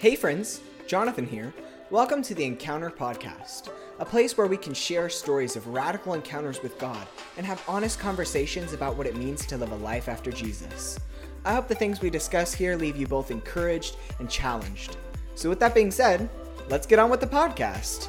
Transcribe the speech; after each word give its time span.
Hey, 0.00 0.14
friends, 0.14 0.60
Jonathan 0.86 1.26
here. 1.26 1.52
Welcome 1.90 2.22
to 2.22 2.32
the 2.32 2.44
Encounter 2.44 2.88
Podcast, 2.88 3.70
a 3.98 4.04
place 4.04 4.36
where 4.36 4.46
we 4.46 4.56
can 4.56 4.72
share 4.72 5.08
stories 5.08 5.56
of 5.56 5.66
radical 5.66 6.14
encounters 6.14 6.62
with 6.62 6.78
God 6.78 7.04
and 7.36 7.44
have 7.44 7.60
honest 7.66 7.98
conversations 7.98 8.72
about 8.72 8.96
what 8.96 9.08
it 9.08 9.16
means 9.16 9.44
to 9.46 9.56
live 9.56 9.72
a 9.72 9.76
life 9.78 10.08
after 10.08 10.30
Jesus. 10.30 11.00
I 11.44 11.52
hope 11.52 11.66
the 11.66 11.74
things 11.74 12.00
we 12.00 12.10
discuss 12.10 12.54
here 12.54 12.76
leave 12.76 12.96
you 12.96 13.08
both 13.08 13.32
encouraged 13.32 13.96
and 14.20 14.30
challenged. 14.30 14.96
So, 15.34 15.48
with 15.48 15.58
that 15.58 15.74
being 15.74 15.90
said, 15.90 16.30
let's 16.68 16.86
get 16.86 17.00
on 17.00 17.10
with 17.10 17.18
the 17.18 17.26
podcast. 17.26 18.06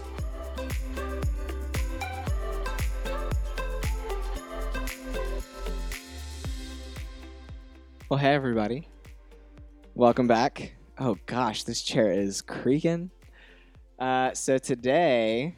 Well, 8.09 8.19
hey, 8.19 8.35
everybody. 8.35 8.87
Welcome 9.95 10.27
back. 10.27 10.73
Oh, 11.01 11.17
gosh, 11.27 11.63
this 11.63 11.81
chair 11.81 12.11
is 12.11 12.41
creaking. 12.41 13.09
Uh, 13.99 14.33
so, 14.33 14.57
today 14.57 15.55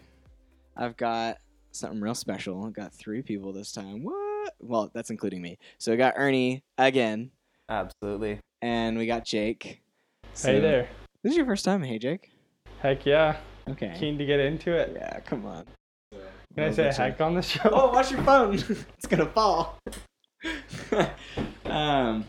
I've 0.77 0.95
got 0.97 1.37
something 1.71 1.99
real 1.99 2.13
special. 2.15 2.63
I've 2.65 2.73
got 2.73 2.93
three 2.93 3.21
people 3.21 3.51
this 3.51 3.71
time. 3.71 4.03
What? 4.03 4.53
Well, 4.59 4.91
that's 4.93 5.09
including 5.09 5.41
me. 5.41 5.57
So, 5.79 5.91
we 5.91 5.97
got 5.97 6.13
Ernie 6.15 6.63
again, 6.77 7.31
Absolutely. 7.69 8.39
and 8.61 8.97
we 8.97 9.07
got 9.07 9.25
Jake. 9.25 9.63
Hey 9.63 9.79
So- 10.33 10.61
there. 10.61 10.87
This 11.23 11.31
is 11.31 11.37
your 11.37 11.45
first 11.45 11.65
time. 11.65 11.83
Hey, 11.83 11.99
Jake. 11.99 12.31
Heck 12.79 13.05
yeah. 13.05 13.37
Okay. 13.69 13.95
Keen 13.99 14.17
to 14.17 14.25
get 14.25 14.39
into 14.39 14.71
it. 14.73 14.91
Yeah, 14.95 15.19
come 15.19 15.45
on. 15.45 15.65
Can 16.55 16.63
I 16.63 16.71
say 16.71 16.91
heck 16.91 17.21
on 17.21 17.35
the 17.35 17.43
show? 17.43 17.69
Oh, 17.71 17.91
watch 17.91 18.11
your 18.11 18.23
phone. 18.23 18.55
it's 18.97 19.05
gonna 19.07 19.27
fall. 19.27 19.77
um. 21.65 22.25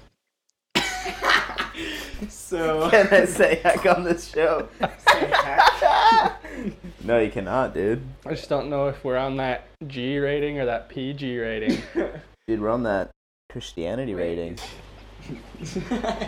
So. 2.29 2.89
Can 2.91 3.09
I 3.09 3.25
say 3.25 3.57
heck 3.63 3.85
on 3.87 4.05
this 4.05 4.29
show? 4.29 4.69
no, 7.05 7.19
you 7.19 7.31
cannot, 7.31 7.75
dude. 7.75 8.03
I 8.27 8.31
just 8.31 8.49
don't 8.49 8.69
know 8.71 8.89
if 8.89 9.05
we're 9.05 9.17
on 9.17 9.37
that 9.39 9.69
G 9.87 10.19
rating 10.19 10.59
or 10.61 10.67
that 10.67 10.89
PG 10.89 11.39
rating. 11.39 11.83
Dude, 12.49 12.61
we're 12.61 12.71
on 12.71 12.83
that 12.83 13.11
Christianity 13.51 14.15
rating. 14.15 14.59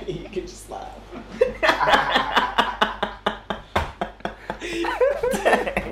you 0.07 0.29
can 0.31 0.47
just 0.47 0.71
laugh. 0.71 0.93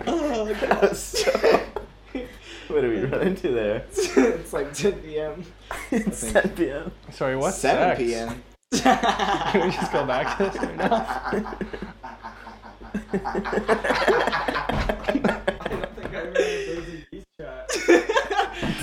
oh, 0.06 0.54
That 0.60 0.80
was 0.82 1.02
so- 1.02 1.60
What 2.68 2.82
did 2.82 2.90
we 2.90 3.00
run 3.08 3.26
into 3.26 3.50
there? 3.52 3.84
it's 3.90 4.52
like 4.52 4.72
10 4.72 4.92
p.m. 5.00 5.44
it's 5.90 6.32
10 6.32 6.50
p.m. 6.50 6.92
Sorry, 7.10 7.36
what's 7.36 7.58
7 7.58 7.96
sex? 7.96 8.00
p.m. 8.00 8.42
Can 8.82 9.66
we 9.66 9.70
just 9.70 9.92
go 9.92 10.04
back 10.04 10.36
to 10.36 10.44
this 10.44 10.56
right 10.56 10.76
now? 10.76 11.54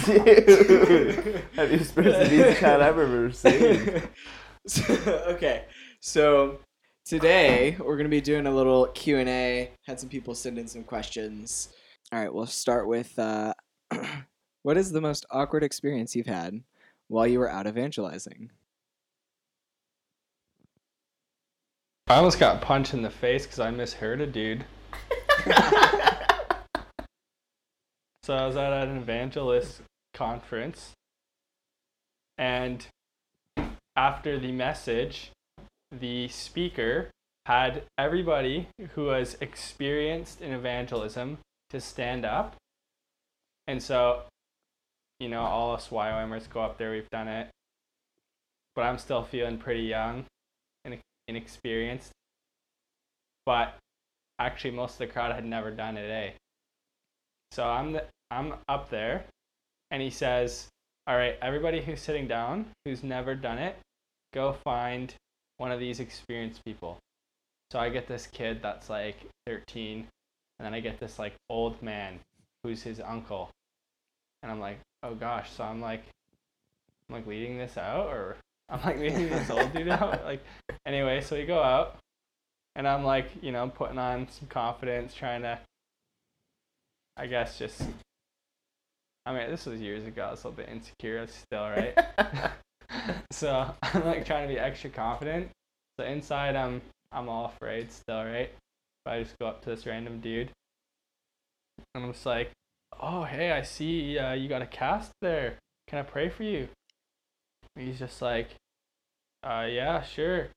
Dude, 0.06 1.44
have 1.56 1.72
you 1.72 1.80
spent 1.84 2.08
the 2.08 2.28
beach 2.30 2.60
chat 2.60 2.82
I've 2.82 2.98
ever 2.98 3.32
seen? 3.32 4.04
So, 4.68 4.94
okay, 5.30 5.64
so 6.00 6.60
today 7.06 7.76
we're 7.80 7.96
gonna 7.98 8.10
be 8.10 8.22
doing 8.22 8.46
a 8.46 8.54
little 8.54 8.88
Q 8.88 9.18
and 9.18 9.30
A. 9.30 9.72
Had 9.88 10.00
some 10.00 10.10
people 10.10 10.36
send 10.36 10.60
in 10.60 10.68
some 10.68 10.84
questions. 10.84 11.70
All 12.12 12.20
right, 12.20 12.32
we'll 12.32 12.46
start 12.46 12.88
with 12.88 13.18
uh, 13.18 13.54
what 14.64 14.78
is 14.78 14.92
the 14.92 15.02
most 15.02 15.26
awkward 15.32 15.64
experience 15.64 16.16
you've 16.16 16.28
had 16.28 16.62
while 17.08 17.26
you 17.26 17.40
were 17.40 17.50
out 17.50 17.68
evangelizing? 17.68 18.52
I 22.10 22.16
almost 22.16 22.40
got 22.40 22.60
punched 22.60 22.96
in 22.96 23.04
the 23.04 23.12
face 23.12 23.46
because 23.46 23.60
I 23.60 23.70
misheard 23.70 24.20
a 24.20 24.28
dude. 24.28 24.66
So 28.24 28.36
I 28.36 28.46
was 28.46 28.58
at 28.58 28.72
an 28.88 28.98
evangelist 28.98 29.82
conference, 30.14 30.92
and 32.38 32.86
after 33.96 34.38
the 34.38 34.52
message, 34.52 35.32
the 35.92 36.28
speaker 36.28 37.10
had 37.48 37.86
everybody 37.98 38.68
who 38.94 39.06
was 39.06 39.36
experienced 39.42 40.42
in 40.42 40.52
evangelism 40.52 41.40
to 41.72 41.82
stand 41.82 42.24
up. 42.24 42.56
And 43.66 43.82
so, 43.82 44.26
you 45.20 45.28
know, 45.28 45.42
all 45.42 45.74
us 45.74 45.88
YWAMers 45.88 46.52
go 46.52 46.62
up 46.62 46.78
there, 46.78 46.92
we've 46.92 47.10
done 47.10 47.28
it. 47.28 47.48
But 48.76 48.84
I'm 48.84 49.00
still 49.00 49.24
feeling 49.24 49.58
pretty 49.58 49.84
young 49.84 50.26
inexperienced. 51.30 52.12
But 53.46 53.78
actually, 54.40 54.72
most 54.72 54.94
of 54.94 55.00
the 55.00 55.08
crowd 55.08 55.34
had 55.34 55.46
never 55.46 55.72
done 55.72 55.98
it, 55.98 56.10
eh? 56.10 56.32
So 57.52 57.64
I'm 57.64 57.94
the, 57.94 58.06
I'm 58.32 58.56
up 58.68 58.90
there, 58.90 59.26
and 59.92 60.02
he 60.02 60.10
says, 60.10 60.68
"All 61.08 61.16
right, 61.16 61.38
everybody 61.42 61.82
who's 61.82 62.02
sitting 62.02 62.28
down, 62.28 62.66
who's 62.86 63.04
never 63.04 63.36
done 63.36 63.58
it, 63.58 63.78
go 64.34 64.54
find 64.54 65.14
one 65.58 65.72
of 65.72 65.80
these 65.80 66.00
experienced 66.00 66.64
people." 66.66 66.98
So 67.72 67.80
I 67.80 67.90
get 67.90 68.08
this 68.08 68.28
kid 68.28 68.62
that's 68.62 68.90
like 68.90 69.18
13, 69.48 70.08
and 70.60 70.66
then 70.66 70.74
I 70.74 70.80
get 70.80 71.00
this 71.00 71.18
like 71.20 71.36
old 71.50 71.82
man 71.82 72.20
who's 72.64 72.84
his 72.84 73.00
uncle, 73.00 73.50
and 74.44 74.52
I'm 74.52 74.60
like, 74.60 74.80
"Oh 75.04 75.16
gosh!" 75.16 75.52
So 75.52 75.64
I'm 75.64 75.82
like, 75.82 76.04
I'm 77.08 77.16
like 77.16 77.28
leading 77.28 77.58
this 77.58 77.78
out, 77.78 78.08
or 78.08 78.38
I'm 78.70 78.82
like 78.84 79.00
leading 79.00 79.30
this 79.30 79.50
old 79.50 79.74
dude 79.74 79.90
out. 79.90 80.24
Like, 80.24 80.44
anyway, 80.86 81.22
so 81.22 81.36
we 81.36 81.46
go 81.46 81.62
out, 81.62 81.98
and 82.76 82.88
I'm 82.88 83.04
like, 83.04 83.30
you 83.42 83.52
know, 83.52 83.68
putting 83.70 83.98
on 83.98 84.28
some 84.30 84.48
confidence, 84.48 85.14
trying 85.14 85.42
to 85.42 85.60
I 87.20 87.28
guess 87.28 87.60
just. 87.60 87.82
I 89.26 89.34
mean, 89.34 89.52
this 89.52 89.66
was 89.66 89.82
years 89.82 90.06
ago. 90.06 90.24
I 90.24 90.32
was 90.32 90.44
a 90.46 90.48
little 90.48 90.64
bit 90.64 90.74
insecure 90.74 91.28
still, 91.28 91.64
right? 91.64 91.94
so 93.32 93.76
I'm 93.84 94.06
like 94.06 94.26
trying 94.26 94.48
to 94.48 94.54
be 94.54 94.58
extra 94.58 94.90
confident. 94.90 95.50
So 96.00 96.06
inside, 96.06 96.56
I'm 96.56 96.82
I'm 97.12 97.28
all 97.28 97.46
afraid 97.48 97.92
still, 97.92 98.24
right? 98.24 98.50
But 99.04 99.16
I 99.16 99.24
just 99.24 99.38
go 99.38 99.48
up 99.48 99.62
to 99.64 99.70
this 99.70 99.86
random 99.86 100.22
dude, 100.22 100.50
and 101.94 102.06
I'm 102.06 102.14
just 102.14 102.26
like, 102.26 102.52
"Oh, 103.02 103.26
hey, 103.26 103.52
I 103.52 103.64
see 103.64 104.18
uh, 104.18 104.32
you 104.32 104.48
got 104.48 104.62
a 104.62 104.68
cast 104.68 105.12
there. 105.22 105.58
Can 105.90 106.00
I 106.00 106.04
pray 106.04 106.30
for 106.30 106.44
you?" 106.44 106.70
And 107.80 107.88
he's 107.88 107.98
just 107.98 108.22
like, 108.22 108.50
"Uh, 109.42 109.66
yeah, 109.70 110.04
sure." 110.04 110.50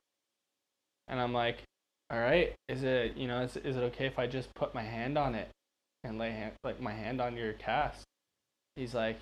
And 1.08 1.20
I'm 1.20 1.32
like, 1.32 1.62
"All 2.10 2.18
right, 2.18 2.52
is 2.68 2.82
it 2.82 3.16
you 3.16 3.28
know 3.28 3.42
is 3.42 3.56
is 3.56 3.76
it 3.76 3.82
okay 3.84 4.06
if 4.06 4.18
I 4.18 4.26
just 4.26 4.52
put 4.54 4.74
my 4.74 4.82
hand 4.82 5.16
on 5.16 5.34
it?" 5.34 5.48
and 6.04 6.18
lay 6.18 6.30
hand, 6.30 6.52
like 6.64 6.80
my 6.80 6.92
hand 6.92 7.20
on 7.20 7.36
your 7.36 7.52
cast. 7.54 8.04
He's 8.76 8.94
like, 8.94 9.18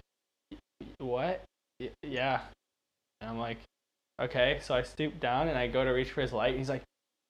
what? 0.99 1.43
Y- 1.79 1.91
yeah. 2.03 2.41
And 3.21 3.31
I'm 3.31 3.39
like, 3.39 3.59
okay. 4.21 4.59
So 4.63 4.75
I 4.75 4.83
stoop 4.83 5.21
down 5.21 5.49
and 5.49 5.59
I 5.59 5.67
go 5.67 5.85
to 5.85 5.91
reach 5.91 6.11
for 6.11 6.23
his 6.23 6.33
light. 6.33 6.57
He's 6.57 6.69
like, 6.69 6.83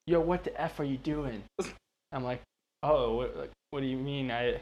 yo, 0.07 0.21
what 0.21 0.45
the 0.45 0.61
f 0.61 0.79
are 0.81 0.85
you 0.85 0.99
doing? 0.99 1.43
I'm 2.13 2.25
like, 2.25 2.43
oh, 2.83 3.17
what, 3.17 3.37
like, 3.37 3.51
what 3.71 3.81
do 3.81 3.87
you 3.87 3.97
mean? 3.97 4.31
I 4.31 4.61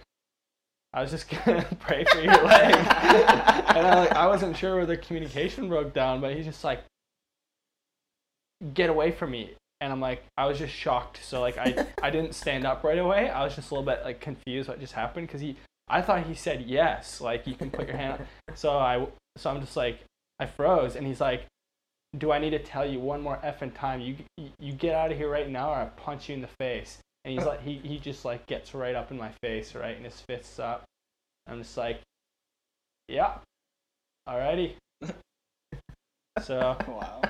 I 0.93 1.03
was 1.03 1.11
just 1.11 1.29
gonna 1.45 1.67
pray 1.81 2.05
for 2.05 2.21
your 2.21 2.43
leg, 2.45 2.75
and 2.75 3.87
I 3.87 3.95
like 3.95 4.13
I 4.13 4.27
wasn't 4.27 4.57
sure 4.57 4.77
where 4.77 4.87
the 4.87 4.97
communication 4.97 5.69
broke 5.69 5.93
down, 5.93 6.21
but 6.21 6.35
he's 6.35 6.47
just 6.47 6.65
like, 6.65 6.83
get 8.75 8.91
away 8.91 9.13
from 9.13 9.31
me 9.31 9.55
and 9.81 9.93
I'm 9.93 10.01
like, 10.01 10.25
I 10.37 10.47
was 10.47 10.59
just 10.59 10.75
shocked. 10.75 11.21
So 11.23 11.41
like, 11.41 11.57
I 11.59 11.87
I 12.03 12.11
didn't 12.11 12.35
stand 12.35 12.67
up 12.67 12.85
right 12.85 12.99
away. 12.99 13.31
I 13.31 13.45
was 13.45 13.55
just 13.55 13.71
a 13.71 13.75
little 13.75 13.87
bit 13.87 14.03
like 14.05 14.21
confused 14.21 14.69
what 14.69 14.81
just 14.81 14.93
happened 14.93 15.27
because 15.27 15.41
he, 15.41 15.57
I 15.89 16.03
thought 16.03 16.27
he 16.27 16.35
said 16.35 16.63
yes, 16.63 17.21
like 17.21 17.47
you 17.47 17.55
can 17.55 17.71
put 17.71 17.89
your 17.89 17.97
hand. 17.97 18.27
So 18.55 18.77
I 18.77 19.07
so 19.37 19.51
I'm 19.51 19.61
just 19.61 19.77
like, 19.77 20.01
I 20.41 20.47
froze, 20.47 20.97
and 20.97 21.07
he's 21.07 21.21
like, 21.21 21.47
Do 22.19 22.33
I 22.33 22.39
need 22.39 22.51
to 22.51 22.59
tell 22.59 22.87
you 22.87 22.99
one 22.99 23.23
more 23.23 23.39
effing 23.45 23.75
time? 23.75 24.01
You 24.01 24.17
you, 24.37 24.51
you 24.59 24.73
get 24.73 24.95
out 24.95 25.13
of 25.13 25.17
here 25.17 25.31
right 25.31 25.49
now, 25.49 25.71
or 25.71 25.77
I 25.77 25.85
punch 25.87 26.29
you 26.29 26.35
in 26.35 26.41
the 26.41 26.49
face. 26.49 26.99
And 27.29 27.39
he's 27.39 27.47
like, 27.47 27.63
he 27.63 27.75
he 27.85 27.99
just 27.99 28.25
like 28.25 28.47
gets 28.47 28.73
right 28.73 28.95
up 28.95 29.11
in 29.11 29.19
my 29.19 29.29
face, 29.43 29.75
right, 29.75 29.95
and 29.95 30.03
his 30.03 30.19
fists 30.19 30.59
up. 30.59 30.85
I'm 31.47 31.59
just 31.63 31.77
like, 31.77 32.01
yeah, 33.07 33.35
alrighty. 34.27 34.73
So 36.43 36.77
Wow. 36.89 37.21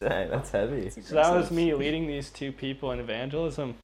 Dang, 0.00 0.30
that's 0.30 0.50
heavy. 0.52 0.88
so 0.88 1.14
that 1.16 1.34
was 1.34 1.50
me 1.50 1.74
leading 1.74 2.06
these 2.06 2.30
two 2.30 2.50
people 2.50 2.92
in 2.92 3.00
evangelism. 3.00 3.74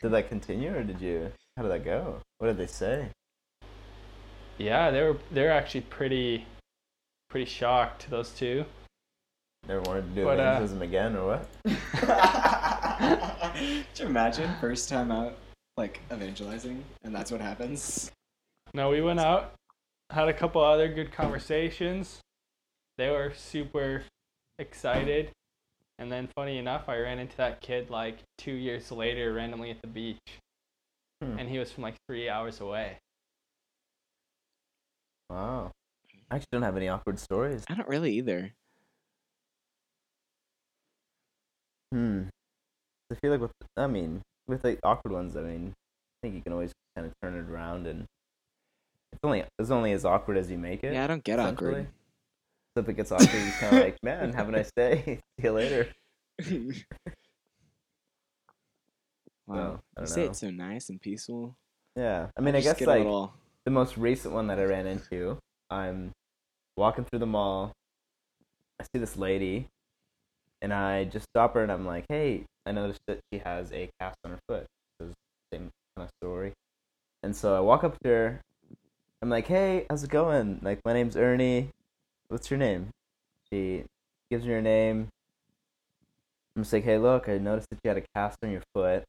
Did 0.00 0.12
that 0.12 0.30
continue 0.30 0.74
or 0.74 0.82
did 0.82 1.02
you? 1.02 1.30
How 1.58 1.64
did 1.64 1.72
that 1.72 1.84
go? 1.84 2.22
What 2.38 2.46
did 2.46 2.56
they 2.56 2.66
say? 2.66 3.10
Yeah, 4.56 4.90
they 4.92 5.02
were 5.02 5.18
they're 5.30 5.52
actually 5.52 5.82
pretty 5.82 6.46
pretty 7.28 7.50
shocked 7.50 8.08
those 8.08 8.30
two. 8.30 8.64
Never 9.68 9.82
wanted 9.82 10.08
to 10.08 10.14
do 10.14 10.24
But, 10.24 10.38
uh, 10.38 10.42
evangelism 10.42 10.80
again 10.82 11.16
or 11.16 11.26
what? 11.26 11.48
Could 13.54 13.86
you 13.96 14.06
imagine 14.06 14.50
first 14.60 14.88
time 14.88 15.12
out 15.12 15.36
like 15.76 16.00
evangelizing 16.12 16.84
and 17.04 17.14
that's 17.14 17.30
what 17.30 17.40
happens? 17.40 18.10
No, 18.72 18.90
we 18.90 19.00
went 19.00 19.20
out, 19.20 19.54
had 20.10 20.28
a 20.28 20.32
couple 20.32 20.62
other 20.62 20.88
good 20.88 21.12
conversations. 21.12 22.20
They 22.98 23.10
were 23.10 23.32
super 23.36 24.04
excited. 24.58 25.30
And 25.98 26.10
then, 26.10 26.28
funny 26.34 26.58
enough, 26.58 26.88
I 26.88 26.98
ran 26.98 27.20
into 27.20 27.36
that 27.36 27.60
kid 27.60 27.90
like 27.90 28.18
two 28.36 28.52
years 28.52 28.90
later 28.90 29.32
randomly 29.32 29.70
at 29.70 29.80
the 29.80 29.86
beach. 29.86 30.18
Hmm. 31.22 31.38
And 31.38 31.48
he 31.48 31.58
was 31.58 31.70
from 31.70 31.84
like 31.84 31.94
three 32.08 32.28
hours 32.28 32.60
away. 32.60 32.98
Wow. 35.30 35.70
I 36.30 36.36
actually 36.36 36.48
don't 36.52 36.62
have 36.62 36.76
any 36.76 36.88
awkward 36.88 37.20
stories. 37.20 37.64
I 37.68 37.74
don't 37.74 37.88
really 37.88 38.14
either. 38.14 38.52
Hmm. 41.92 42.24
I 43.14 43.20
feel 43.20 43.30
like 43.30 43.40
with 43.40 43.52
I 43.76 43.86
mean 43.86 44.22
with 44.46 44.64
like 44.64 44.80
awkward 44.82 45.12
ones, 45.12 45.36
I 45.36 45.42
mean 45.42 45.72
I 45.72 46.26
think 46.26 46.34
you 46.34 46.42
can 46.42 46.52
always 46.52 46.72
kind 46.96 47.06
of 47.06 47.12
turn 47.22 47.36
it 47.36 47.48
around 47.50 47.86
and 47.86 48.06
it's 49.12 49.20
only 49.22 49.44
it's 49.58 49.70
only 49.70 49.92
as 49.92 50.04
awkward 50.04 50.36
as 50.36 50.50
you 50.50 50.58
make 50.58 50.82
it. 50.82 50.92
Yeah, 50.92 51.04
I 51.04 51.06
don't 51.06 51.22
get 51.22 51.38
awkward. 51.38 51.86
So 52.76 52.82
if 52.82 52.88
it 52.88 52.94
gets 52.94 53.12
awkward, 53.12 53.30
you're 53.32 53.52
kind 53.52 53.76
of 53.76 53.82
like, 53.82 53.96
man, 54.02 54.32
have 54.32 54.48
a 54.48 54.52
nice 54.52 54.72
day. 54.76 55.20
See 55.38 55.44
you 55.44 55.52
later. 55.52 55.86
wow. 59.46 59.78
I 59.96 60.00
you 60.00 60.06
say 60.08 60.24
it's 60.24 60.40
so 60.40 60.50
nice 60.50 60.88
and 60.88 61.00
peaceful. 61.00 61.54
Yeah. 61.94 62.26
I 62.36 62.40
mean, 62.40 62.56
I, 62.56 62.60
just 62.60 62.80
guess 62.80 62.88
like 62.88 63.06
the 63.64 63.70
most 63.70 63.96
recent 63.96 64.34
one 64.34 64.48
that 64.48 64.58
I 64.58 64.64
ran 64.64 64.88
into, 64.88 65.38
I'm 65.70 66.10
walking 66.76 67.04
through 67.04 67.20
the 67.20 67.26
mall. 67.26 67.70
I 68.80 68.84
see 68.84 68.98
this 68.98 69.16
lady, 69.16 69.68
and 70.64 70.72
I 70.72 71.04
just 71.04 71.26
stop 71.28 71.54
her 71.54 71.62
and 71.62 71.70
I'm 71.70 71.84
like, 71.86 72.06
"Hey, 72.08 72.46
I 72.66 72.72
noticed 72.72 73.02
that 73.06 73.20
she 73.30 73.40
has 73.40 73.70
a 73.72 73.90
cast 74.00 74.16
on 74.24 74.32
her 74.32 74.40
foot." 74.48 74.66
It 74.98 75.04
was 75.04 75.12
the 75.12 75.56
same 75.56 75.70
kind 75.94 76.08
of 76.08 76.10
story. 76.22 76.54
And 77.22 77.36
so 77.36 77.54
I 77.54 77.60
walk 77.60 77.84
up 77.84 77.98
to 78.02 78.08
her. 78.08 78.40
I'm 79.22 79.28
like, 79.28 79.46
"Hey, 79.46 79.86
how's 79.90 80.04
it 80.04 80.10
going? 80.10 80.60
Like, 80.62 80.80
my 80.84 80.94
name's 80.94 81.16
Ernie. 81.16 81.68
What's 82.28 82.50
your 82.50 82.58
name?" 82.58 82.88
She 83.52 83.84
gives 84.30 84.46
me 84.46 84.52
her 84.52 84.62
name. 84.62 85.08
I'm 86.56 86.62
just 86.62 86.72
like, 86.72 86.84
"Hey, 86.84 86.98
look, 86.98 87.28
I 87.28 87.38
noticed 87.38 87.68
that 87.70 87.80
you 87.84 87.88
had 87.90 87.98
a 87.98 88.06
cast 88.14 88.38
on 88.42 88.50
your 88.50 88.62
foot, 88.74 89.04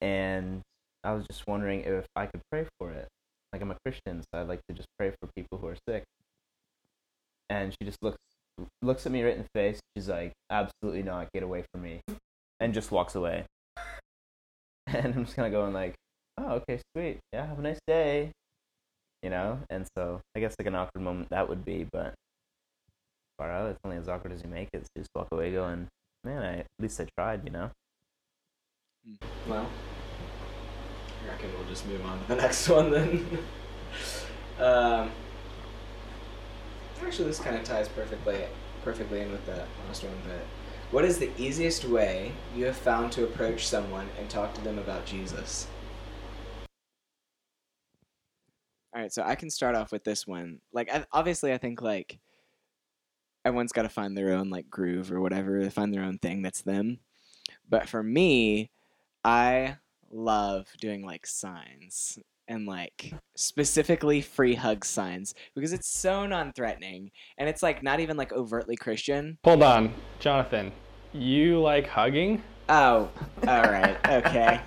and 0.00 0.62
I 1.04 1.12
was 1.12 1.26
just 1.26 1.46
wondering 1.46 1.82
if 1.82 2.06
I 2.16 2.26
could 2.26 2.42
pray 2.50 2.66
for 2.78 2.90
it." 2.90 3.08
like 3.52 3.62
I'm 3.62 3.70
a 3.70 3.76
Christian, 3.84 4.22
so 4.22 4.40
I'd 4.40 4.48
like 4.48 4.60
to 4.68 4.74
just 4.74 4.88
pray 4.98 5.10
for 5.10 5.28
people 5.34 5.58
who 5.58 5.66
are 5.68 5.76
sick. 5.88 6.04
And 7.48 7.72
she 7.72 7.84
just 7.84 8.02
looks 8.02 8.18
looks 8.82 9.06
at 9.06 9.12
me 9.12 9.22
right 9.22 9.36
in 9.36 9.42
the 9.42 9.48
face. 9.54 9.80
She's 9.96 10.08
like, 10.08 10.32
"Absolutely 10.50 11.02
not! 11.02 11.28
Get 11.32 11.42
away 11.42 11.64
from 11.72 11.82
me!" 11.82 12.00
And 12.60 12.74
just 12.74 12.90
walks 12.90 13.14
away. 13.14 13.44
And 14.92 15.14
I'm 15.14 15.24
just 15.24 15.36
kind 15.36 15.46
of 15.46 15.52
going 15.52 15.72
like, 15.72 15.94
"Oh, 16.36 16.60
okay, 16.62 16.80
sweet. 16.96 17.18
Yeah, 17.32 17.46
have 17.46 17.58
a 17.58 17.62
nice 17.62 17.78
day." 17.86 18.32
You 19.22 19.30
know. 19.30 19.60
And 19.70 19.86
so 19.96 20.20
I 20.36 20.40
guess 20.40 20.56
like 20.58 20.66
an 20.66 20.74
awkward 20.74 21.02
moment 21.02 21.28
that 21.30 21.48
would 21.48 21.64
be, 21.64 21.86
but 21.92 22.14
far 23.38 23.50
out, 23.50 23.70
it's 23.70 23.78
only 23.84 23.96
as 23.96 24.08
awkward 24.08 24.32
as 24.32 24.42
you 24.42 24.48
make 24.48 24.68
it. 24.72 24.82
So 24.82 25.00
just 25.00 25.10
walk 25.14 25.28
away 25.30 25.52
going, 25.52 25.86
"Man, 26.24 26.42
I 26.42 26.58
at 26.58 26.66
least 26.80 27.00
I 27.00 27.06
tried," 27.16 27.44
you 27.44 27.50
know. 27.50 27.70
Well, 29.48 29.66
I 31.22 31.28
reckon 31.28 31.50
we'll 31.54 31.68
just 31.68 31.86
move 31.86 32.04
on 32.04 32.20
to 32.20 32.28
the 32.28 32.36
next 32.42 32.68
one 32.68 32.90
then. 32.90 33.38
um, 34.58 35.10
actually, 37.06 37.28
this 37.28 37.40
kind 37.40 37.56
of 37.56 37.64
ties 37.64 37.88
perfectly 37.88 38.44
perfectly 38.82 39.20
in 39.20 39.30
with 39.30 39.44
that 39.46 39.66
last 39.86 40.04
one. 40.04 40.14
But 40.26 40.42
what 40.90 41.04
is 41.04 41.18
the 41.18 41.30
easiest 41.38 41.84
way 41.84 42.32
you 42.54 42.64
have 42.64 42.76
found 42.76 43.12
to 43.12 43.24
approach 43.24 43.68
someone 43.68 44.08
and 44.18 44.28
talk 44.28 44.54
to 44.54 44.60
them 44.62 44.78
about 44.78 45.06
Jesus? 45.06 45.66
All 48.94 49.00
right, 49.00 49.12
so 49.12 49.22
I 49.22 49.36
can 49.36 49.50
start 49.50 49.76
off 49.76 49.92
with 49.92 50.02
this 50.02 50.26
one. 50.26 50.60
Like, 50.72 50.90
obviously, 51.12 51.52
I 51.52 51.58
think 51.58 51.80
like 51.80 52.18
everyone's 53.44 53.72
got 53.72 53.82
to 53.82 53.88
find 53.88 54.16
their 54.16 54.32
own 54.32 54.50
like 54.50 54.68
groove 54.68 55.12
or 55.12 55.20
whatever, 55.20 55.68
find 55.70 55.94
their 55.94 56.02
own 56.02 56.18
thing 56.18 56.42
that's 56.42 56.62
them. 56.62 56.98
But 57.68 57.88
for 57.88 58.02
me, 58.02 58.70
I 59.24 59.76
love 60.10 60.66
doing 60.80 61.04
like 61.06 61.26
signs 61.26 62.18
and 62.50 62.66
like 62.66 63.14
specifically 63.36 64.20
free 64.20 64.54
hug 64.54 64.84
signs 64.84 65.34
because 65.54 65.72
it's 65.72 65.88
so 65.88 66.26
non-threatening 66.26 67.10
and 67.38 67.48
it's 67.48 67.62
like 67.62 67.82
not 67.82 68.00
even 68.00 68.16
like 68.16 68.32
overtly 68.32 68.76
Christian. 68.76 69.38
Hold 69.44 69.62
on, 69.62 69.94
Jonathan. 70.18 70.72
You 71.12 71.60
like 71.60 71.86
hugging? 71.86 72.42
Oh, 72.68 73.08
all 73.46 73.62
right, 73.62 73.96
okay. 74.08 74.60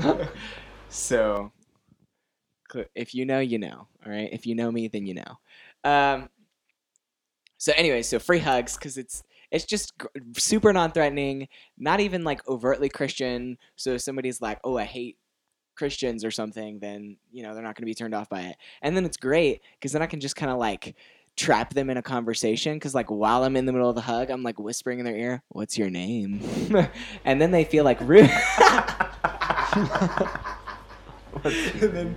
so, 0.88 1.52
if 2.94 3.14
you 3.14 3.26
know, 3.26 3.38
you 3.40 3.58
know. 3.58 3.86
All 4.04 4.12
right. 4.12 4.30
If 4.32 4.46
you 4.46 4.54
know 4.54 4.72
me, 4.72 4.88
then 4.88 5.06
you 5.06 5.14
know. 5.14 5.38
Um. 5.84 6.28
So 7.58 7.72
anyway, 7.76 8.02
so 8.02 8.18
free 8.18 8.40
hugs 8.40 8.76
because 8.76 8.96
it's 8.96 9.22
it's 9.50 9.64
just 9.64 9.96
gr- 9.98 10.08
super 10.36 10.72
non-threatening, 10.72 11.48
not 11.78 12.00
even 12.00 12.24
like 12.24 12.46
overtly 12.48 12.88
Christian. 12.88 13.58
So 13.76 13.90
if 13.92 14.00
somebody's 14.02 14.40
like, 14.40 14.58
"Oh, 14.64 14.78
I 14.78 14.84
hate 14.84 15.16
Christians" 15.74 16.24
or 16.24 16.30
something, 16.30 16.78
then 16.78 17.16
you 17.30 17.42
know 17.42 17.54
they're 17.54 17.62
not 17.62 17.76
going 17.76 17.82
to 17.82 17.86
be 17.86 17.94
turned 17.94 18.14
off 18.14 18.28
by 18.28 18.42
it. 18.42 18.56
And 18.82 18.96
then 18.96 19.04
it's 19.04 19.16
great 19.16 19.62
because 19.74 19.92
then 19.92 20.02
I 20.02 20.06
can 20.06 20.20
just 20.20 20.36
kind 20.36 20.50
of 20.50 20.58
like 20.58 20.94
trap 21.36 21.72
them 21.72 21.88
in 21.88 21.96
a 21.96 22.02
conversation 22.02 22.74
because 22.74 22.94
like 22.94 23.10
while 23.10 23.44
I'm 23.44 23.56
in 23.56 23.64
the 23.66 23.72
middle 23.72 23.88
of 23.88 23.94
the 23.94 24.02
hug, 24.02 24.30
I'm 24.30 24.42
like 24.42 24.58
whispering 24.58 24.98
in 24.98 25.04
their 25.04 25.16
ear, 25.16 25.42
"What's 25.48 25.78
your 25.78 25.90
name?" 25.90 26.40
and 27.24 27.40
then 27.40 27.50
they 27.50 27.64
feel 27.64 27.84
like 27.84 28.00
rude. 28.00 28.30
and, 31.44 31.50
then, 31.80 32.16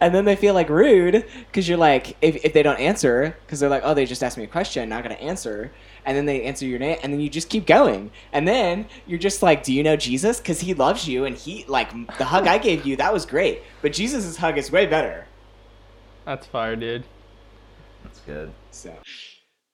and 0.00 0.14
then 0.14 0.24
they 0.24 0.36
feel 0.36 0.54
like 0.54 0.68
rude 0.68 1.24
because 1.46 1.68
you're 1.68 1.78
like 1.78 2.16
if, 2.20 2.44
if 2.44 2.52
they 2.52 2.62
don't 2.62 2.78
answer 2.78 3.36
because 3.46 3.60
they're 3.60 3.68
like 3.68 3.82
oh 3.84 3.94
they 3.94 4.04
just 4.04 4.22
asked 4.22 4.36
me 4.36 4.44
a 4.44 4.48
question 4.48 4.88
not 4.88 5.02
gonna 5.02 5.14
answer 5.16 5.72
and 6.08 6.16
then 6.16 6.24
they 6.24 6.42
answer 6.42 6.64
your 6.64 6.78
name 6.78 6.98
and 7.02 7.12
then 7.12 7.20
you 7.20 7.28
just 7.28 7.50
keep 7.50 7.66
going 7.66 8.10
and 8.32 8.48
then 8.48 8.86
you're 9.06 9.18
just 9.18 9.42
like 9.42 9.62
do 9.62 9.72
you 9.74 9.82
know 9.82 9.94
jesus 9.94 10.38
because 10.38 10.58
he 10.60 10.72
loves 10.72 11.06
you 11.06 11.26
and 11.26 11.36
he 11.36 11.64
like 11.68 11.90
the 12.16 12.24
hug 12.24 12.46
i 12.46 12.56
gave 12.56 12.86
you 12.86 12.96
that 12.96 13.12
was 13.12 13.26
great 13.26 13.60
but 13.82 13.92
jesus' 13.92 14.38
hug 14.38 14.56
is 14.56 14.72
way 14.72 14.86
better 14.86 15.26
That's 16.24 16.46
fire, 16.46 16.76
dude. 16.76 17.04
That's 18.04 18.20
good. 18.20 18.50
so 18.70 18.92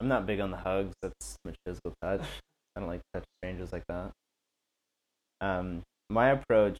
I'm 0.00 0.08
not 0.08 0.26
big 0.26 0.40
on 0.40 0.50
the 0.50 0.56
hugs. 0.56 0.94
That's 1.02 1.36
much 1.44 1.56
physical 1.66 1.92
touch. 2.02 2.22
I 2.76 2.80
don't 2.80 2.88
like 2.88 3.00
to 3.00 3.06
touch 3.20 3.24
strangers 3.38 3.72
like 3.72 3.84
that. 3.88 4.10
Um, 5.40 5.82
my 6.10 6.30
approach, 6.30 6.78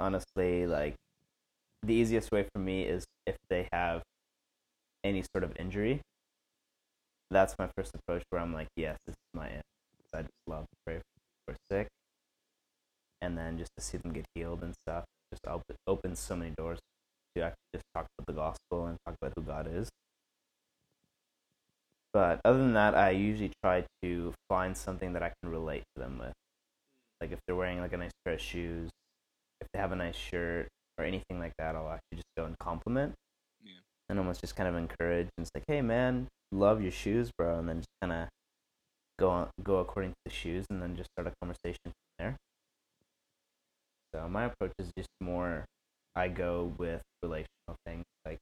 honestly, 0.00 0.66
like 0.66 0.94
the 1.82 1.94
easiest 1.94 2.30
way 2.32 2.46
for 2.52 2.58
me 2.60 2.82
is 2.84 3.04
if 3.26 3.36
they 3.50 3.68
have 3.72 4.02
any 5.04 5.22
sort 5.32 5.44
of 5.44 5.52
injury. 5.58 6.00
That's 7.30 7.54
my 7.58 7.68
first 7.76 7.94
approach 7.94 8.22
where 8.30 8.40
I'm 8.40 8.52
like, 8.52 8.68
yes, 8.76 8.96
this 9.06 9.14
is 9.14 9.34
my 9.34 9.48
end. 9.48 9.62
I 10.14 10.22
just 10.22 10.30
love 10.46 10.62
to 10.62 10.76
pray 10.86 11.00
for 11.46 11.56
sick, 11.70 11.88
and 13.20 13.36
then 13.36 13.58
just 13.58 13.72
to 13.76 13.82
see 13.82 13.98
them 13.98 14.12
get 14.12 14.24
healed 14.34 14.62
and 14.62 14.74
stuff, 14.86 15.04
just 15.32 15.46
op- 15.46 15.62
opens 15.86 16.20
so 16.20 16.36
many 16.36 16.52
doors 16.56 16.78
to 17.36 17.42
actually 17.42 17.56
just 17.74 17.84
talk 17.94 18.06
about 18.16 18.26
the 18.26 18.32
gospel 18.32 18.86
and 18.86 18.96
talk 19.04 19.16
about 19.20 19.32
who 19.36 19.42
God 19.42 19.68
is. 19.72 19.88
But 22.12 22.40
other 22.44 22.58
than 22.58 22.74
that, 22.74 22.94
I 22.94 23.10
usually 23.10 23.50
try 23.64 23.84
to 24.04 24.32
find 24.48 24.76
something 24.76 25.14
that 25.14 25.22
I 25.22 25.32
can 25.42 25.50
relate 25.50 25.82
to 25.96 26.02
them 26.02 26.18
with. 26.18 26.32
Like 27.20 27.32
if 27.32 27.40
they're 27.46 27.56
wearing 27.56 27.80
like 27.80 27.92
a 27.92 27.96
nice 27.96 28.12
pair 28.24 28.34
of 28.34 28.40
shoes, 28.40 28.90
if 29.60 29.66
they 29.72 29.80
have 29.80 29.90
a 29.90 29.96
nice 29.96 30.14
shirt 30.14 30.68
or 30.96 31.04
anything 31.04 31.40
like 31.40 31.54
that, 31.58 31.74
I'll 31.74 31.88
actually 31.88 32.16
just 32.16 32.28
go 32.36 32.44
and 32.44 32.56
compliment. 32.60 33.14
Yeah. 33.64 33.72
And 34.08 34.20
almost 34.20 34.40
just 34.40 34.54
kind 34.54 34.68
of 34.68 34.76
encourage 34.76 35.26
and 35.36 35.44
it's 35.44 35.50
like, 35.56 35.64
hey 35.66 35.82
man, 35.82 36.28
love 36.54 36.82
your 36.82 36.92
shoes, 36.92 37.30
bro, 37.36 37.58
and 37.58 37.68
then 37.68 37.78
just 37.78 37.88
kind 38.00 38.12
of 38.12 38.28
go 39.18 39.28
on, 39.30 39.48
go 39.62 39.78
according 39.78 40.10
to 40.10 40.16
the 40.24 40.30
shoes, 40.30 40.64
and 40.70 40.80
then 40.80 40.96
just 40.96 41.10
start 41.10 41.26
a 41.26 41.32
conversation 41.42 41.80
from 41.84 41.92
there. 42.18 42.36
So 44.14 44.28
my 44.28 44.44
approach 44.44 44.72
is 44.78 44.90
just 44.96 45.08
more, 45.20 45.64
I 46.14 46.28
go 46.28 46.72
with 46.78 47.02
relational 47.22 47.76
things 47.84 48.04
like 48.24 48.38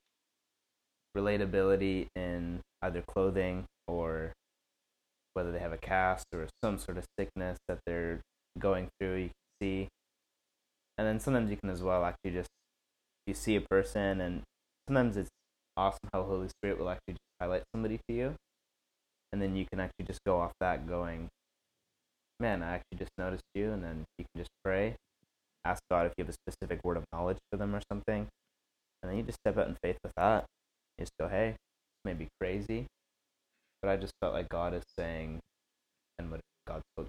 relatability 1.17 2.07
in 2.15 2.61
either 2.83 3.03
clothing 3.07 3.65
or 3.87 4.33
whether 5.35 5.53
they 5.53 5.59
have 5.59 5.73
a 5.73 5.79
cast 5.79 6.27
or 6.35 6.47
some 6.63 6.79
sort 6.79 6.99
of 6.99 7.05
sickness 7.19 7.59
that 7.69 7.79
they're 7.87 8.21
going 8.59 8.89
through 9.01 9.17
you 9.17 9.25
can 9.29 9.33
see 9.61 9.89
and 10.99 11.07
then 11.07 11.19
sometimes 11.19 11.51
you 11.51 11.57
can 11.57 11.71
as 11.71 11.83
well 11.83 12.05
actually 12.05 12.31
just 12.31 12.49
you 13.27 13.35
see 13.35 13.57
a 13.57 13.61
person 13.61 14.21
and 14.21 14.43
sometimes 14.87 15.17
it's 15.17 15.31
awesome 15.77 16.09
how 16.13 16.23
holy 16.23 16.49
spirit 16.49 16.79
will 16.79 16.91
actually 16.91 17.15
just 17.15 17.32
highlight 17.43 17.65
somebody 17.75 17.99
to 18.09 18.15
you 18.15 18.35
and 19.33 19.43
then 19.43 19.57
you 19.57 19.67
can 19.71 19.81
actually 19.81 20.05
just 20.07 20.21
go 20.25 20.39
off 20.39 20.53
that 20.61 20.87
going 20.87 21.29
man 22.39 22.63
i 22.63 22.75
actually 22.75 22.99
just 22.99 23.11
noticed 23.19 23.43
you 23.53 23.73
and 23.73 23.83
then 23.83 24.05
you 24.17 24.25
can 24.25 24.41
just 24.41 24.51
pray. 24.65 24.95
Ask 25.65 25.81
god 25.91 26.07
if 26.07 26.13
you 26.17 26.25
have 26.25 26.35
a 26.35 26.51
specific 26.51 26.85
word 26.85 26.97
of 26.97 27.05
knowledge 27.13 27.39
for 27.51 27.57
them 27.57 27.75
or 27.75 27.81
something 27.91 28.29
and 29.03 29.11
then 29.11 29.17
you 29.17 29.25
just 29.25 29.39
step 29.45 29.59
out 29.59 29.67
in 29.67 29.77
faith 29.83 29.99
with 30.05 30.13
that. 30.17 30.45
You 30.99 31.03
just 31.03 31.13
go 31.21 31.29
hey 31.29 31.51
this 31.51 32.05
may 32.05 32.15
be 32.15 32.29
crazy 32.41 32.87
but 33.81 33.91
i 33.91 33.97
just 33.97 34.13
felt 34.21 34.35
like 34.35 34.49
god 34.49 34.75
is 34.75 34.83
saying 34.97 35.41
and 36.19 36.31
what 36.31 36.41
god 36.67 36.83
spoke 36.95 37.09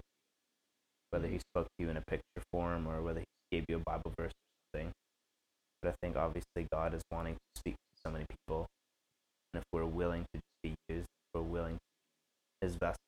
whether 1.10 1.28
he 1.28 1.38
spoke 1.38 1.66
to 1.66 1.84
you 1.84 1.90
in 1.90 1.96
a 1.96 2.02
picture 2.08 2.42
form 2.50 2.88
or 2.88 3.02
whether 3.02 3.20
he 3.20 3.26
gave 3.56 3.64
you 3.68 3.76
a 3.76 3.80
bible 3.80 4.12
verse 4.18 4.32
or 4.32 4.78
something. 4.78 4.90
But 5.80 5.90
i 5.90 5.94
think 6.02 6.16
obviously 6.16 6.66
god 6.72 6.94
is 6.94 7.02
wanting 7.12 7.34
to 7.34 7.60
speak 7.60 7.74
to 7.74 8.00
so 8.04 8.10
many 8.10 8.24
people 8.28 8.66
and 9.54 9.62
if 9.62 9.64
we're 9.72 9.86
willing 9.86 10.24
to 10.34 10.40
just 10.40 10.62
be 10.62 10.74
used 10.92 11.06
we're 11.32 11.42
willing 11.42 11.74
to 11.74 12.66
his 12.66 12.76
best 12.76 12.98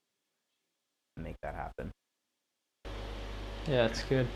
to 1.17 1.23
make 1.23 1.37
that 1.43 1.55
happen. 1.55 1.91
Yeah, 3.67 3.89
that's 3.89 4.03
good. 4.05 4.29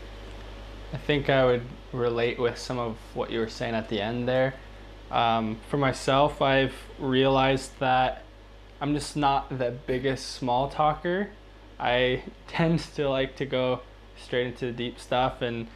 I 0.93 0.97
think 0.97 1.29
I 1.29 1.45
would 1.45 1.63
relate 1.93 2.37
with 2.37 2.57
some 2.57 2.77
of 2.79 2.97
what 3.13 3.31
you 3.31 3.39
were 3.39 3.49
saying 3.49 3.75
at 3.75 3.87
the 3.87 4.01
end 4.01 4.27
there. 4.27 4.55
Um, 5.09 5.57
for 5.69 5.77
myself, 5.77 6.41
I've 6.41 6.75
realized 6.99 7.79
that 7.79 8.23
I'm 8.81 8.93
just 8.93 9.15
not 9.15 9.57
the 9.57 9.71
biggest 9.71 10.31
small 10.31 10.69
talker. 10.69 11.29
I 11.79 12.23
tend 12.47 12.79
to 12.95 13.09
like 13.09 13.35
to 13.37 13.45
go 13.45 13.81
straight 14.17 14.47
into 14.47 14.65
the 14.65 14.73
deep 14.73 14.99
stuff, 14.99 15.41
and 15.41 15.67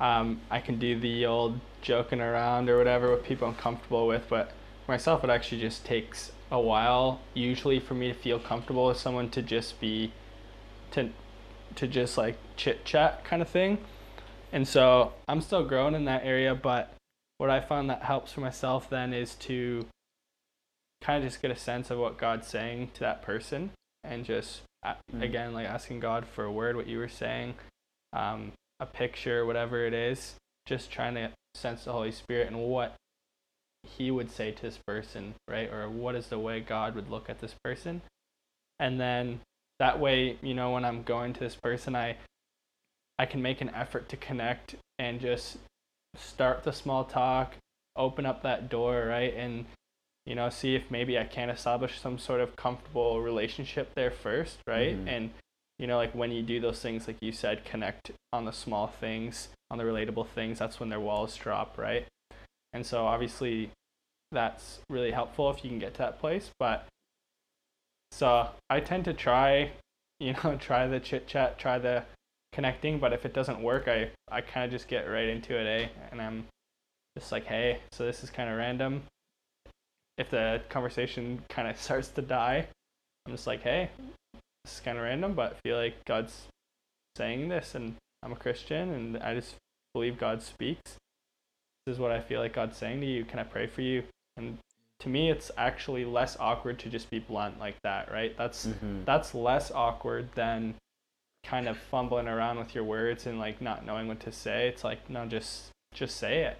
um, 0.00 0.40
I 0.50 0.60
can 0.60 0.78
do 0.78 0.98
the 0.98 1.26
old 1.26 1.60
joking 1.80 2.20
around 2.20 2.68
or 2.68 2.76
whatever 2.76 3.10
with 3.10 3.24
people 3.24 3.48
I'm 3.48 3.54
comfortable 3.54 4.06
with. 4.06 4.26
But 4.28 4.52
myself, 4.88 5.22
it 5.22 5.30
actually 5.30 5.60
just 5.60 5.84
takes 5.84 6.32
a 6.50 6.60
while, 6.60 7.20
usually, 7.34 7.78
for 7.78 7.94
me 7.94 8.08
to 8.08 8.14
feel 8.14 8.38
comfortable 8.38 8.86
with 8.86 8.98
someone 8.98 9.28
to 9.30 9.42
just 9.42 9.80
be, 9.80 10.12
to, 10.92 11.10
to 11.74 11.86
just 11.86 12.16
like 12.16 12.36
chit 12.56 12.84
chat 12.84 13.24
kind 13.24 13.42
of 13.42 13.48
thing. 13.48 13.78
And 14.52 14.66
so 14.66 15.12
I'm 15.28 15.42
still 15.42 15.64
growing 15.64 15.94
in 15.94 16.06
that 16.06 16.24
area, 16.24 16.54
but 16.54 16.94
what 17.36 17.50
I 17.50 17.60
found 17.60 17.90
that 17.90 18.02
helps 18.02 18.32
for 18.32 18.40
myself 18.40 18.90
then 18.90 19.12
is 19.12 19.34
to 19.36 19.86
kind 21.00 21.22
of 21.22 21.30
just 21.30 21.40
get 21.40 21.50
a 21.50 21.56
sense 21.56 21.90
of 21.90 21.98
what 21.98 22.18
God's 22.18 22.46
saying 22.46 22.90
to 22.94 23.00
that 23.00 23.22
person 23.22 23.70
and 24.04 24.24
just 24.24 24.62
mm. 24.84 25.22
again 25.22 25.54
like 25.54 25.66
asking 25.66 26.00
God 26.00 26.26
for 26.26 26.44
a 26.44 26.52
word 26.52 26.76
what 26.76 26.88
you 26.88 26.98
were 26.98 27.08
saying 27.08 27.54
um, 28.12 28.52
a 28.80 28.86
picture 28.86 29.46
whatever 29.46 29.86
it 29.86 29.94
is 29.94 30.34
just 30.66 30.90
trying 30.90 31.14
to 31.14 31.30
sense 31.54 31.84
the 31.84 31.92
Holy 31.92 32.12
Spirit 32.12 32.48
and 32.48 32.58
what 32.58 32.94
he 33.84 34.10
would 34.10 34.30
say 34.30 34.50
to 34.50 34.62
this 34.62 34.78
person 34.86 35.34
right 35.48 35.72
or 35.72 35.88
what 35.88 36.14
is 36.14 36.28
the 36.28 36.38
way 36.38 36.60
God 36.60 36.94
would 36.94 37.10
look 37.10 37.30
at 37.30 37.40
this 37.40 37.54
person 37.64 38.02
and 38.78 39.00
then 39.00 39.40
that 39.78 39.98
way 40.00 40.36
you 40.42 40.54
know 40.54 40.72
when 40.72 40.84
I'm 40.84 41.02
going 41.02 41.32
to 41.34 41.40
this 41.40 41.54
person 41.54 41.94
I 41.94 42.16
I 43.18 43.26
can 43.26 43.42
make 43.42 43.60
an 43.60 43.70
effort 43.70 44.08
to 44.10 44.16
connect 44.16 44.76
and 44.98 45.20
just 45.20 45.58
start 46.16 46.62
the 46.62 46.72
small 46.72 47.04
talk, 47.04 47.56
open 47.96 48.24
up 48.24 48.42
that 48.42 48.68
door, 48.68 49.06
right? 49.06 49.34
And 49.34 49.66
you 50.24 50.34
know, 50.34 50.50
see 50.50 50.74
if 50.74 50.90
maybe 50.90 51.18
I 51.18 51.24
can 51.24 51.48
establish 51.48 51.98
some 51.98 52.18
sort 52.18 52.42
of 52.42 52.54
comfortable 52.54 53.22
relationship 53.22 53.94
there 53.94 54.10
first, 54.10 54.58
right? 54.66 54.94
Mm-hmm. 54.94 55.08
And 55.08 55.30
you 55.78 55.86
know, 55.86 55.96
like 55.96 56.14
when 56.14 56.30
you 56.30 56.42
do 56.42 56.60
those 56.60 56.80
things, 56.80 57.06
like 57.06 57.16
you 57.20 57.32
said, 57.32 57.64
connect 57.64 58.10
on 58.32 58.44
the 58.44 58.52
small 58.52 58.88
things, 58.88 59.48
on 59.70 59.78
the 59.78 59.84
relatable 59.84 60.28
things, 60.28 60.58
that's 60.58 60.78
when 60.78 60.90
their 60.90 61.00
walls 61.00 61.34
drop, 61.36 61.78
right? 61.78 62.06
And 62.72 62.84
so 62.84 63.06
obviously 63.06 63.70
that's 64.32 64.80
really 64.90 65.10
helpful 65.10 65.50
if 65.50 65.64
you 65.64 65.70
can 65.70 65.78
get 65.78 65.94
to 65.94 65.98
that 65.98 66.18
place. 66.18 66.50
But 66.58 66.86
so 68.10 68.48
I 68.68 68.80
tend 68.80 69.04
to 69.06 69.12
try, 69.12 69.70
you 70.20 70.34
know, 70.44 70.56
try 70.56 70.86
the 70.86 71.00
chit 71.00 71.26
chat, 71.26 71.58
try 71.58 71.78
the 71.78 72.04
connecting, 72.52 72.98
but 72.98 73.12
if 73.12 73.24
it 73.24 73.32
doesn't 73.32 73.62
work, 73.62 73.88
I, 73.88 74.10
I 74.30 74.40
kind 74.40 74.64
of 74.64 74.70
just 74.70 74.88
get 74.88 75.02
right 75.02 75.28
into 75.28 75.56
it, 75.56 75.66
eh? 75.66 75.88
And 76.10 76.20
I'm 76.20 76.46
just 77.16 77.32
like, 77.32 77.46
hey, 77.46 77.80
so 77.92 78.04
this 78.04 78.22
is 78.22 78.30
kind 78.30 78.50
of 78.50 78.56
random. 78.56 79.02
If 80.16 80.30
the 80.30 80.60
conversation 80.68 81.42
kind 81.48 81.68
of 81.68 81.80
starts 81.80 82.08
to 82.08 82.22
die, 82.22 82.66
I'm 83.26 83.32
just 83.32 83.46
like, 83.46 83.62
hey, 83.62 83.90
this 84.64 84.74
is 84.74 84.80
kind 84.80 84.98
of 84.98 85.04
random, 85.04 85.34
but 85.34 85.52
I 85.52 85.68
feel 85.68 85.76
like 85.76 86.04
God's 86.04 86.46
saying 87.16 87.48
this, 87.48 87.74
and 87.74 87.94
I'm 88.22 88.32
a 88.32 88.36
Christian, 88.36 88.90
and 88.90 89.18
I 89.18 89.34
just 89.34 89.54
believe 89.94 90.18
God 90.18 90.42
speaks. 90.42 90.96
This 91.88 91.94
is 91.94 92.00
what 92.00 92.12
I 92.12 92.20
feel 92.20 92.42
like 92.42 92.52
God's 92.52 92.76
saying 92.76 93.00
to 93.00 93.06
you. 93.06 93.24
Can 93.24 93.38
I 93.38 93.44
pray 93.44 93.66
for 93.66 93.80
you? 93.80 94.02
And 94.36 94.58
to 95.00 95.08
me, 95.08 95.30
it's 95.30 95.50
actually 95.56 96.04
less 96.04 96.36
awkward 96.38 96.78
to 96.80 96.90
just 96.90 97.08
be 97.08 97.18
blunt 97.18 97.58
like 97.58 97.80
that, 97.82 98.12
right? 98.12 98.36
That's 98.36 98.66
mm-hmm. 98.66 99.04
that's 99.06 99.34
less 99.34 99.70
awkward 99.70 100.28
than 100.34 100.74
kind 101.44 101.66
of 101.66 101.78
fumbling 101.78 102.28
around 102.28 102.58
with 102.58 102.74
your 102.74 102.84
words 102.84 103.24
and 103.24 103.38
like 103.38 103.62
not 103.62 103.86
knowing 103.86 104.06
what 104.06 104.20
to 104.20 104.32
say. 104.32 104.68
It's 104.68 104.84
like 104.84 105.08
no, 105.08 105.24
just 105.24 105.70
just 105.94 106.18
say 106.18 106.42
it. 106.42 106.58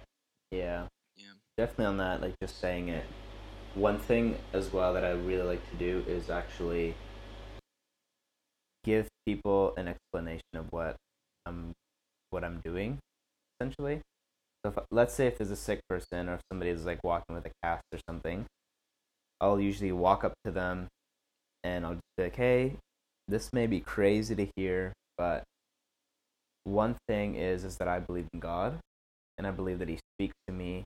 Yeah. 0.49 0.87
Yeah. 1.15 1.33
Definitely 1.59 1.85
on 1.85 1.97
that, 1.97 2.21
like 2.21 2.33
just 2.41 2.59
saying 2.59 2.89
it. 2.89 3.05
One 3.75 3.99
thing 3.99 4.35
as 4.51 4.73
well 4.73 4.95
that 4.95 5.05
I 5.05 5.11
really 5.11 5.43
like 5.43 5.69
to 5.69 5.77
do 5.77 6.03
is 6.07 6.31
actually 6.31 6.95
give 8.83 9.07
people 9.27 9.75
an 9.77 9.89
explanation 9.89 10.55
of 10.55 10.65
what 10.71 10.95
I'm 11.45 11.73
what 12.31 12.43
I'm 12.43 12.61
doing, 12.65 12.97
essentially. 13.61 14.01
So 14.63 14.73
if, 14.75 14.83
let's 14.91 15.13
say 15.13 15.27
if 15.27 15.37
there's 15.37 15.51
a 15.51 15.55
sick 15.55 15.79
person 15.87 16.27
or 16.27 16.35
if 16.35 16.41
somebody 16.51 16.71
is 16.71 16.85
like 16.85 17.03
walking 17.03 17.35
with 17.35 17.45
a 17.45 17.51
cast 17.63 17.83
or 17.93 17.99
something, 18.09 18.45
I'll 19.39 19.59
usually 19.59 19.91
walk 19.91 20.23
up 20.23 20.33
to 20.45 20.51
them 20.51 20.87
and 21.63 21.85
I'll 21.85 21.93
just 21.93 22.03
be 22.17 22.23
like, 22.23 22.35
"Hey, 22.35 22.77
this 23.27 23.53
may 23.53 23.67
be 23.67 23.79
crazy 23.79 24.35
to 24.35 24.47
hear, 24.55 24.93
but 25.17 25.43
one 26.65 26.97
thing 27.07 27.35
is 27.35 27.63
is 27.63 27.77
that 27.77 27.87
I 27.87 27.99
believe 27.99 28.27
in 28.33 28.39
God 28.39 28.79
and 29.37 29.47
I 29.47 29.51
believe 29.51 29.79
that 29.79 29.89
he 29.89 29.99
speaks 30.15 30.35
to 30.47 30.53
me 30.53 30.83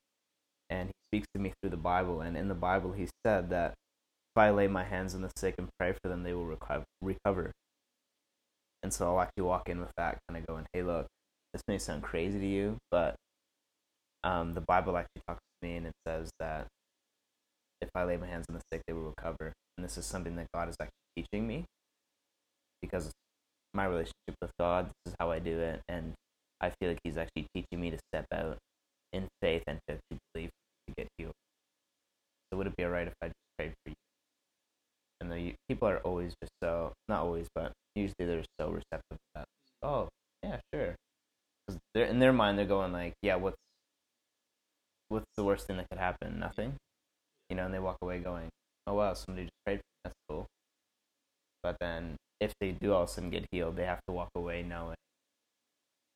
and 0.70 0.90
he 0.90 0.94
speaks 1.10 1.28
to 1.34 1.42
me 1.42 1.54
through 1.62 1.72
the 1.72 1.78
Bible 1.78 2.22
and 2.22 2.38
in 2.38 2.48
the 2.48 2.56
Bible 2.56 2.92
he 2.94 3.08
said 3.26 3.50
that 3.50 3.72
if 3.72 4.38
I 4.38 4.52
lay 4.52 4.68
my 4.68 4.84
hands 4.84 5.16
on 5.16 5.22
the 5.22 5.32
sick 5.38 5.56
and 5.58 5.68
pray 5.80 5.94
for 5.94 6.10
them 6.10 6.24
they 6.24 6.34
will 6.34 6.58
recover. 7.02 7.52
And 8.84 8.94
so 8.94 9.08
I'll 9.08 9.22
actually 9.22 9.44
walk 9.44 9.70
in 9.70 9.80
with 9.80 9.92
that 9.98 10.20
kind 10.28 10.38
of 10.42 10.46
going, 10.48 10.66
"Hey, 10.74 10.84
look, 10.84 11.08
this 11.54 11.62
may 11.68 11.78
sound 11.78 12.04
crazy 12.04 12.40
to 12.40 12.46
you, 12.46 12.78
but 12.92 13.16
um, 14.24 14.54
the 14.54 14.62
Bible 14.62 14.98
actually 14.98 15.22
talks 15.28 15.42
to 15.62 15.68
me 15.68 15.76
and 15.76 15.88
it 15.88 15.94
says 16.08 16.30
that 16.40 16.68
if 17.82 17.90
I 17.96 18.04
lay 18.06 18.18
my 18.18 18.28
hands 18.28 18.46
on 18.50 18.56
the 18.56 18.62
sick, 18.72 18.82
they 18.88 18.94
will 18.94 19.14
recover. 19.18 19.54
And 19.78 19.84
this 19.84 19.98
is 19.98 20.06
something 20.06 20.36
that 20.38 20.48
God 20.54 20.70
is 20.70 20.76
actually 20.80 20.94
teaching 21.16 21.48
me 21.48 21.66
because 22.82 23.12
my 23.74 23.86
relationship 23.86 24.36
with 24.42 24.52
God, 24.60 24.86
this 24.86 25.12
is 25.12 25.16
how 25.20 25.32
I 25.32 25.40
do 25.40 25.60
it, 25.60 25.82
and 25.90 26.14
I 26.62 26.72
feel 26.80 26.90
like 26.90 27.00
He's 27.04 27.18
actually 27.18 27.48
teaching 27.56 27.82
me 27.82 27.90
to 27.90 27.98
step 28.14 28.26
out 28.34 28.58
in 29.12 29.28
faith 29.42 29.64
and 29.68 29.80
to, 29.88 29.96
to 29.96 30.18
believe 30.34 30.50
to 30.88 30.94
get 30.96 31.08
healed. 31.18 31.34
So 32.52 32.58
would 32.58 32.68
it 32.68 32.76
be 32.76 32.86
alright 32.86 33.08
if 33.08 33.14
I 33.22 33.28
just 33.28 33.36
prayed 33.58 33.74
for 33.84 33.90
you? 33.90 33.96
And 35.22 35.32
the 35.32 35.54
people 35.68 35.88
are 35.88 36.00
always 36.00 36.34
just 36.42 36.52
so 36.62 36.94
not 37.08 37.22
always, 37.22 37.48
but 37.56 37.72
usually 37.96 38.26
they're 38.26 38.44
so 38.60 38.70
receptive 38.70 39.02
to 39.12 39.18
that. 39.36 39.46
Oh, 39.82 40.10
yeah, 40.44 40.60
sure. 40.74 40.96
Because 41.68 41.80
they're 41.94 42.06
in 42.06 42.20
their 42.20 42.34
mind, 42.34 42.58
they're 42.58 42.66
going 42.66 42.92
like, 42.92 43.14
yeah, 43.22 43.36
what's 43.36 43.56
what's 45.14 45.26
the 45.38 45.44
worst 45.44 45.68
thing 45.68 45.78
that 45.78 45.88
could 45.90 46.00
happen? 46.00 46.40
Nothing, 46.40 46.74
you 47.50 47.56
know. 47.56 47.66
And 47.66 47.74
they 47.74 47.80
walk 47.80 47.98
away 48.02 48.20
going, 48.20 48.50
oh 48.88 48.96
wow, 48.96 49.14
somebody 49.14 49.46
just 49.46 49.54
prayed. 49.66 49.78
for 49.78 49.82
me. 49.82 50.02
That's 50.04 50.16
cool. 50.30 50.46
But 51.62 51.78
then 51.80 52.18
if 52.42 52.54
they 52.60 52.72
do 52.72 52.94
all 52.94 53.04
of 53.04 53.10
a 53.10 53.12
sudden 53.12 53.30
get 53.30 53.46
healed, 53.52 53.76
they 53.78 53.86
have 53.86 54.02
to 54.08 54.14
walk 54.14 54.30
away 54.36 54.64
knowing 54.64 54.96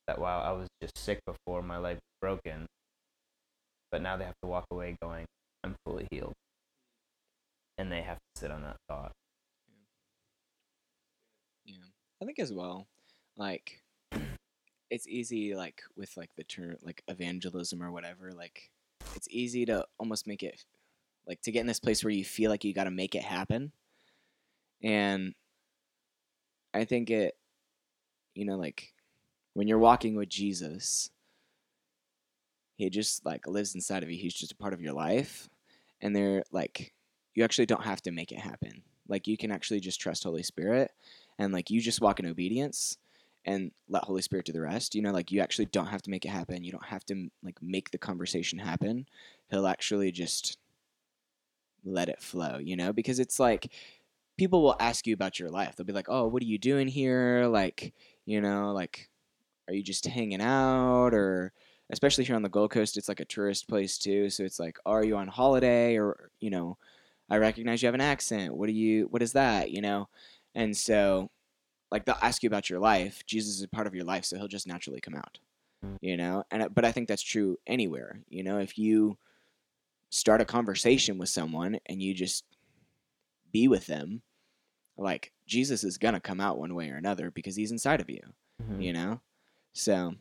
that 0.07 0.19
while 0.19 0.41
I 0.41 0.51
was 0.51 0.67
just 0.81 0.97
sick 0.97 1.19
before, 1.25 1.61
my 1.61 1.77
leg 1.77 1.95
was 1.95 2.17
broken, 2.21 2.65
but 3.91 4.01
now 4.01 4.17
they 4.17 4.25
have 4.25 4.39
to 4.43 4.49
walk 4.49 4.65
away 4.71 4.97
going, 5.01 5.25
I'm 5.63 5.75
fully 5.85 6.07
healed. 6.11 6.33
And 7.77 7.91
they 7.91 8.01
have 8.01 8.17
to 8.17 8.39
sit 8.39 8.51
on 8.51 8.63
that 8.63 8.77
thought. 8.89 9.11
Yeah. 11.65 11.75
yeah. 11.75 11.85
I 12.21 12.25
think 12.25 12.39
as 12.39 12.51
well, 12.51 12.87
like, 13.37 13.81
it's 14.89 15.07
easy, 15.07 15.55
like, 15.55 15.81
with, 15.95 16.15
like, 16.17 16.29
the 16.37 16.43
term, 16.43 16.77
like, 16.81 17.03
evangelism 17.07 17.83
or 17.83 17.91
whatever, 17.91 18.31
like, 18.31 18.69
it's 19.15 19.27
easy 19.29 19.65
to 19.65 19.85
almost 19.97 20.27
make 20.27 20.43
it, 20.43 20.65
like, 21.27 21.41
to 21.41 21.51
get 21.51 21.61
in 21.61 21.67
this 21.67 21.79
place 21.79 22.03
where 22.03 22.11
you 22.11 22.25
feel 22.25 22.51
like 22.51 22.63
you 22.63 22.73
got 22.73 22.85
to 22.85 22.91
make 22.91 23.15
it 23.15 23.23
happen. 23.23 23.71
And 24.83 25.33
I 26.73 26.85
think 26.85 27.09
it, 27.09 27.35
you 28.35 28.45
know, 28.45 28.57
like 28.57 28.93
when 29.53 29.67
you're 29.67 29.79
walking 29.79 30.15
with 30.15 30.29
Jesus, 30.29 31.09
he 32.75 32.89
just 32.89 33.25
like 33.25 33.47
lives 33.47 33.73
inside 33.73 34.03
of 34.03 34.11
you. 34.11 34.17
He's 34.17 34.35
just 34.35 34.51
a 34.51 34.57
part 34.57 34.73
of 34.73 34.81
your 34.81 34.93
life. 34.93 35.49
And 35.99 36.15
they're 36.15 36.43
like, 36.51 36.93
you 37.33 37.43
actually 37.43 37.65
don't 37.65 37.83
have 37.83 38.01
to 38.03 38.11
make 38.11 38.31
it 38.31 38.39
happen. 38.39 38.83
Like 39.07 39.27
you 39.27 39.37
can 39.37 39.51
actually 39.51 39.79
just 39.79 39.99
trust 39.99 40.23
Holy 40.23 40.43
Spirit 40.43 40.91
and 41.39 41.51
like 41.53 41.71
you 41.71 41.81
just 41.81 42.01
walk 42.01 42.19
in 42.19 42.27
obedience 42.27 42.97
and 43.47 43.71
let 43.87 44.03
Holy 44.03 44.21
Spirit 44.21 44.45
do 44.45 44.51
the 44.51 44.61
rest. 44.61 44.93
You 44.93 45.01
know, 45.01 45.11
like 45.11 45.31
you 45.31 45.39
actually 45.39 45.65
don't 45.67 45.87
have 45.87 46.01
to 46.03 46.11
make 46.11 46.25
it 46.25 46.29
happen. 46.29 46.63
You 46.63 46.71
don't 46.73 46.85
have 46.85 47.05
to 47.05 47.29
like 47.41 47.57
make 47.61 47.89
the 47.91 47.97
conversation 47.97 48.59
happen. 48.59 49.07
He'll 49.49 49.67
actually 49.67 50.11
just 50.11 50.57
let 51.85 52.09
it 52.09 52.21
flow, 52.21 52.57
you 52.57 52.75
know, 52.75 52.91
because 52.91 53.19
it's 53.19 53.39
like 53.39 53.71
people 54.37 54.61
will 54.61 54.75
ask 54.79 55.07
you 55.07 55.13
about 55.13 55.39
your 55.39 55.49
life. 55.49 55.75
They'll 55.75 55.85
be 55.85 55.93
like, 55.93 56.09
"Oh, 56.09 56.27
what 56.27 56.43
are 56.43 56.45
you 56.45 56.59
doing 56.59 56.87
here? 56.89 57.47
Like, 57.47 57.93
you 58.25 58.41
know, 58.41 58.73
like, 58.73 59.09
are 59.67 59.73
you 59.73 59.83
just 59.83 60.05
hanging 60.05 60.41
out?" 60.41 61.13
Or 61.13 61.53
especially 61.89 62.25
here 62.25 62.35
on 62.35 62.43
the 62.43 62.49
Gold 62.49 62.71
Coast, 62.71 62.97
it's 62.97 63.07
like 63.09 63.21
a 63.21 63.25
tourist 63.25 63.67
place 63.69 63.97
too. 63.97 64.29
So 64.29 64.43
it's 64.43 64.59
like, 64.59 64.77
"Are 64.85 65.03
you 65.05 65.15
on 65.17 65.29
holiday?" 65.29 65.97
Or 65.97 66.31
you 66.41 66.49
know, 66.49 66.77
I 67.29 67.37
recognize 67.37 67.81
you 67.81 67.87
have 67.87 67.95
an 67.95 68.01
accent. 68.01 68.55
What 68.55 68.67
do 68.67 68.73
you? 68.73 69.07
What 69.09 69.21
is 69.23 69.33
that? 69.33 69.71
You 69.71 69.81
know, 69.81 70.09
and 70.55 70.75
so 70.75 71.29
like 71.91 72.05
they'll 72.05 72.15
ask 72.21 72.43
you 72.43 72.47
about 72.47 72.69
your 72.69 72.79
life. 72.79 73.25
Jesus 73.25 73.55
is 73.55 73.63
a 73.63 73.67
part 73.67 73.87
of 73.87 73.95
your 73.95 74.03
life, 74.05 74.25
so 74.25 74.37
he'll 74.37 74.47
just 74.47 74.67
naturally 74.67 74.99
come 75.01 75.15
out. 75.15 75.39
You 76.01 76.17
know, 76.17 76.43
and 76.51 76.73
but 76.73 76.85
I 76.85 76.91
think 76.91 77.07
that's 77.07 77.21
true 77.23 77.57
anywhere. 77.65 78.21
You 78.29 78.43
know, 78.43 78.59
if 78.59 78.77
you 78.77 79.17
start 80.09 80.41
a 80.41 80.45
conversation 80.45 81.17
with 81.17 81.29
someone 81.29 81.79
and 81.87 82.01
you 82.01 82.13
just 82.13 82.43
be 83.51 83.67
with 83.67 83.87
them 83.87 84.21
like 84.97 85.31
Jesus 85.45 85.83
is 85.83 85.97
gonna 85.97 86.19
come 86.19 86.39
out 86.39 86.57
one 86.57 86.73
way 86.75 86.89
or 86.89 86.95
another 86.97 87.31
because 87.31 87.55
he's 87.55 87.71
inside 87.71 88.01
of 88.01 88.09
you, 88.09 88.21
Mhm. 88.61 88.81
you 88.83 88.93
know? 88.93 89.21
So 89.73 90.15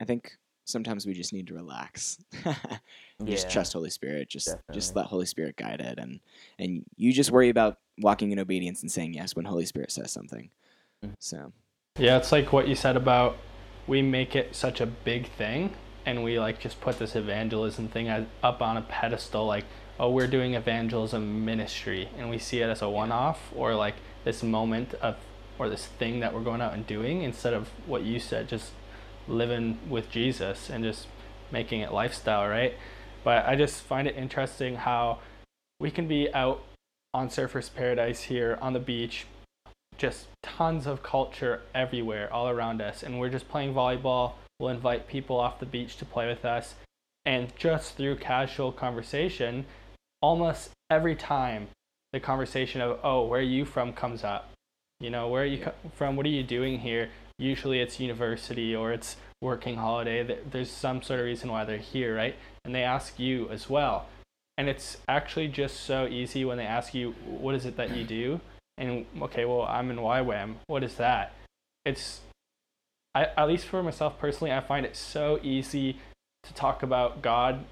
I 0.00 0.04
think 0.04 0.36
sometimes 0.68 1.06
we 1.06 1.14
just 1.14 1.32
need 1.32 1.46
to 1.46 1.54
relax. 1.54 2.18
and 2.44 2.56
Just 3.26 3.50
trust 3.50 3.72
Holy 3.72 3.90
Spirit. 3.90 4.28
Just 4.28 4.54
just 4.72 4.94
let 4.94 5.06
Holy 5.06 5.26
Spirit 5.26 5.56
guide 5.56 5.80
it 5.80 5.98
and 5.98 6.20
and 6.58 6.84
you 6.96 7.12
just 7.12 7.30
worry 7.30 7.48
about 7.48 7.78
walking 8.00 8.30
in 8.30 8.38
obedience 8.38 8.82
and 8.82 8.92
saying 8.92 9.14
yes 9.14 9.34
when 9.34 9.44
Holy 9.44 9.64
Spirit 9.66 9.90
says 9.90 10.12
something. 10.12 10.50
Mhm. 11.04 11.14
So 11.18 11.52
Yeah, 11.98 12.16
it's 12.18 12.30
like 12.30 12.52
what 12.52 12.68
you 12.68 12.74
said 12.74 12.96
about 12.96 13.36
we 13.86 14.02
make 14.02 14.36
it 14.36 14.54
such 14.54 14.80
a 14.80 14.86
big 14.86 15.30
thing 15.32 15.72
and 16.06 16.22
we 16.22 16.38
like 16.38 16.60
just 16.60 16.80
put 16.80 16.98
this 16.98 17.16
evangelism 17.16 17.88
thing 17.88 18.08
up 18.42 18.62
on 18.62 18.76
a 18.76 18.82
pedestal 18.82 19.46
like 19.46 19.64
oh 19.98 20.10
we're 20.10 20.26
doing 20.28 20.54
evangelism 20.54 21.44
ministry 21.44 22.08
and 22.18 22.30
we 22.30 22.38
see 22.38 22.60
it 22.60 22.68
as 22.68 22.82
a 22.82 22.88
one-off 22.88 23.50
or 23.56 23.74
like 23.74 23.94
this 24.24 24.42
moment 24.42 24.94
of 24.94 25.16
or 25.58 25.68
this 25.68 25.86
thing 25.86 26.20
that 26.20 26.32
we're 26.32 26.42
going 26.42 26.60
out 26.60 26.72
and 26.72 26.86
doing 26.86 27.22
instead 27.22 27.52
of 27.52 27.68
what 27.86 28.02
you 28.02 28.20
said 28.20 28.46
just 28.48 28.70
living 29.28 29.78
with 29.88 30.10
Jesus 30.10 30.70
and 30.70 30.82
just 30.82 31.06
making 31.52 31.80
it 31.80 31.92
lifestyle, 31.92 32.48
right? 32.48 32.74
But 33.24 33.46
I 33.46 33.56
just 33.56 33.82
find 33.82 34.08
it 34.08 34.16
interesting 34.16 34.76
how 34.76 35.18
we 35.80 35.90
can 35.90 36.08
be 36.08 36.32
out 36.34 36.62
on 37.14 37.28
Surfers 37.28 37.72
Paradise 37.72 38.22
here 38.22 38.58
on 38.60 38.72
the 38.72 38.80
beach, 38.80 39.26
just 39.96 40.28
tons 40.42 40.86
of 40.86 41.02
culture 41.02 41.62
everywhere, 41.74 42.32
all 42.32 42.48
around 42.48 42.80
us, 42.80 43.02
and 43.02 43.18
we're 43.18 43.28
just 43.28 43.48
playing 43.48 43.74
volleyball. 43.74 44.32
We'll 44.58 44.70
invite 44.70 45.08
people 45.08 45.38
off 45.38 45.60
the 45.60 45.66
beach 45.66 45.96
to 45.98 46.04
play 46.04 46.26
with 46.26 46.44
us, 46.44 46.74
and 47.24 47.54
just 47.56 47.96
through 47.96 48.16
casual 48.16 48.72
conversation, 48.72 49.66
almost 50.20 50.70
every 50.90 51.14
time 51.14 51.68
the 52.12 52.20
conversation 52.20 52.80
of 52.80 52.98
"Oh, 53.02 53.26
where 53.26 53.40
are 53.40 53.42
you 53.42 53.64
from?" 53.64 53.92
comes 53.92 54.24
up. 54.24 54.50
You 55.00 55.10
know, 55.10 55.28
where 55.28 55.42
are 55.42 55.46
you 55.46 55.70
from? 55.94 56.16
What 56.16 56.26
are 56.26 56.30
you 56.30 56.42
doing 56.42 56.80
here? 56.80 57.10
Usually, 57.38 57.80
it's 57.80 58.00
university 58.00 58.74
or 58.74 58.92
it's 58.92 59.16
working 59.40 59.76
holiday. 59.76 60.38
There's 60.50 60.70
some 60.70 61.02
sort 61.02 61.20
of 61.20 61.26
reason 61.26 61.50
why 61.50 61.64
they're 61.64 61.78
here, 61.78 62.16
right? 62.16 62.34
And 62.64 62.74
they 62.74 62.82
ask 62.82 63.18
you 63.18 63.48
as 63.50 63.70
well. 63.70 64.06
And 64.56 64.68
it's 64.68 64.96
actually 65.06 65.48
just 65.48 65.80
so 65.80 66.06
easy 66.08 66.44
when 66.44 66.58
they 66.58 66.66
ask 66.66 66.92
you, 66.94 67.12
"What 67.24 67.54
is 67.54 67.64
it 67.64 67.76
that 67.76 67.90
you 67.96 68.04
do?" 68.04 68.40
And 68.76 69.06
okay, 69.22 69.44
well, 69.44 69.62
I'm 69.62 69.90
in 69.90 69.98
YWAM. 69.98 70.56
What 70.66 70.82
is 70.82 70.96
that? 70.96 71.32
It's, 71.84 72.20
I 73.14 73.26
at 73.36 73.46
least 73.48 73.66
for 73.66 73.82
myself 73.82 74.18
personally, 74.18 74.52
I 74.52 74.60
find 74.60 74.84
it 74.84 74.96
so 74.96 75.38
easy 75.42 75.98
to 76.42 76.52
talk 76.54 76.82
about 76.82 77.22
God 77.22 77.64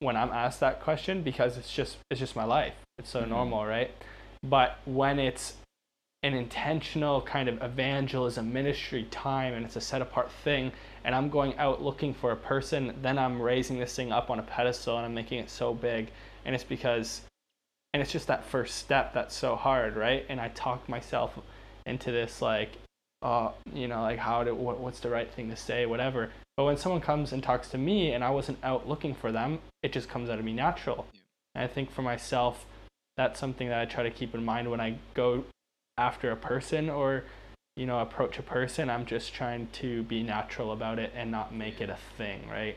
when 0.00 0.16
I'm 0.16 0.30
asked 0.30 0.58
that 0.60 0.80
question 0.80 1.22
because 1.22 1.56
it's 1.56 1.72
just 1.72 1.98
it's 2.10 2.18
just 2.18 2.34
my 2.34 2.44
life. 2.44 2.74
It's 2.98 3.10
so 3.10 3.22
Mhm. 3.22 3.28
normal, 3.28 3.64
right? 3.64 3.92
But 4.42 4.78
when 4.84 5.20
it's 5.20 5.56
an 6.22 6.34
intentional 6.34 7.20
kind 7.20 7.48
of 7.48 7.60
evangelism 7.62 8.52
ministry 8.52 9.06
time 9.10 9.54
and 9.54 9.64
it's 9.64 9.76
a 9.76 9.80
set 9.80 10.00
apart 10.00 10.30
thing 10.44 10.70
and 11.04 11.14
I'm 11.14 11.28
going 11.28 11.56
out 11.58 11.82
looking 11.82 12.14
for 12.14 12.30
a 12.30 12.36
person, 12.36 12.94
then 13.02 13.18
I'm 13.18 13.42
raising 13.42 13.78
this 13.78 13.94
thing 13.96 14.12
up 14.12 14.30
on 14.30 14.38
a 14.38 14.42
pedestal 14.42 14.96
and 14.96 15.04
I'm 15.04 15.14
making 15.14 15.40
it 15.40 15.50
so 15.50 15.74
big. 15.74 16.08
And 16.44 16.54
it's 16.54 16.64
because 16.64 17.22
and 17.92 18.00
it's 18.02 18.12
just 18.12 18.28
that 18.28 18.44
first 18.44 18.76
step 18.76 19.12
that's 19.12 19.34
so 19.34 19.54
hard, 19.56 19.96
right? 19.96 20.24
And 20.28 20.40
I 20.40 20.48
talk 20.48 20.88
myself 20.88 21.38
into 21.84 22.10
this 22.10 22.40
like 22.40 22.76
uh, 23.22 23.52
you 23.72 23.86
know, 23.86 24.02
like 24.02 24.18
how 24.18 24.42
to 24.42 24.54
what, 24.54 24.80
what's 24.80 25.00
the 25.00 25.08
right 25.08 25.30
thing 25.30 25.48
to 25.50 25.56
say, 25.56 25.86
whatever. 25.86 26.30
But 26.56 26.64
when 26.64 26.76
someone 26.76 27.00
comes 27.00 27.32
and 27.32 27.42
talks 27.42 27.68
to 27.70 27.78
me 27.78 28.12
and 28.12 28.22
I 28.22 28.30
wasn't 28.30 28.58
out 28.62 28.88
looking 28.88 29.14
for 29.14 29.32
them, 29.32 29.60
it 29.82 29.92
just 29.92 30.08
comes 30.08 30.28
out 30.28 30.38
of 30.38 30.44
me 30.44 30.52
natural. 30.52 31.06
And 31.54 31.64
I 31.64 31.68
think 31.68 31.90
for 31.90 32.02
myself, 32.02 32.66
that's 33.16 33.38
something 33.38 33.68
that 33.68 33.80
I 33.80 33.84
try 33.84 34.02
to 34.02 34.10
keep 34.10 34.34
in 34.34 34.44
mind 34.44 34.70
when 34.70 34.80
I 34.80 34.96
go 35.14 35.44
after 36.02 36.32
a 36.32 36.36
person 36.36 36.90
or 36.90 37.24
you 37.76 37.86
know 37.86 38.00
approach 38.00 38.38
a 38.38 38.42
person. 38.42 38.90
I'm 38.90 39.06
just 39.06 39.32
trying 39.32 39.68
to 39.74 40.02
be 40.02 40.22
natural 40.22 40.72
about 40.72 40.98
it 40.98 41.12
and 41.14 41.30
not 41.30 41.54
make 41.54 41.80
it 41.80 41.88
a 41.88 41.98
thing, 42.18 42.48
right? 42.50 42.76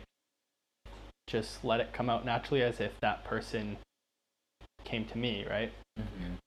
Just 1.27 1.65
let 1.65 1.79
it 1.79 1.91
come 1.91 2.07
out 2.09 2.23
naturally 2.23 2.61
as 2.61 2.79
if 2.79 2.99
that 3.01 3.23
person 3.23 3.77
came 4.83 5.05
to 5.05 5.17
me, 5.17 5.45
right? 5.49 5.71
Mhm. 5.99 6.38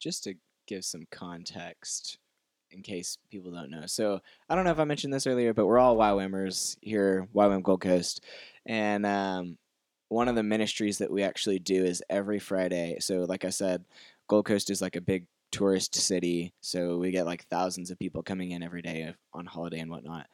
just 0.00 0.24
to 0.24 0.34
give 0.66 0.82
some 0.82 1.06
context 1.10 2.16
in 2.70 2.80
case 2.80 3.18
people 3.30 3.50
don't 3.52 3.70
know. 3.70 3.84
So 3.86 4.20
I 4.48 4.54
don't 4.54 4.64
know 4.64 4.70
if 4.70 4.78
I 4.78 4.84
mentioned 4.84 5.12
this 5.12 5.26
earlier, 5.26 5.52
but 5.52 5.66
we're 5.66 5.78
all 5.78 5.96
YWAMers 5.98 6.78
here, 6.80 7.28
YWAM 7.34 7.62
Gold 7.62 7.82
Coast, 7.82 8.24
and 8.64 9.04
um, 9.04 9.58
one 10.08 10.26
of 10.26 10.36
the 10.36 10.42
ministries 10.42 10.96
that 10.98 11.10
we 11.10 11.22
actually 11.22 11.58
do 11.58 11.84
is 11.84 12.02
every 12.08 12.38
Friday. 12.38 12.96
So 13.00 13.24
like 13.24 13.44
I 13.44 13.50
said, 13.50 13.84
Gold 14.26 14.46
Coast 14.46 14.70
is 14.70 14.80
like 14.80 14.96
a 14.96 15.02
big 15.02 15.26
tourist 15.50 15.94
city, 15.94 16.52
so 16.60 16.98
we 16.98 17.10
get 17.10 17.26
like 17.26 17.44
thousands 17.46 17.90
of 17.90 17.98
people 17.98 18.22
coming 18.22 18.50
in 18.52 18.62
every 18.62 18.82
day 18.82 19.14
on 19.32 19.46
holiday 19.46 19.80
and 19.80 19.90
whatnot. 19.90 20.26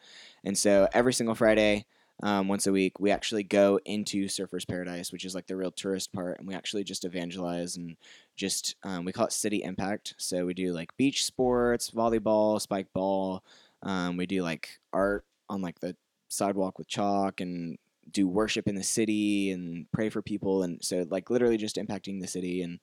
And 0.44 0.56
so 0.56 0.88
every 0.92 1.12
single 1.12 1.34
Friday, 1.34 1.86
um, 2.22 2.48
once 2.48 2.66
a 2.66 2.72
week, 2.72 2.98
we 2.98 3.10
actually 3.10 3.42
go 3.42 3.78
into 3.84 4.26
Surfers 4.26 4.66
Paradise, 4.66 5.12
which 5.12 5.24
is 5.24 5.34
like 5.34 5.46
the 5.46 5.56
real 5.56 5.70
tourist 5.70 6.12
part, 6.12 6.38
and 6.38 6.48
we 6.48 6.54
actually 6.54 6.84
just 6.84 7.04
evangelize 7.04 7.76
and 7.76 7.96
just 8.36 8.76
um, 8.84 9.04
we 9.04 9.12
call 9.12 9.26
it 9.26 9.32
city 9.32 9.62
impact. 9.62 10.14
So 10.16 10.46
we 10.46 10.54
do 10.54 10.72
like 10.72 10.96
beach 10.96 11.24
sports, 11.24 11.90
volleyball, 11.90 12.60
spike 12.60 12.92
ball. 12.94 13.44
Um, 13.82 14.16
we 14.16 14.26
do 14.26 14.42
like 14.42 14.80
art 14.92 15.24
on 15.48 15.60
like 15.60 15.80
the 15.80 15.94
sidewalk 16.28 16.78
with 16.78 16.88
chalk 16.88 17.40
and 17.40 17.78
do 18.10 18.28
worship 18.28 18.68
in 18.68 18.74
the 18.74 18.82
city 18.82 19.50
and 19.50 19.90
pray 19.92 20.08
for 20.08 20.22
people 20.22 20.62
and 20.62 20.82
so 20.82 21.04
like 21.10 21.28
literally 21.28 21.56
just 21.56 21.76
impacting 21.76 22.20
the 22.20 22.26
city 22.26 22.62
and 22.62 22.78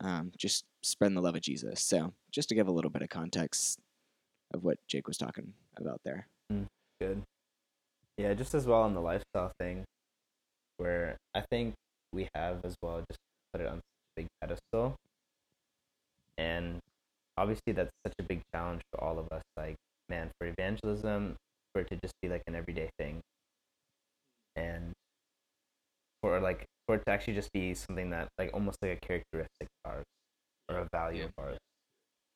um, 0.00 0.30
just 0.36 0.64
spreading 0.86 1.16
the 1.16 1.20
love 1.20 1.34
of 1.34 1.42
Jesus. 1.42 1.80
So 1.80 2.12
just 2.30 2.48
to 2.48 2.54
give 2.54 2.68
a 2.68 2.72
little 2.72 2.90
bit 2.90 3.02
of 3.02 3.08
context 3.08 3.80
of 4.54 4.62
what 4.62 4.78
Jake 4.86 5.08
was 5.08 5.18
talking 5.18 5.52
about 5.76 6.00
there. 6.04 6.28
Mm, 6.52 6.66
good. 7.00 7.22
Yeah, 8.16 8.32
just 8.34 8.54
as 8.54 8.66
well 8.66 8.82
on 8.82 8.94
the 8.94 9.00
lifestyle 9.00 9.52
thing, 9.58 9.84
where 10.78 11.16
I 11.34 11.42
think 11.50 11.74
we 12.12 12.28
have 12.34 12.64
as 12.64 12.74
well 12.82 13.02
just 13.10 13.18
put 13.52 13.60
it 13.60 13.66
on 13.66 13.78
a 13.78 13.80
big 14.14 14.26
pedestal, 14.40 14.94
and 16.38 16.78
obviously 17.36 17.72
that's 17.74 17.90
such 18.06 18.14
a 18.18 18.22
big 18.22 18.40
challenge 18.54 18.80
for 18.90 19.02
all 19.02 19.18
of 19.18 19.26
us. 19.32 19.42
Like, 19.56 19.74
man, 20.08 20.30
for 20.40 20.46
evangelism, 20.46 21.36
for 21.74 21.82
it 21.82 21.88
to 21.88 21.96
just 21.96 22.14
be 22.22 22.28
like 22.28 22.42
an 22.46 22.54
everyday 22.54 22.88
thing, 22.98 23.20
and 24.54 24.92
for 26.22 26.40
like 26.40 26.64
for 26.86 26.94
it 26.94 27.02
to 27.06 27.12
actually 27.12 27.34
just 27.34 27.52
be 27.52 27.74
something 27.74 28.10
that 28.10 28.28
like 28.38 28.50
almost 28.54 28.78
like 28.80 28.92
a 28.92 29.06
characteristic 29.06 29.68
of 29.84 29.90
ours 29.90 30.04
or 30.68 30.78
a 30.78 30.88
value 30.92 31.20
Yeah. 31.20 31.26
of 31.26 31.32
ours. 31.38 31.58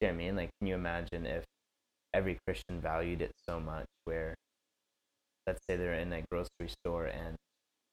You 0.01 0.09
know 0.09 0.15
what 0.15 0.21
I 0.21 0.25
mean? 0.25 0.37
Like, 0.37 0.51
can 0.59 0.69
you 0.69 0.75
imagine 0.75 1.27
if 1.27 1.45
every 2.15 2.39
Christian 2.47 2.81
valued 2.81 3.23
it 3.23 3.33
so 3.49 3.61
much 3.61 3.87
where 4.05 4.35
let's 5.47 5.61
say 5.69 5.77
they're 5.77 5.95
in 5.95 6.13
a 6.13 6.23
grocery 6.31 6.69
store 6.69 7.07
and 7.07 7.37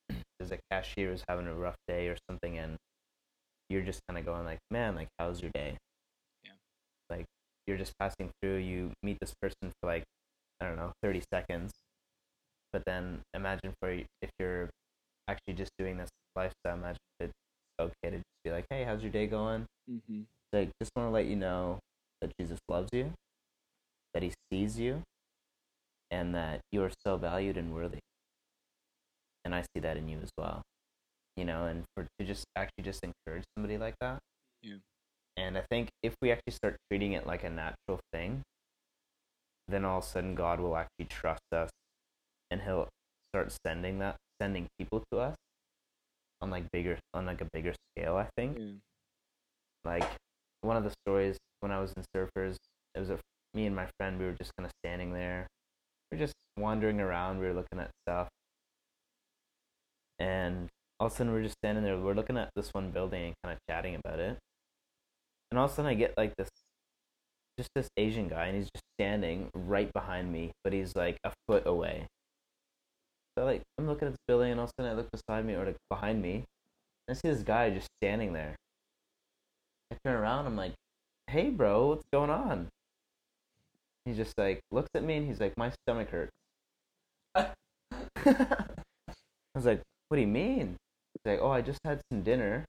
there's 0.40 0.52
a 0.52 0.60
cashier 0.72 1.12
who's 1.12 1.24
having 1.28 1.48
a 1.48 1.54
rough 1.56 1.76
day 1.88 2.08
or 2.08 2.18
something 2.30 2.58
and 2.58 2.78
you're 3.70 3.82
just 3.82 4.02
kind 4.08 4.18
of 4.20 4.26
going 4.26 4.46
like 4.46 4.60
man 4.72 4.96
like 4.96 5.08
how's 5.20 5.42
your 5.42 5.52
day 5.54 5.78
Yeah. 6.44 6.52
like 7.10 7.26
you're 7.66 7.78
just 7.78 7.94
passing 8.00 8.30
through 8.42 8.58
you 8.58 8.92
meet 9.04 9.18
this 9.20 9.34
person 9.42 9.72
for 9.82 9.88
like 9.88 10.04
i 10.62 10.66
don't 10.66 10.78
know 10.78 10.92
30 11.04 11.22
seconds 11.34 11.72
but 12.72 12.84
then 12.86 13.22
imagine 13.34 13.74
for 13.82 13.90
if 13.92 14.30
you're 14.40 14.70
actually 15.28 15.54
just 15.54 15.72
doing 15.78 15.98
this 15.98 16.10
lifestyle 16.36 16.76
imagine 16.76 16.98
if 17.20 17.30
it's 17.30 17.34
okay 17.80 18.10
to 18.10 18.18
just 18.18 18.26
be 18.44 18.52
like 18.52 18.66
hey 18.70 18.84
how's 18.84 19.02
your 19.02 19.12
day 19.12 19.28
going 19.28 19.66
Mm-hmm. 19.90 20.22
like 20.52 20.70
just 20.82 20.92
want 20.96 21.08
to 21.08 21.12
let 21.12 21.28
you 21.28 21.38
know 21.38 21.80
that 22.22 22.32
Jesus 22.40 22.60
loves 22.68 22.90
you, 22.92 23.14
that 24.14 24.24
he 24.24 24.34
sees 24.52 24.78
you, 24.78 25.02
and 26.12 26.36
that 26.36 26.60
you 26.72 26.84
are 26.84 26.92
so 27.06 27.18
valued 27.18 27.58
and 27.58 27.74
worthy. 27.74 28.00
And 29.46 29.56
I 29.56 29.62
see 29.62 29.80
that 29.80 29.98
in 29.98 30.10
you 30.10 30.20
as 30.22 30.30
well. 30.38 30.62
You 31.38 31.46
know, 31.46 31.66
and 31.66 31.84
for 31.96 32.06
to 32.20 32.26
just 32.26 32.44
actually 32.56 32.84
just 32.84 33.04
encourage 33.04 33.44
somebody 33.56 33.78
like 33.78 33.96
that. 34.02 34.20
Yeah. 34.62 34.78
And 35.38 35.58
I 35.58 35.64
think 35.70 35.90
if 36.02 36.16
we 36.22 36.32
actually 36.32 36.54
start 36.54 36.76
treating 36.90 37.14
it 37.14 37.28
like 37.28 37.44
a 37.44 37.50
natural 37.50 38.00
thing, 38.12 38.42
then 39.68 39.86
all 39.86 40.00
of 40.00 40.04
a 40.04 40.08
sudden 40.08 40.36
God 40.36 40.60
will 40.60 40.76
actually 40.76 41.06
trust 41.06 41.44
us 41.54 41.70
and 42.50 42.62
he'll 42.62 42.88
start 43.32 43.54
sending 43.66 44.00
that 44.00 44.16
sending 44.42 44.68
people 44.80 45.04
to 45.12 45.20
us 45.20 45.36
on 46.42 46.50
like 46.50 46.70
bigger 46.72 46.98
on 47.14 47.26
like 47.26 47.42
a 47.42 47.48
bigger 47.54 47.74
scale, 47.92 48.16
I 48.16 48.28
think 48.38 48.58
Yeah. 48.58 48.74
like 49.86 50.08
one 50.62 50.78
of 50.78 50.84
the 50.84 50.94
stories 51.06 51.38
when 51.62 51.72
I 51.72 51.80
was 51.80 51.94
in 51.94 52.04
Surfers, 52.16 52.56
it 52.96 53.00
was 53.00 53.10
a, 53.10 53.20
me 53.54 53.66
and 53.66 53.76
my 53.76 53.88
friend. 53.98 54.20
We 54.20 54.26
were 54.26 54.34
just 54.34 54.52
kind 54.58 54.66
of 54.66 54.72
standing 54.84 55.14
there. 55.14 55.48
We 56.12 56.18
were 56.18 56.24
just 56.26 56.34
wandering 56.58 57.00
around. 57.00 57.40
We 57.40 57.46
were 57.48 57.54
looking 57.54 57.80
at 57.80 57.90
stuff, 58.08 58.28
and 60.20 60.68
all 61.00 61.08
of 61.08 61.14
a 61.14 61.16
sudden 61.16 61.34
we're 61.34 61.44
just 61.44 61.56
standing 61.64 61.84
there. 61.84 61.98
We're 61.98 62.14
looking 62.16 62.38
at 62.38 62.50
this 62.56 62.74
one 62.74 62.92
building 62.92 63.24
and 63.26 63.34
kind 63.44 63.54
of 63.54 63.60
chatting 63.70 63.96
about 64.04 64.20
it. 64.20 64.38
And 65.52 65.60
all 65.60 65.66
of 65.66 65.72
a 65.72 65.76
sudden 65.76 65.90
I 65.92 65.94
get 65.96 66.14
like 66.18 66.34
this, 66.38 66.50
just 67.58 67.70
this 67.76 67.88
Asian 67.98 68.28
guy, 68.28 68.48
and 68.48 68.58
he's 68.58 68.70
just 68.74 68.84
standing 69.00 69.50
right 69.56 69.92
behind 69.94 70.32
me, 70.32 70.52
but 70.64 70.74
he's 70.74 70.96
like 70.96 71.18
a 71.24 71.32
foot 71.48 71.66
away. 71.66 72.08
So 73.38 73.46
like 73.46 73.62
I'm 73.78 73.86
looking 73.86 74.08
at 74.08 74.14
this 74.14 74.26
building, 74.28 74.52
and 74.52 74.60
all 74.60 74.64
of 74.64 74.72
a 74.72 74.82
sudden 74.82 74.92
I 74.92 74.96
look 74.96 75.12
beside 75.12 75.46
me 75.46 75.54
or 75.54 75.64
like 75.64 75.78
behind 75.92 76.24
me, 76.24 76.44
and 77.08 77.10
I 77.10 77.14
see 77.14 77.28
this 77.28 77.44
guy 77.44 77.70
just 77.70 77.88
standing 78.02 78.34
there 78.34 78.56
I 79.92 79.98
turn 80.04 80.16
around. 80.16 80.48
I'm 80.48 80.56
like, 80.56 80.74
"Hey, 81.28 81.52
bro, 81.52 81.88
what's 81.88 82.06
going 82.12 82.32
on?" 82.32 82.68
He 84.06 84.14
just 84.14 84.36
like 84.40 84.62
looks 84.72 84.90
at 84.96 85.04
me 85.04 85.18
and 85.18 85.28
he's 85.28 85.40
like, 85.40 85.56
"My 85.56 85.70
stomach 85.70 86.10
hurts." 86.10 86.32
I 87.36 87.54
was 89.54 89.66
like, 89.66 89.84
"What 90.10 90.16
do 90.18 90.22
you 90.22 90.28
mean?" 90.28 90.76
He's 91.14 91.32
like, 91.32 91.40
"Oh, 91.40 91.52
I 91.52 91.62
just 91.62 91.80
had 91.86 92.02
some 92.12 92.24
dinner, 92.24 92.66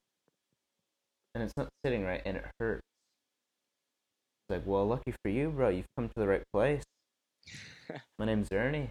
and 1.34 1.42
it's 1.42 1.56
not 1.56 1.68
sitting 1.82 2.04
right, 2.04 2.20
and 2.26 2.36
it 2.36 2.44
hurts." 2.60 2.82
I 4.50 4.52
was 4.52 4.60
like, 4.60 4.66
"Well, 4.66 4.86
lucky 4.86 5.14
for 5.22 5.30
you, 5.30 5.48
bro. 5.48 5.70
You've 5.70 5.86
come 5.96 6.08
to 6.08 6.14
the 6.14 6.28
right 6.28 6.44
place. 6.52 6.84
My 8.18 8.26
name's 8.26 8.52
Ernie. 8.52 8.90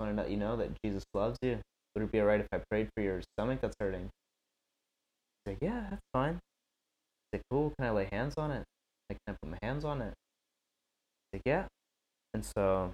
Want 0.00 0.16
to 0.16 0.22
let 0.22 0.30
you 0.30 0.38
know 0.38 0.56
that 0.56 0.70
Jesus 0.82 1.04
loves 1.12 1.36
you. 1.42 1.60
Would 1.94 2.04
it 2.04 2.12
be 2.12 2.20
alright 2.20 2.40
if 2.40 2.48
I 2.52 2.62
prayed 2.70 2.88
for 2.96 3.02
your 3.02 3.20
stomach 3.36 3.60
that's 3.60 3.76
hurting?" 3.78 4.08
He's 5.44 5.52
like, 5.52 5.58
"Yeah, 5.60 5.88
that's 5.90 6.06
fine." 6.14 6.40
He's 7.30 7.38
like, 7.38 7.42
"Cool. 7.50 7.72
Can 7.78 7.86
I 7.86 7.90
lay 7.90 8.08
hands 8.10 8.34
on 8.38 8.50
it? 8.50 8.64
Like, 9.10 9.18
can 9.26 9.34
I 9.34 9.38
put 9.42 9.50
my 9.50 9.58
hands 9.62 9.84
on 9.84 10.00
it?" 10.00 10.14
He's 11.32 11.38
like, 11.38 11.42
"Yeah." 11.44 11.66
And 12.32 12.44
so, 12.44 12.92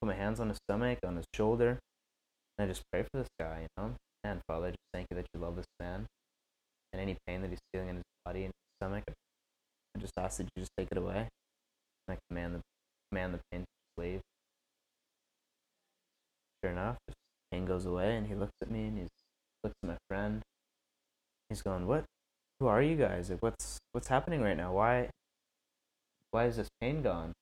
put 0.00 0.06
my 0.06 0.14
hands 0.14 0.38
on 0.38 0.48
his 0.48 0.58
stomach, 0.68 1.00
on 1.04 1.16
his 1.16 1.26
shoulder, 1.34 1.80
and 2.56 2.64
I 2.64 2.66
just 2.68 2.82
pray 2.92 3.02
for 3.02 3.18
this 3.18 3.28
guy. 3.40 3.62
You 3.62 3.68
know, 3.76 3.96
and 4.22 4.40
Father, 4.46 4.68
just 4.68 4.78
thank 4.92 5.08
you 5.10 5.16
that 5.16 5.26
you 5.34 5.40
love 5.40 5.56
this 5.56 5.66
man, 5.80 6.06
and 6.92 7.02
any 7.02 7.16
pain 7.26 7.42
that 7.42 7.50
he's 7.50 7.58
feeling 7.72 7.88
in 7.88 7.96
his 7.96 8.04
body 8.24 8.44
and 8.44 8.52
his 8.52 8.76
stomach, 8.78 9.04
I 9.08 9.98
just 9.98 10.16
ask 10.16 10.38
that 10.38 10.44
you 10.54 10.62
just 10.62 10.72
take 10.78 10.88
it 10.92 10.98
away. 10.98 11.28
And 12.06 12.16
I 12.16 12.18
command 12.28 12.54
the 12.54 12.60
command 13.10 13.34
the 13.34 13.40
pain 13.50 13.62
to 13.62 14.02
leave. 14.02 14.20
Sure 16.64 16.72
enough, 16.72 16.96
just 17.06 17.18
pain 17.52 17.66
goes 17.66 17.84
away, 17.84 18.16
and 18.16 18.26
he 18.26 18.34
looks 18.34 18.54
at 18.62 18.70
me 18.70 18.86
and 18.86 18.96
he's 18.96 19.10
looks 19.62 19.76
at 19.82 19.86
my 19.86 19.98
friend. 20.08 20.40
He's 21.50 21.60
going, 21.60 21.86
"What? 21.86 22.06
Who 22.58 22.68
are 22.68 22.80
you 22.80 22.96
guys? 22.96 23.28
Like, 23.28 23.42
what's 23.42 23.78
what's 23.92 24.08
happening 24.08 24.40
right 24.40 24.56
now? 24.56 24.72
Why? 24.72 25.10
Why 26.30 26.46
is 26.46 26.56
this 26.56 26.68
pain 26.80 27.02
gone?" 27.02 27.34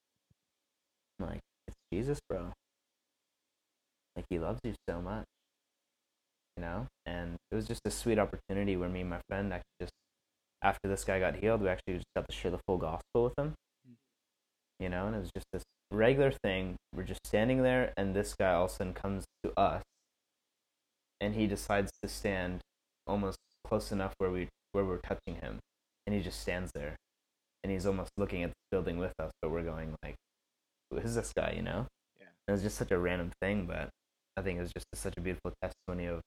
I'm 1.21 1.27
like, 1.27 1.41
"It's 1.69 1.77
Jesus, 1.93 2.19
bro. 2.29 2.51
Like, 4.17 4.25
he 4.29 4.41
loves 4.41 4.59
you 4.65 4.75
so 4.89 5.01
much, 5.01 5.27
you 6.57 6.63
know." 6.63 6.89
And 7.07 7.37
it 7.53 7.55
was 7.55 7.69
just 7.69 7.83
a 7.85 7.93
sweet 7.93 8.19
opportunity 8.19 8.77
where 8.77 8.89
me 8.89 9.03
and 9.03 9.11
my 9.11 9.21
friend 9.29 9.53
actually 9.53 9.83
just 9.83 9.93
after 10.63 10.89
this 10.89 11.05
guy 11.05 11.21
got 11.21 11.37
healed, 11.37 11.63
we 11.63 11.69
actually 11.69 11.95
just 11.95 12.13
got 12.17 12.27
to 12.29 12.35
share 12.35 12.51
the 12.51 12.61
full 12.67 12.79
gospel 12.79 13.23
with 13.23 13.39
him. 13.39 13.55
You 14.83 14.89
know, 14.89 15.07
and 15.07 15.15
it 15.15 15.21
was 15.21 15.31
just 15.33 15.47
this 15.53 15.63
regular 15.93 16.33
thing. 16.43 16.75
We're 16.93 17.05
just 17.05 17.25
standing 17.25 17.63
there, 17.63 17.93
and 17.97 18.17
this 18.17 18.35
guy 18.35 18.53
all 18.53 18.65
of 18.65 18.73
a 18.73 18.75
sudden 18.75 18.95
comes 18.95 19.25
to 19.45 19.53
us, 19.57 19.83
and 21.21 21.37
he 21.37 21.47
decides 21.47 21.93
to 22.03 22.09
stand 22.09 22.61
almost 23.07 23.39
close 23.65 23.93
enough 23.93 24.13
where 24.19 24.31
we 24.31 24.49
where 24.73 24.85
we're 24.85 24.99
touching 24.99 25.37
him, 25.41 25.61
and 26.05 26.17
he 26.17 26.21
just 26.21 26.41
stands 26.41 26.73
there, 26.75 26.97
and 27.63 27.73
he's 27.73 27.87
almost 27.87 28.11
looking 28.17 28.43
at 28.43 28.51
the 28.51 28.57
building 28.73 28.99
with 28.99 29.13
us, 29.21 29.31
but 29.41 29.53
we're 29.53 29.63
going 29.63 29.95
like, 30.03 30.17
"Who 30.91 30.97
is 30.97 31.15
this 31.15 31.33
guy?" 31.33 31.53
You 31.55 31.63
know? 31.63 31.87
Yeah. 32.19 32.27
It 32.49 32.51
was 32.51 32.63
just 32.63 32.77
such 32.77 32.91
a 32.91 32.99
random 32.99 33.31
thing, 33.41 33.67
but 33.67 33.89
I 34.37 34.43
think 34.43 34.59
it 34.59 34.63
was 34.63 34.73
just 34.73 34.87
such 34.97 35.15
a 35.17 35.21
beautiful 35.21 35.53
testimony 35.63 36.07
of 36.07 36.21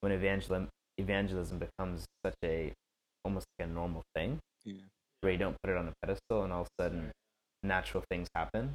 when 0.00 0.12
evangelism 0.12 0.68
evangelism 0.98 1.58
becomes 1.58 2.06
such 2.24 2.36
a 2.42 2.72
almost 3.24 3.46
like 3.58 3.68
a 3.68 3.70
normal 3.70 4.02
thing 4.14 4.38
Yeah. 4.64 4.82
where 5.20 5.32
you 5.32 5.38
don't 5.38 5.56
put 5.62 5.70
it 5.70 5.76
on 5.76 5.88
a 5.88 5.92
pedestal 6.02 6.44
and 6.44 6.52
all 6.52 6.62
of 6.62 6.68
a 6.78 6.82
sudden 6.82 7.12
natural 7.62 8.04
things 8.10 8.28
happen. 8.34 8.74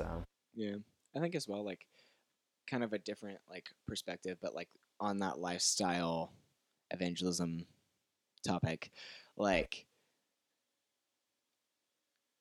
So 0.00 0.24
Yeah. 0.54 0.76
I 1.14 1.20
think 1.20 1.34
as 1.34 1.46
well, 1.46 1.64
like 1.64 1.86
kind 2.66 2.84
of 2.84 2.92
a 2.92 2.98
different 2.98 3.38
like 3.50 3.68
perspective, 3.86 4.38
but 4.40 4.54
like 4.54 4.68
on 5.00 5.18
that 5.18 5.38
lifestyle 5.38 6.32
evangelism 6.90 7.66
topic, 8.46 8.90
like 9.36 9.86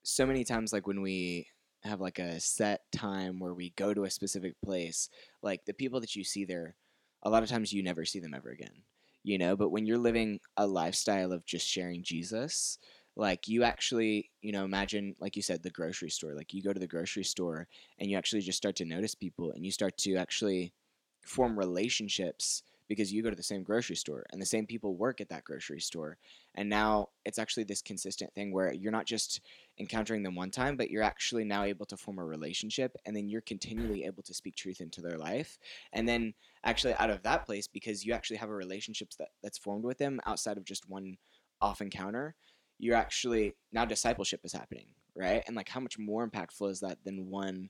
so 0.04 0.26
many 0.26 0.43
times 0.43 0.74
like 0.74 0.88
when 0.88 1.02
we 1.02 1.47
have 1.84 2.00
like 2.02 2.19
a 2.19 2.39
set 2.39 2.82
time 2.91 3.39
where 3.39 3.54
we 3.54 3.71
go 3.71 3.93
to 3.93 4.04
a 4.04 4.10
specific 4.10 4.56
place, 4.63 5.10
like 5.41 5.65
the 5.65 5.74
people 5.74 6.00
that 6.00 6.15
you 6.15 6.24
see 6.24 6.45
there, 6.45 6.76
a 7.24 7.30
lot 7.30 7.43
of 7.43 7.50
times 7.50 7.74
you 7.74 7.84
never 7.84 8.06
see 8.06 8.19
them 8.19 8.34
ever 8.34 8.50
again. 8.50 8.84
You 9.24 9.38
know, 9.38 9.56
but 9.56 9.69
when 9.69 9.86
you're 9.86 10.00
living 10.00 10.39
a 10.58 10.65
lifestyle 10.65 11.32
of 11.32 11.45
just 11.45 11.67
sharing 11.67 12.02
Jesus, 12.04 12.80
like 13.15 13.47
you 13.47 13.63
actually, 13.63 14.30
you 14.41 14.52
know, 14.52 14.63
imagine 14.63 15.15
like 15.19 15.36
you 15.36 15.41
said 15.41 15.63
the 15.63 15.69
grocery 15.69 16.10
store. 16.10 16.34
Like 16.34 16.54
you 16.54 16.62
go 16.62 16.74
to 16.74 16.80
the 16.80 16.88
grocery 16.88 17.24
store 17.24 17.67
and 18.00 18.10
you 18.10 18.17
actually 18.17 18.41
just 18.41 18.58
start 18.58 18.76
to 18.78 18.86
notice 18.86 19.15
people 19.15 19.52
and 19.52 19.65
you 19.65 19.71
start 19.71 19.97
to 20.00 20.15
actually 20.15 20.74
form 21.21 21.58
relationships 21.58 22.63
because 22.91 23.13
you 23.13 23.24
go 23.24 23.30
to 23.30 23.38
the 23.38 23.41
same 23.41 23.63
grocery 23.63 23.95
store 23.95 24.26
and 24.32 24.41
the 24.41 24.45
same 24.45 24.65
people 24.65 24.95
work 24.95 25.21
at 25.21 25.30
that 25.30 25.45
grocery 25.45 25.80
store 25.80 26.17
and 26.56 26.67
now 26.67 27.08
it's 27.24 27.39
actually 27.39 27.63
this 27.63 27.82
consistent 27.82 28.34
thing 28.34 28.52
where 28.52 28.74
you're 28.74 28.91
not 28.91 29.06
just 29.06 29.39
encountering 29.80 30.24
them 30.24 30.36
one 30.36 30.52
time 30.52 30.76
but 30.76 30.89
you're 30.89 31.02
actually 31.02 31.45
now 31.45 31.63
able 31.63 31.86
to 31.86 31.95
form 31.95 32.19
a 32.19 32.26
relationship 32.26 32.97
and 33.06 33.15
then 33.15 33.30
you're 33.30 33.39
continually 33.39 34.04
able 34.04 34.21
to 34.21 34.34
speak 34.34 34.58
truth 34.58 34.82
into 34.82 35.00
their 35.00 35.17
life 35.17 35.58
and 35.93 36.06
then 36.06 36.34
actually 36.65 36.93
out 36.95 37.10
of 37.10 37.24
that 37.24 37.45
place 37.45 37.65
because 37.65 38.06
you 38.06 38.12
actually 38.12 38.36
have 38.36 38.50
a 38.50 38.54
relationship 38.54 39.10
that, 39.17 39.30
that's 39.41 39.58
formed 39.58 39.86
with 39.86 39.97
them 39.97 40.19
outside 40.26 40.58
of 40.58 40.65
just 40.65 40.89
one 40.89 41.15
off 41.62 41.80
encounter 41.80 42.36
you're 42.82 42.96
actually 42.96 43.54
now 43.72 43.86
discipleship 43.86 44.41
is 44.44 44.54
happening 44.54 44.88
right? 45.13 45.44
And 45.46 45.58
like 45.58 45.67
how 45.67 45.82
much 45.82 46.00
more 46.00 46.28
impactful 46.28 46.70
is 46.72 46.80
that 46.80 46.98
than 47.04 47.30
one 47.30 47.70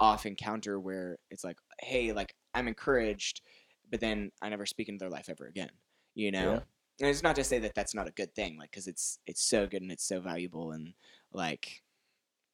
off 0.00 0.26
encounter 0.26 0.80
where 0.80 1.18
it's 1.30 1.44
like 1.44 1.56
hey 1.78 2.12
like 2.12 2.34
i'm 2.54 2.66
encouraged 2.66 3.40
but 3.90 4.00
then 4.00 4.32
i 4.40 4.48
never 4.48 4.66
speak 4.66 4.88
into 4.88 4.98
their 4.98 5.10
life 5.10 5.28
ever 5.28 5.46
again 5.46 5.70
you 6.14 6.32
know? 6.32 6.54
Yeah. 6.54 6.60
and 7.00 7.10
it's 7.10 7.22
not 7.22 7.36
to 7.36 7.44
say 7.44 7.60
that 7.60 7.74
that's 7.74 7.94
not 7.94 8.08
a 8.08 8.12
good 8.12 8.34
thing 8.34 8.58
like 8.58 8.70
because 8.72 8.88
it's 8.88 9.20
it's 9.26 9.42
so 9.42 9.66
good 9.66 9.80
and 9.80 9.92
it's 9.92 10.04
so 10.06 10.20
valuable 10.20 10.72
and 10.72 10.94
like 11.32 11.82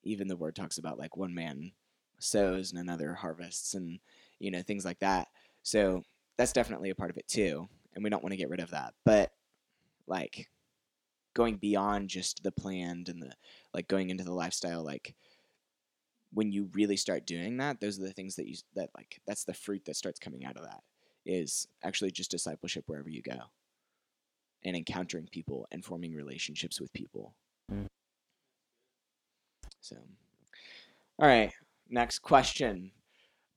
even 0.05 0.29
the 0.29 0.37
word 0.37 0.55
talks 0.55 0.77
about 0.77 0.99
like 0.99 1.17
one 1.17 1.35
man 1.35 1.73
sows 2.19 2.71
and 2.71 2.81
another 2.81 3.15
harvests 3.15 3.73
and 3.73 3.99
you 4.41 4.51
know 4.51 4.61
things 4.63 4.85
like 4.85 4.99
that. 4.99 5.29
So 5.63 6.03
that's 6.37 6.53
definitely 6.53 6.91
a 6.91 6.95
part 6.95 7.11
of 7.11 7.17
it 7.17 7.29
too 7.29 7.69
and 7.95 8.05
we 8.05 8.11
don't 8.11 8.23
want 8.23 8.33
to 8.33 8.37
get 8.39 8.51
rid 8.51 8.61
of 8.61 8.71
that 8.71 8.95
but 9.05 9.33
like 10.07 10.49
going 11.39 11.55
beyond 11.55 12.09
just 12.09 12.43
the 12.43 12.51
planned 12.51 13.09
and 13.09 13.23
the 13.23 13.33
like 13.73 13.87
going 13.87 14.11
into 14.11 14.25
the 14.25 14.35
lifestyle 14.35 14.85
like 14.85 15.15
when 16.33 16.51
you 16.51 16.69
really 16.73 16.97
start 16.97 17.29
doing 17.29 17.59
that 17.59 17.81
those 17.81 17.97
are 17.97 18.03
the 18.03 18.13
things 18.13 18.35
that 18.35 18.49
you 18.49 18.57
that 18.75 18.91
like 18.97 19.21
that's 19.25 19.45
the 19.45 19.55
fruit 19.55 19.85
that 19.85 19.95
starts 19.95 20.19
coming 20.19 20.45
out 20.45 20.57
of 20.57 20.65
that 20.65 20.83
is 21.25 21.69
actually 21.85 22.11
just 22.11 22.33
discipleship 22.33 22.83
wherever 22.89 23.09
you 23.09 23.23
go 23.23 23.39
and 24.65 24.77
encountering 24.77 25.29
people 25.31 25.65
and 25.71 25.85
forming 25.85 26.13
relationships 26.13 26.81
with 26.81 26.93
people. 26.93 27.37
Mm. 27.73 27.87
so 29.81 29.95
all 31.21 31.29
right 31.29 31.53
next 31.89 32.19
question. 32.19 32.91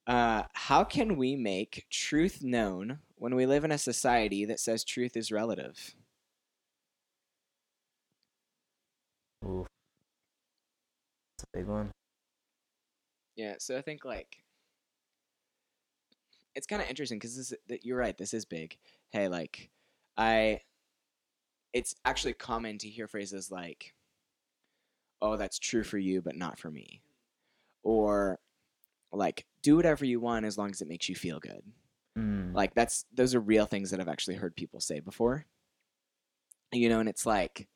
Uh, 0.06 0.44
how 0.54 0.84
can 0.84 1.17
we 1.17 1.36
make 1.36 1.86
truth 1.89 2.44
known 2.44 3.00
when 3.15 3.34
we 3.34 3.48
live 3.48 3.63
in 3.63 3.72
a 3.72 3.78
society 3.78 4.46
that 4.46 4.60
says 4.60 4.84
truth 4.84 5.17
is 5.17 5.32
relative 5.32 5.96
oof. 9.45 9.67
It's 11.36 11.43
a 11.43 11.58
big 11.58 11.67
one. 11.67 11.91
Yeah, 13.36 13.56
so 13.60 13.77
I 13.77 13.82
think 13.82 14.06
like 14.06 14.43
it's 16.56 16.67
kind 16.67 16.82
of 16.82 16.89
interesting 16.89 17.17
because 17.17 17.36
this 17.36 17.54
that 17.69 17.86
you're 17.86 17.97
right. 17.97 18.17
This 18.17 18.34
is 18.34 18.45
big. 18.45 18.77
Hey, 19.12 19.27
like 19.27 19.69
I, 20.17 20.62
it's 21.73 21.95
actually 22.06 22.34
common 22.34 22.77
to 22.80 22.89
hear 22.89 23.08
phrases 23.08 23.49
like, 23.51 23.93
"Oh, 25.21 25.38
that's 25.38 25.60
true 25.60 25.84
for 25.84 25.97
you, 25.97 26.21
but 26.21 26.36
not 26.36 26.60
for 26.60 26.69
me," 26.69 27.01
or 27.84 28.39
like, 29.12 29.45
"Do 29.63 29.75
whatever 29.75 30.06
you 30.06 30.19
want 30.19 30.45
as 30.45 30.58
long 30.58 30.71
as 30.71 30.82
it 30.82 30.88
makes 30.88 31.10
you 31.10 31.15
feel 31.15 31.39
good." 31.39 31.63
Mm. 32.17 32.54
Like 32.54 32.73
that's 32.73 33.06
those 33.13 33.34
are 33.34 33.39
real 33.39 33.65
things 33.65 33.91
that 33.91 33.99
I've 33.99 34.10
actually 34.10 34.36
heard 34.36 34.56
people 34.56 34.82
say 34.82 34.99
before. 34.99 35.45
You 36.73 36.89
know, 36.89 36.99
and 36.99 37.10
it's 37.10 37.25
like 37.25 37.67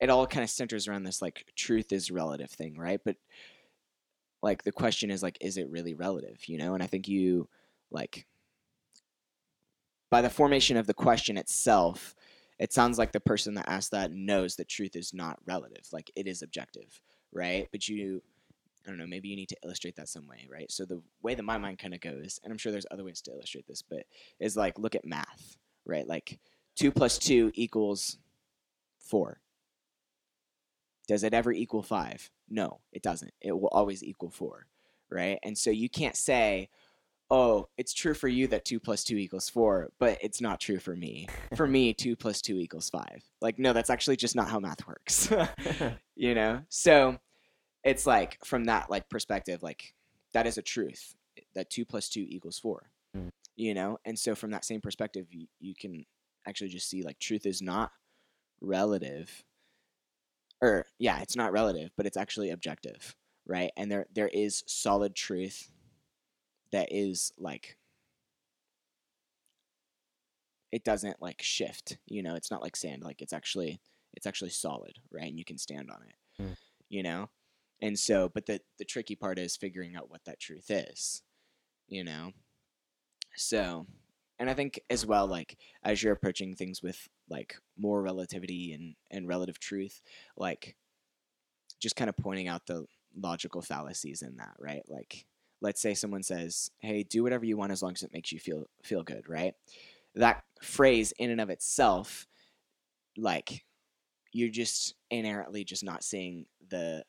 it 0.00 0.10
all 0.10 0.26
kind 0.26 0.42
of 0.42 0.50
centers 0.50 0.88
around 0.88 1.04
this 1.04 1.20
like 1.20 1.44
truth 1.56 1.92
is 1.92 2.10
relative 2.10 2.50
thing, 2.50 2.76
right? 2.78 3.00
But 3.04 3.16
like 4.42 4.62
the 4.62 4.72
question 4.72 5.10
is 5.10 5.22
like 5.22 5.36
is 5.40 5.56
it 5.56 5.68
really 5.68 5.94
relative, 5.94 6.48
you 6.48 6.58
know? 6.58 6.74
And 6.74 6.82
I 6.82 6.86
think 6.86 7.06
you 7.06 7.48
like 7.90 8.26
by 10.10 10.22
the 10.22 10.30
formation 10.30 10.76
of 10.76 10.86
the 10.86 10.94
question 10.94 11.36
itself, 11.36 12.14
it 12.58 12.72
sounds 12.72 12.98
like 12.98 13.12
the 13.12 13.20
person 13.20 13.54
that 13.54 13.68
asked 13.68 13.92
that 13.92 14.12
knows 14.12 14.56
that 14.56 14.68
truth 14.68 14.96
is 14.96 15.14
not 15.14 15.38
relative, 15.46 15.86
like 15.92 16.10
it 16.16 16.26
is 16.26 16.42
objective, 16.42 17.00
right? 17.32 17.68
But 17.70 17.88
you 17.88 18.22
I 18.86 18.88
don't 18.88 18.98
know, 18.98 19.06
maybe 19.06 19.28
you 19.28 19.36
need 19.36 19.50
to 19.50 19.56
illustrate 19.62 19.96
that 19.96 20.08
some 20.08 20.26
way, 20.26 20.48
right? 20.50 20.72
So 20.72 20.86
the 20.86 21.02
way 21.22 21.34
that 21.34 21.42
my 21.42 21.58
mind 21.58 21.78
kind 21.78 21.92
of 21.92 22.00
goes, 22.00 22.40
and 22.42 22.50
I'm 22.50 22.56
sure 22.56 22.72
there's 22.72 22.86
other 22.90 23.04
ways 23.04 23.20
to 23.22 23.30
illustrate 23.30 23.66
this, 23.68 23.82
but 23.82 24.04
is 24.40 24.56
like 24.56 24.78
look 24.78 24.94
at 24.94 25.04
math, 25.04 25.58
right? 25.84 26.06
Like 26.06 26.38
two 26.76 26.90
plus 26.90 27.18
two 27.18 27.52
equals 27.54 28.16
four. 28.98 29.40
Does 31.06 31.24
it 31.24 31.34
ever 31.34 31.52
equal 31.52 31.82
five? 31.82 32.30
No, 32.48 32.80
it 32.92 33.02
doesn't. 33.02 33.32
It 33.40 33.52
will 33.52 33.68
always 33.68 34.02
equal 34.02 34.30
four, 34.30 34.66
right? 35.10 35.38
And 35.42 35.56
so 35.56 35.70
you 35.70 35.88
can't 35.88 36.16
say, 36.16 36.68
oh, 37.30 37.68
it's 37.78 37.94
true 37.94 38.14
for 38.14 38.28
you 38.28 38.48
that 38.48 38.64
two 38.64 38.80
plus 38.80 39.04
two 39.04 39.16
equals 39.16 39.48
four, 39.48 39.90
but 39.98 40.18
it's 40.20 40.40
not 40.40 40.60
true 40.60 40.78
for 40.78 40.96
me. 40.96 41.28
For 41.56 41.66
me, 41.68 41.94
two 41.94 42.16
plus 42.16 42.42
two 42.42 42.58
equals 42.58 42.90
five. 42.90 43.22
Like, 43.40 43.58
no, 43.58 43.72
that's 43.72 43.90
actually 43.90 44.16
just 44.16 44.34
not 44.34 44.48
how 44.48 44.58
math 44.58 44.86
works. 44.86 45.32
you 46.16 46.34
know? 46.34 46.62
So 46.68 47.18
it's 47.84 48.06
like 48.06 48.44
from 48.44 48.64
that 48.64 48.90
like 48.90 49.08
perspective, 49.08 49.62
like 49.62 49.94
that 50.32 50.46
is 50.46 50.58
a 50.58 50.62
truth 50.62 51.14
that 51.54 51.70
two 51.70 51.84
plus 51.84 52.08
two 52.08 52.26
equals 52.28 52.58
four. 52.58 52.90
Mm. 53.16 53.30
You 53.56 53.74
know? 53.74 53.98
And 54.04 54.18
so 54.18 54.34
from 54.34 54.50
that 54.50 54.64
same 54.64 54.80
perspective, 54.80 55.26
you, 55.30 55.46
you 55.60 55.74
can 55.74 56.04
actually 56.46 56.68
just 56.68 56.88
see 56.90 57.02
like 57.02 57.18
truth 57.18 57.46
is 57.46 57.62
not 57.62 57.92
relative. 58.60 59.44
Or 60.62 60.86
yeah, 60.98 61.20
it's 61.20 61.36
not 61.36 61.52
relative, 61.52 61.90
but 61.96 62.06
it's 62.06 62.16
actually 62.16 62.50
objective, 62.50 63.14
right? 63.46 63.70
And 63.76 63.90
there 63.90 64.06
there 64.14 64.28
is 64.28 64.62
solid 64.66 65.14
truth 65.14 65.70
that 66.72 66.88
is 66.90 67.32
like 67.38 67.76
it 70.72 70.84
doesn't 70.84 71.20
like 71.20 71.42
shift 71.42 71.98
you 72.06 72.22
know 72.22 72.34
it's 72.36 72.50
not 72.50 72.62
like 72.62 72.76
sand 72.76 73.02
like 73.02 73.20
it's 73.20 73.32
actually 73.32 73.80
it's 74.14 74.26
actually 74.26 74.50
solid 74.50 74.92
right 75.10 75.28
and 75.28 75.38
you 75.38 75.44
can 75.44 75.58
stand 75.58 75.90
on 75.90 76.02
it 76.08 76.14
Mm. 76.40 76.56
you 76.88 77.02
know 77.02 77.28
and 77.82 77.98
so 77.98 78.30
but 78.32 78.46
the 78.46 78.60
the 78.78 78.84
tricky 78.84 79.16
part 79.16 79.38
is 79.38 79.56
figuring 79.56 79.96
out 79.96 80.10
what 80.10 80.24
that 80.26 80.38
truth 80.40 80.70
is 80.70 81.22
you 81.88 82.04
know 82.04 82.30
so 83.36 83.84
and 84.38 84.48
i 84.48 84.54
think 84.54 84.80
as 84.88 85.04
well 85.04 85.26
like 85.26 85.58
as 85.82 86.02
you're 86.02 86.12
approaching 86.12 86.54
things 86.54 86.82
with 86.82 87.08
like 87.30 87.56
more 87.78 88.02
relativity 88.02 88.72
and 88.72 88.94
and 89.10 89.28
relative 89.28 89.58
truth 89.58 90.02
like 90.36 90.76
just 91.78 91.96
kind 91.96 92.10
of 92.10 92.16
pointing 92.16 92.48
out 92.48 92.66
the 92.66 92.84
logical 93.16 93.62
fallacies 93.62 94.22
in 94.22 94.36
that 94.36 94.54
right 94.58 94.82
like 94.88 95.24
let's 95.60 95.80
say 95.80 95.94
someone 95.94 96.22
says, 96.22 96.70
"Hey, 96.78 97.02
do 97.02 97.22
whatever 97.22 97.44
you 97.44 97.56
want 97.56 97.72
as 97.72 97.82
long 97.82 97.92
as 97.92 98.02
it 98.02 98.12
makes 98.12 98.32
you 98.32 98.38
feel 98.38 98.66
feel 98.82 99.02
good," 99.02 99.28
right? 99.28 99.54
That 100.14 100.44
phrase 100.62 101.12
in 101.18 101.30
and 101.30 101.40
of 101.40 101.50
itself 101.50 102.26
like 103.16 103.64
you're 104.32 104.48
just 104.50 104.94
inherently 105.10 105.64
just 105.64 105.84
not 105.84 106.04
seeing 106.04 106.46
the 106.68 107.04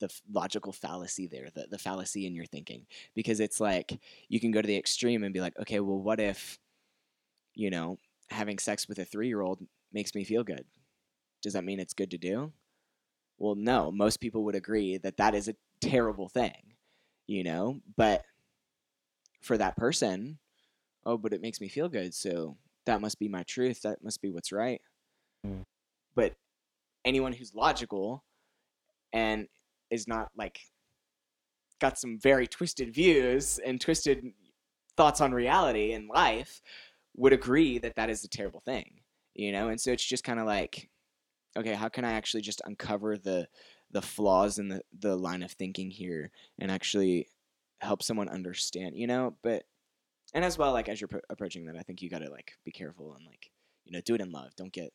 the 0.00 0.08
logical 0.32 0.72
fallacy 0.72 1.26
there, 1.26 1.48
the 1.54 1.66
the 1.70 1.78
fallacy 1.78 2.26
in 2.26 2.34
your 2.34 2.46
thinking 2.46 2.86
because 3.14 3.40
it's 3.40 3.60
like 3.60 4.00
you 4.28 4.40
can 4.40 4.50
go 4.50 4.60
to 4.62 4.66
the 4.66 4.76
extreme 4.76 5.24
and 5.24 5.34
be 5.34 5.40
like, 5.40 5.58
"Okay, 5.58 5.80
well 5.80 6.00
what 6.00 6.20
if 6.20 6.58
you 7.54 7.70
know, 7.70 7.98
having 8.34 8.58
sex 8.58 8.88
with 8.88 8.98
a 8.98 9.06
3-year-old 9.06 9.60
makes 9.92 10.14
me 10.14 10.24
feel 10.24 10.44
good?" 10.44 10.66
Does 11.42 11.54
that 11.54 11.64
mean 11.64 11.80
it's 11.80 11.94
good 11.94 12.10
to 12.10 12.18
do? 12.18 12.52
Well, 13.38 13.54
no, 13.54 13.90
most 13.90 14.20
people 14.20 14.44
would 14.44 14.54
agree 14.54 14.98
that 14.98 15.16
that 15.16 15.34
is 15.34 15.48
a 15.48 15.56
terrible 15.80 16.28
thing 16.28 16.74
you 17.26 17.42
know 17.44 17.80
but 17.96 18.22
for 19.42 19.56
that 19.58 19.76
person 19.76 20.38
oh 21.06 21.16
but 21.16 21.32
it 21.32 21.40
makes 21.42 21.60
me 21.60 21.68
feel 21.68 21.88
good 21.88 22.14
so 22.14 22.56
that 22.86 23.00
must 23.00 23.18
be 23.18 23.28
my 23.28 23.42
truth 23.44 23.82
that 23.82 24.02
must 24.02 24.20
be 24.22 24.30
what's 24.30 24.52
right 24.52 24.80
Mm. 25.46 25.62
but 26.14 26.34
anyone 27.04 27.34
who's 27.34 27.54
logical 27.54 28.24
and 29.12 29.46
is 29.90 30.08
not 30.08 30.30
like 30.34 30.58
got 31.80 31.98
some 31.98 32.18
very 32.18 32.46
twisted 32.46 32.94
views 32.94 33.58
and 33.58 33.78
twisted 33.78 34.24
thoughts 34.96 35.20
on 35.20 35.32
reality 35.32 35.92
and 35.92 36.08
life 36.08 36.62
would 37.16 37.32
agree 37.32 37.78
that 37.78 37.96
that 37.96 38.10
is 38.10 38.24
a 38.24 38.28
terrible 38.28 38.60
thing 38.60 39.00
you 39.36 39.50
know? 39.50 39.68
And 39.68 39.80
so 39.80 39.90
it's 39.90 40.04
just 40.04 40.24
kind 40.24 40.38
of 40.38 40.46
like 40.46 40.90
okay 41.56 41.74
how 41.74 41.88
can 41.88 42.04
i 42.04 42.12
actually 42.12 42.40
just 42.40 42.60
uncover 42.64 43.16
the 43.16 43.46
the 43.92 44.02
flaws 44.02 44.58
in 44.58 44.68
the, 44.68 44.80
the 44.98 45.14
line 45.14 45.42
of 45.42 45.52
thinking 45.52 45.88
here 45.88 46.32
and 46.58 46.68
actually 46.68 47.28
help 47.80 48.02
someone 48.02 48.28
understand 48.28 48.96
you 48.96 49.06
know? 49.06 49.36
But 49.42 49.64
and 50.34 50.44
as 50.44 50.58
well 50.58 50.72
like 50.72 50.88
as 50.88 51.00
you're 51.00 51.08
pro- 51.08 51.20
approaching 51.30 51.66
that 51.66 51.76
i 51.76 51.82
think 51.82 52.02
you 52.02 52.10
got 52.10 52.20
to 52.22 52.30
like 52.30 52.52
be 52.64 52.72
careful 52.72 53.14
and 53.14 53.24
like 53.26 53.50
you 53.84 53.92
know 53.92 54.00
do 54.00 54.14
it 54.14 54.20
in 54.20 54.32
love. 54.32 54.54
Don't 54.56 54.72
get 54.72 54.92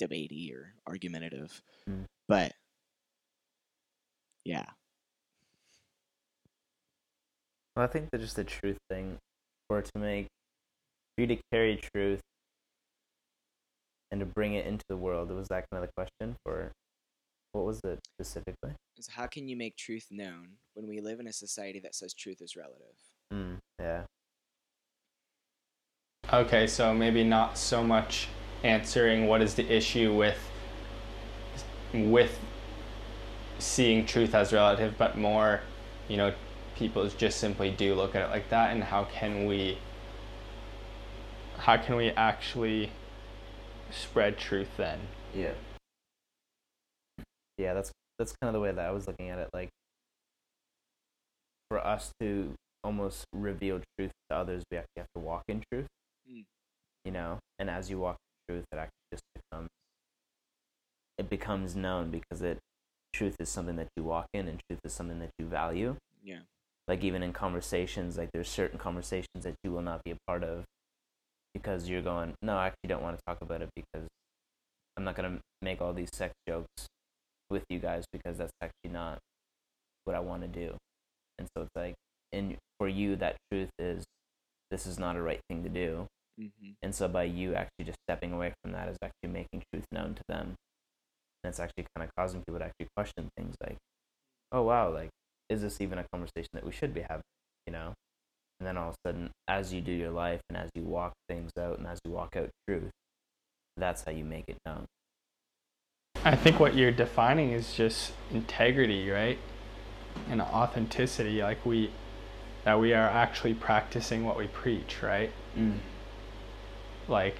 debatey 0.00 0.52
or 0.54 0.74
argumentative. 0.86 1.62
Mm. 1.88 2.06
but 2.28 2.52
yeah. 4.44 4.66
Well, 7.76 7.84
I 7.84 7.88
think 7.88 8.10
that 8.10 8.20
just 8.20 8.36
the 8.36 8.44
truth 8.44 8.76
thing, 8.90 9.18
for 9.68 9.80
to 9.80 9.98
make, 9.98 10.26
for 11.14 11.22
you 11.22 11.26
to 11.28 11.38
carry 11.52 11.80
truth 11.94 12.20
and 14.10 14.20
to 14.20 14.26
bring 14.26 14.54
it 14.54 14.66
into 14.66 14.84
the 14.88 14.96
world, 14.96 15.30
was 15.30 15.48
that 15.48 15.64
kind 15.70 15.82
of 15.82 15.88
the 15.88 15.92
question 15.96 16.36
for, 16.44 16.72
what 17.52 17.64
was 17.64 17.80
it 17.84 17.98
specifically? 18.16 18.72
is 18.98 19.08
how 19.08 19.26
can 19.26 19.48
you 19.48 19.56
make 19.56 19.76
truth 19.76 20.06
known 20.10 20.48
when 20.74 20.86
we 20.86 21.00
live 21.00 21.18
in 21.18 21.26
a 21.26 21.32
society 21.32 21.80
that 21.80 21.94
says 21.94 22.12
truth 22.14 22.40
is 22.40 22.56
relative 22.56 22.96
Mm, 23.32 23.56
yeah. 23.80 24.02
Okay, 26.30 26.66
so 26.66 26.92
maybe 26.92 27.24
not 27.24 27.56
so 27.56 27.82
much 27.82 28.28
answering 28.62 29.26
what 29.26 29.40
is 29.40 29.54
the 29.54 29.66
issue 29.74 30.14
with 30.14 30.38
with 31.94 32.38
seeing 33.58 34.04
truth 34.04 34.34
as 34.34 34.52
relative, 34.52 34.94
but 34.98 35.16
more, 35.16 35.60
you 36.08 36.16
know, 36.16 36.34
people 36.74 37.08
just 37.08 37.38
simply 37.38 37.70
do 37.70 37.94
look 37.94 38.14
at 38.14 38.22
it 38.22 38.30
like 38.30 38.48
that 38.50 38.72
and 38.72 38.82
how 38.84 39.04
can 39.04 39.46
we 39.46 39.78
how 41.62 41.76
can 41.76 41.94
we 41.94 42.08
actually 42.10 42.90
spread 43.92 44.36
truth 44.36 44.68
then? 44.76 44.98
Yeah. 45.32 45.52
Yeah, 47.56 47.72
that's 47.74 47.92
that's 48.18 48.34
kind 48.40 48.48
of 48.48 48.54
the 48.54 48.60
way 48.60 48.72
that 48.72 48.84
I 48.84 48.90
was 48.90 49.06
looking 49.06 49.30
at 49.30 49.38
it. 49.38 49.48
Like, 49.54 49.68
for 51.68 51.78
us 51.78 52.10
to 52.20 52.52
almost 52.82 53.24
reveal 53.32 53.80
truth 53.96 54.10
to 54.30 54.36
others, 54.36 54.64
we 54.70 54.76
actually 54.76 54.98
have 54.98 55.12
to 55.14 55.20
walk 55.20 55.44
in 55.48 55.62
truth. 55.72 55.86
Mm. 56.30 56.44
You 57.04 57.12
know, 57.12 57.38
and 57.60 57.70
as 57.70 57.88
you 57.88 57.98
walk 57.98 58.16
in 58.48 58.54
truth, 58.54 58.64
it 58.72 58.76
actually 58.78 59.12
just 59.12 59.22
becomes 59.34 59.68
it 61.18 61.30
becomes 61.30 61.76
known 61.76 62.10
because 62.10 62.42
it 62.42 62.58
truth 63.12 63.36
is 63.38 63.48
something 63.48 63.76
that 63.76 63.88
you 63.96 64.02
walk 64.02 64.26
in, 64.34 64.48
and 64.48 64.60
truth 64.68 64.80
is 64.84 64.92
something 64.92 65.20
that 65.20 65.30
you 65.38 65.46
value. 65.46 65.94
yeah 66.24 66.40
Like 66.88 67.04
even 67.04 67.22
in 67.22 67.32
conversations, 67.32 68.18
like 68.18 68.30
there's 68.32 68.48
certain 68.48 68.80
conversations 68.80 69.44
that 69.44 69.54
you 69.62 69.70
will 69.70 69.82
not 69.82 70.02
be 70.02 70.10
a 70.10 70.16
part 70.26 70.42
of 70.42 70.64
because 71.62 71.88
you're 71.88 72.02
going, 72.02 72.34
no, 72.42 72.56
I 72.56 72.66
actually 72.66 72.88
don't 72.88 73.02
want 73.02 73.16
to 73.16 73.22
talk 73.26 73.38
about 73.40 73.62
it 73.62 73.70
because 73.76 74.08
I'm 74.96 75.04
not 75.04 75.14
gonna 75.14 75.38
make 75.60 75.80
all 75.80 75.92
these 75.92 76.10
sex 76.12 76.34
jokes 76.48 76.86
with 77.50 77.64
you 77.68 77.78
guys 77.78 78.04
because 78.12 78.38
that's 78.38 78.52
actually 78.60 78.90
not 78.90 79.18
what 80.04 80.16
I 80.16 80.20
want 80.20 80.42
to 80.42 80.48
do. 80.48 80.76
And 81.38 81.48
so 81.54 81.62
it's 81.62 81.76
like, 81.76 81.94
and 82.32 82.56
for 82.78 82.88
you, 82.88 83.16
that 83.16 83.36
truth 83.50 83.70
is 83.78 84.04
this 84.70 84.86
is 84.86 84.98
not 84.98 85.16
a 85.16 85.22
right 85.22 85.40
thing 85.48 85.62
to 85.62 85.68
do. 85.68 86.06
mm-hmm. 86.40 86.70
And 86.82 86.94
so 86.94 87.08
by 87.08 87.24
you 87.24 87.54
actually 87.54 87.84
just 87.84 87.98
stepping 88.08 88.32
away 88.32 88.54
from 88.62 88.72
that 88.72 88.88
is 88.88 88.96
actually 89.02 89.30
making 89.30 89.62
truth 89.72 89.84
known 89.92 90.14
to 90.14 90.22
them. 90.28 90.54
And 91.44 91.50
it's 91.50 91.60
actually 91.60 91.86
kind 91.94 92.08
of 92.08 92.14
causing 92.16 92.42
people 92.46 92.58
to 92.58 92.64
actually 92.64 92.88
question 92.96 93.28
things 93.36 93.54
like, 93.62 93.76
oh 94.50 94.62
wow, 94.62 94.92
like 94.92 95.10
is 95.48 95.62
this 95.62 95.80
even 95.80 95.98
a 95.98 96.04
conversation 96.12 96.48
that 96.54 96.64
we 96.64 96.72
should 96.72 96.94
be 96.94 97.02
having? 97.02 97.22
You 97.66 97.72
know? 97.72 97.92
And 98.62 98.66
then 98.68 98.76
all 98.76 98.90
of 98.90 98.94
a 99.04 99.08
sudden, 99.08 99.32
as 99.48 99.72
you 99.74 99.80
do 99.80 99.90
your 99.90 100.12
life 100.12 100.40
and 100.48 100.56
as 100.56 100.70
you 100.76 100.84
walk 100.84 101.14
things 101.28 101.50
out 101.58 101.78
and 101.78 101.86
as 101.88 101.98
you 102.04 102.12
walk 102.12 102.36
out 102.36 102.48
truth, 102.68 102.92
that's 103.76 104.04
how 104.04 104.12
you 104.12 104.24
make 104.24 104.44
it 104.46 104.56
known. 104.64 104.84
I 106.24 106.36
think 106.36 106.60
what 106.60 106.76
you're 106.76 106.92
defining 106.92 107.50
is 107.50 107.74
just 107.74 108.12
integrity, 108.30 109.10
right? 109.10 109.38
And 110.30 110.40
authenticity, 110.40 111.42
like 111.42 111.66
we 111.66 111.90
that 112.62 112.78
we 112.78 112.92
are 112.94 113.08
actually 113.08 113.54
practicing 113.54 114.24
what 114.24 114.38
we 114.38 114.46
preach, 114.46 115.02
right? 115.02 115.32
Mm. 115.58 115.78
like 117.08 117.38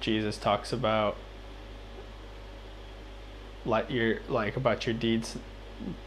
Jesus 0.00 0.38
talks 0.38 0.72
about 0.72 1.16
like 3.64 3.88
your 3.92 4.18
like 4.28 4.56
about 4.56 4.88
your 4.88 4.94
deeds 4.96 5.38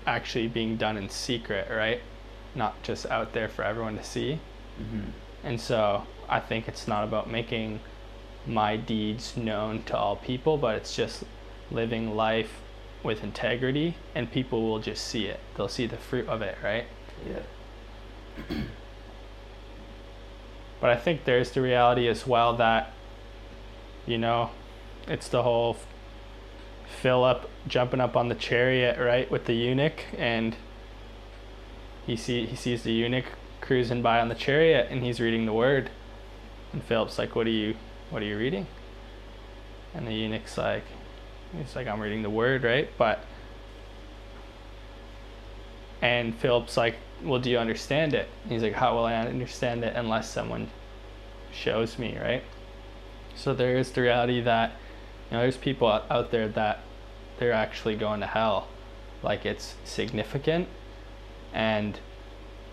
actually 0.05 0.49
being 0.49 0.75
done 0.75 0.97
in 0.97 1.09
secret, 1.09 1.69
right? 1.71 2.01
Not 2.57 2.83
just 2.83 3.05
out 3.05 3.31
there 3.31 3.47
for 3.47 3.63
everyone 3.63 3.97
to 3.97 4.03
see. 4.03 4.39
Mm-hmm. 4.81 5.11
And 5.43 5.61
so 5.61 6.05
I 6.27 6.41
think 6.41 6.67
it's 6.67 6.87
not 6.87 7.05
about 7.05 7.29
making 7.29 7.79
my 8.45 8.75
deeds 8.75 9.37
known 9.37 9.83
to 9.83 9.97
all 9.97 10.17
people, 10.17 10.57
but 10.57 10.75
it's 10.75 10.95
just 10.95 11.23
living 11.71 12.15
life 12.15 12.59
with 13.03 13.23
integrity 13.23 13.95
and 14.15 14.29
people 14.31 14.63
will 14.63 14.79
just 14.79 15.05
see 15.07 15.27
it. 15.27 15.39
They'll 15.55 15.69
see 15.69 15.85
the 15.85 15.97
fruit 15.97 16.27
of 16.27 16.41
it, 16.41 16.57
right? 16.63 16.85
Yeah. 17.25 18.57
But 20.79 20.91
I 20.91 20.95
think 20.95 21.25
there's 21.25 21.51
the 21.51 21.61
reality 21.61 22.07
as 22.07 22.27
well 22.27 22.55
that, 22.57 22.93
you 24.05 24.17
know, 24.17 24.51
it's 25.07 25.27
the 25.27 25.43
whole 25.43 25.77
Philip 27.01 27.49
jumping 27.67 27.99
up 27.99 28.15
on 28.15 28.29
the 28.29 28.35
chariot, 28.35 28.99
right, 28.99 29.29
with 29.29 29.45
the 29.45 29.53
eunuch, 29.53 30.03
and 30.17 30.55
he 32.07 32.15
see 32.15 32.47
he 32.47 32.55
sees 32.55 32.81
the 32.83 32.91
eunuch 32.91 33.25
cruising 33.61 34.01
by 34.01 34.19
on 34.19 34.29
the 34.29 34.35
chariot, 34.35 34.87
and 34.89 35.03
he's 35.03 35.19
reading 35.19 35.45
the 35.45 35.53
word, 35.53 35.91
and 36.73 36.83
Philip's 36.83 37.19
like, 37.19 37.35
"What 37.35 37.45
are 37.45 37.51
you, 37.51 37.75
what 38.09 38.23
are 38.23 38.25
you 38.25 38.37
reading?" 38.37 38.65
And 39.93 40.07
the 40.07 40.13
eunuch's 40.13 40.57
like, 40.57 40.83
he's 41.55 41.75
like, 41.75 41.87
"I'm 41.87 41.99
reading 41.99 42.23
the 42.23 42.29
word, 42.29 42.63
right?" 42.63 42.89
But 42.97 43.23
And 46.01 46.35
Philip's 46.35 46.77
like, 46.77 46.95
Well, 47.23 47.39
do 47.39 47.49
you 47.49 47.57
understand 47.57 48.13
it? 48.13 48.29
And 48.43 48.51
he's 48.51 48.61
like, 48.61 48.73
How 48.73 48.95
will 48.95 49.05
I 49.05 49.15
understand 49.15 49.83
it 49.83 49.95
unless 49.95 50.29
someone 50.29 50.69
shows 51.51 51.97
me, 51.97 52.17
right? 52.17 52.43
So 53.35 53.53
there 53.53 53.77
is 53.77 53.91
the 53.91 54.01
reality 54.01 54.41
that, 54.41 54.71
you 55.29 55.37
know, 55.37 55.41
there's 55.43 55.57
people 55.57 55.87
out 55.87 56.05
out 56.09 56.31
there 56.31 56.47
that 56.49 56.79
they're 57.39 57.53
actually 57.53 57.95
going 57.95 58.19
to 58.21 58.27
hell. 58.27 58.67
Like 59.23 59.45
it's 59.45 59.75
significant. 59.83 60.67
And 61.53 61.99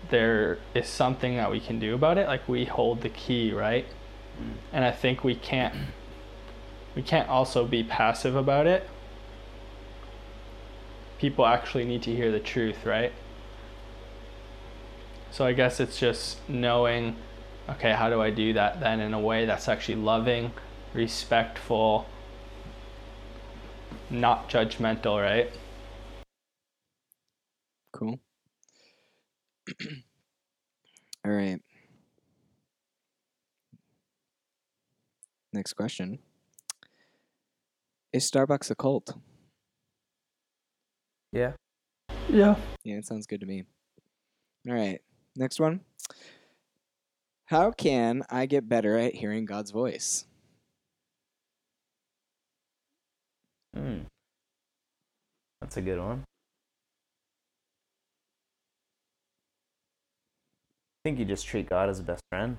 there 0.09 0.59
is 0.73 0.87
something 0.87 1.37
that 1.37 1.51
we 1.51 1.59
can 1.59 1.79
do 1.79 1.95
about 1.95 2.17
it. 2.17 2.27
Like 2.27 2.47
we 2.47 2.65
hold 2.65 3.01
the 3.01 3.09
key, 3.09 3.51
right? 3.53 3.87
And 4.71 4.85
I 4.85 4.91
think 4.91 5.23
we 5.23 5.35
can't 5.35 5.75
we 6.95 7.01
can't 7.03 7.29
also 7.29 7.65
be 7.67 7.83
passive 7.83 8.35
about 8.35 8.67
it. 8.67 8.89
People 11.17 11.45
actually 11.45 11.83
need 11.83 12.01
to 12.03 12.15
hear 12.15 12.31
the 12.31 12.39
truth, 12.39 12.85
right? 12.85 13.11
So 15.29 15.45
I 15.45 15.53
guess 15.53 15.79
it's 15.79 15.99
just 15.99 16.47
knowing 16.49 17.17
okay, 17.69 17.93
how 17.93 18.09
do 18.09 18.21
I 18.21 18.29
do 18.31 18.53
that 18.53 18.79
then 18.79 18.99
in 18.99 19.13
a 19.13 19.19
way 19.19 19.45
that's 19.45 19.67
actually 19.67 19.95
loving, 19.95 20.53
respectful, 20.93 22.07
not 24.09 24.49
judgmental, 24.49 25.21
right? 25.21 25.51
Cool. 27.91 28.19
All 31.25 31.31
right. 31.31 31.59
Next 35.53 35.73
question. 35.73 36.19
Is 38.13 38.29
Starbucks 38.29 38.69
a 38.71 38.75
cult? 38.75 39.15
Yeah. 41.31 41.53
Yeah. 42.29 42.55
Yeah, 42.83 42.95
it 42.95 43.05
sounds 43.05 43.25
good 43.25 43.41
to 43.41 43.45
me. 43.45 43.63
All 44.67 44.73
right. 44.73 45.01
Next 45.35 45.59
one. 45.59 45.81
How 47.45 47.71
can 47.71 48.23
I 48.29 48.45
get 48.45 48.67
better 48.67 48.97
at 48.97 49.15
hearing 49.15 49.45
God's 49.45 49.71
voice? 49.71 50.25
Hmm. 53.75 53.99
That's 55.61 55.77
a 55.77 55.81
good 55.81 55.99
one. 55.99 56.23
Think 61.05 61.19
you 61.19 61.25
just 61.25 61.45
treat 61.45 61.69
God 61.69 61.87
as 61.87 61.99
a 61.99 62.03
best 62.03 62.23
friend. 62.31 62.57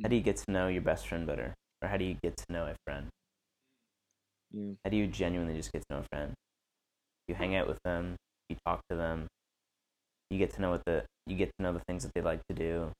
How 0.00 0.08
do 0.08 0.14
you 0.14 0.22
hmm. 0.22 0.26
get 0.26 0.36
to 0.36 0.50
know 0.50 0.68
your 0.68 0.80
best 0.80 1.08
friend 1.08 1.26
better? 1.26 1.52
Or 1.82 1.88
how 1.88 1.96
do 1.96 2.04
you 2.04 2.16
get 2.22 2.36
to 2.36 2.44
know 2.48 2.66
a 2.66 2.74
friend? 2.86 3.08
Yeah. 4.52 4.74
How 4.84 4.90
do 4.90 4.96
you 4.96 5.08
genuinely 5.08 5.56
just 5.56 5.72
get 5.72 5.82
to 5.82 5.86
know 5.90 6.00
a 6.02 6.16
friend? 6.16 6.34
You 7.26 7.34
hang 7.34 7.56
out 7.56 7.66
with 7.66 7.80
them, 7.84 8.14
you 8.48 8.56
talk 8.64 8.80
to 8.90 8.96
them, 8.96 9.26
you 10.30 10.38
get 10.38 10.54
to 10.54 10.60
know 10.60 10.70
what 10.70 10.82
the 10.86 11.04
you 11.26 11.36
get 11.36 11.50
to 11.58 11.62
know 11.62 11.72
the 11.72 11.82
things 11.88 12.04
that 12.04 12.12
they 12.14 12.20
like 12.20 12.40
to 12.48 12.54
do. 12.54 12.92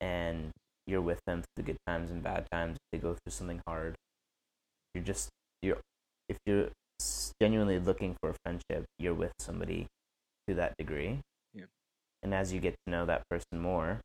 And 0.00 0.50
you're 0.88 1.02
with 1.02 1.20
them 1.24 1.42
through 1.42 1.64
the 1.64 1.72
good 1.72 1.78
times 1.86 2.10
and 2.10 2.20
bad 2.20 2.46
times. 2.50 2.76
If 2.76 2.80
they 2.90 2.98
go 2.98 3.14
through 3.14 3.30
something 3.30 3.60
hard. 3.64 3.94
You're 4.92 5.04
just 5.04 5.28
you're 5.62 5.78
if 6.28 6.38
you're 6.46 6.70
genuinely 7.40 7.78
looking 7.78 8.16
for 8.20 8.30
a 8.30 8.34
friendship, 8.44 8.86
you're 8.98 9.14
with 9.14 9.32
somebody 9.38 9.86
to 10.48 10.54
that 10.54 10.74
degree. 10.78 11.20
And 12.22 12.34
as 12.34 12.52
you 12.52 12.60
get 12.60 12.74
to 12.84 12.90
know 12.90 13.06
that 13.06 13.28
person 13.28 13.60
more, 13.60 14.00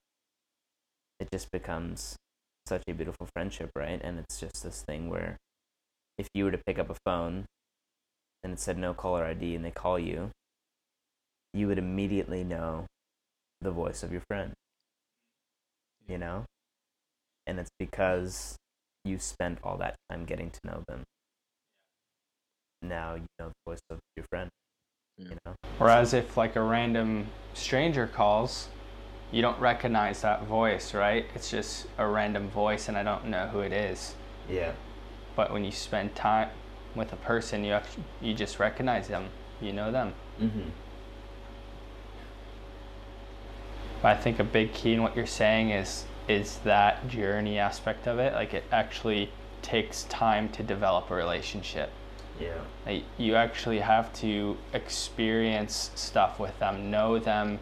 it 1.19 1.30
just 1.32 1.52
becomes 1.52 2.15
such 2.67 2.84
a 2.88 2.93
beautiful 2.93 3.28
friendship, 3.34 3.71
right? 3.76 3.99
And 4.04 4.19
it's 4.19 4.39
just 4.39 4.63
this 4.63 4.84
thing 4.84 5.10
where 5.10 5.38
if 6.17 6.28
you 6.34 6.45
were 6.45 6.52
to 6.52 6.62
pick 6.65 6.80
up 6.80 6.89
a 6.89 6.95
phone 7.06 7.45
and 8.43 8.54
it 8.54 8.60
said 8.60 8.78
no 8.78 8.93
caller 8.93 9.26
ID 9.26 9.56
and 9.56 9.65
they 9.65 9.71
call 9.71 9.97
you, 9.97 10.32
you 11.54 11.67
would 11.67 11.78
immediately 11.78 12.43
know 12.43 12.86
the 13.62 13.71
voice 13.71 14.04
of 14.04 14.12
your 14.12 14.23
friend. 14.28 14.54
You 16.08 16.17
know? 16.17 16.45
And 17.47 17.60
it's 17.60 17.71
because 17.80 18.56
you 19.06 19.19
spent 19.19 19.60
all 19.63 19.78
that 19.78 19.95
time 20.10 20.26
getting 20.26 20.49
to 20.49 20.60
know 20.63 20.84
them. 20.88 21.04
Now 22.82 23.15
you 23.15 23.26
know 23.39 23.47
the 23.47 23.71
voice 23.71 23.82
of 23.89 23.99
your 24.15 24.26
friend. 24.30 24.49
Yeah. 25.17 25.30
You 25.30 25.38
know? 25.45 25.56
Whereas 25.78 26.13
if 26.13 26.38
like 26.38 26.56
a 26.56 26.62
random 26.62 27.28
stranger 27.54 28.08
calls, 28.08 28.69
you 29.32 29.41
don't 29.41 29.60
recognize 29.60 30.21
that 30.21 30.45
voice, 30.45 30.93
right? 30.93 31.26
It's 31.36 31.49
just 31.49 31.88
a 31.97 32.08
random 32.08 32.49
voice 32.49 32.88
and 32.88 32.97
I 32.97 33.04
don't 33.04 33.26
know 33.26 33.47
who 33.47 33.60
it 33.60 33.73
is. 33.73 34.15
Yeah. 34.49 34.73
But 35.36 35.52
when 35.52 35.63
you 35.63 35.71
spend 35.71 36.15
time 36.15 36.49
with 36.95 37.12
a 37.13 37.17
person, 37.17 37.63
you 37.63 37.73
actually, 37.73 38.04
you 38.21 38.34
just 38.34 38.60
recognize 38.60 39.08
them. 39.08 39.30
You 39.60 39.73
know 39.73 39.91
them. 39.91 40.13
Mm-hmm. 40.39 40.69
But 44.02 44.17
I 44.17 44.19
think 44.19 44.39
a 44.39 44.43
big 44.43 44.73
key 44.73 44.93
in 44.93 45.02
what 45.02 45.15
you're 45.15 45.26
saying 45.26 45.71
is 45.71 46.06
is 46.28 46.60
that 46.60 47.08
journey 47.08 47.58
aspect 47.58 48.08
of 48.08 48.19
it. 48.19 48.34
Like 48.34 48.54
it 48.54 48.63
actually 48.71 49.32
takes 49.62 50.04
time 50.04 50.49
to 50.49 50.63
develop 50.63 51.10
a 51.10 51.15
relationship. 51.15 51.89
Yeah. 52.39 52.62
Like 52.86 53.04
you 53.17 53.36
actually 53.36 53.80
have 53.80 54.12
to 54.13 54.58
experience 54.74 55.91
stuff 55.96 56.39
with 56.39 56.58
them, 56.60 56.89
know 56.89 57.19
them, 57.19 57.60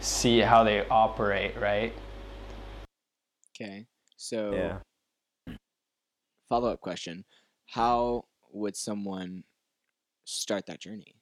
see 0.00 0.40
how 0.40 0.64
they 0.64 0.86
operate, 0.88 1.58
right? 1.60 1.92
Okay. 3.54 3.86
So, 4.16 4.52
Yeah. 4.52 4.78
follow 6.48 6.70
up 6.70 6.80
question 6.80 7.24
How 7.66 8.24
would 8.50 8.76
someone 8.76 9.44
start 10.24 10.66
that 10.66 10.80
journey? 10.80 11.16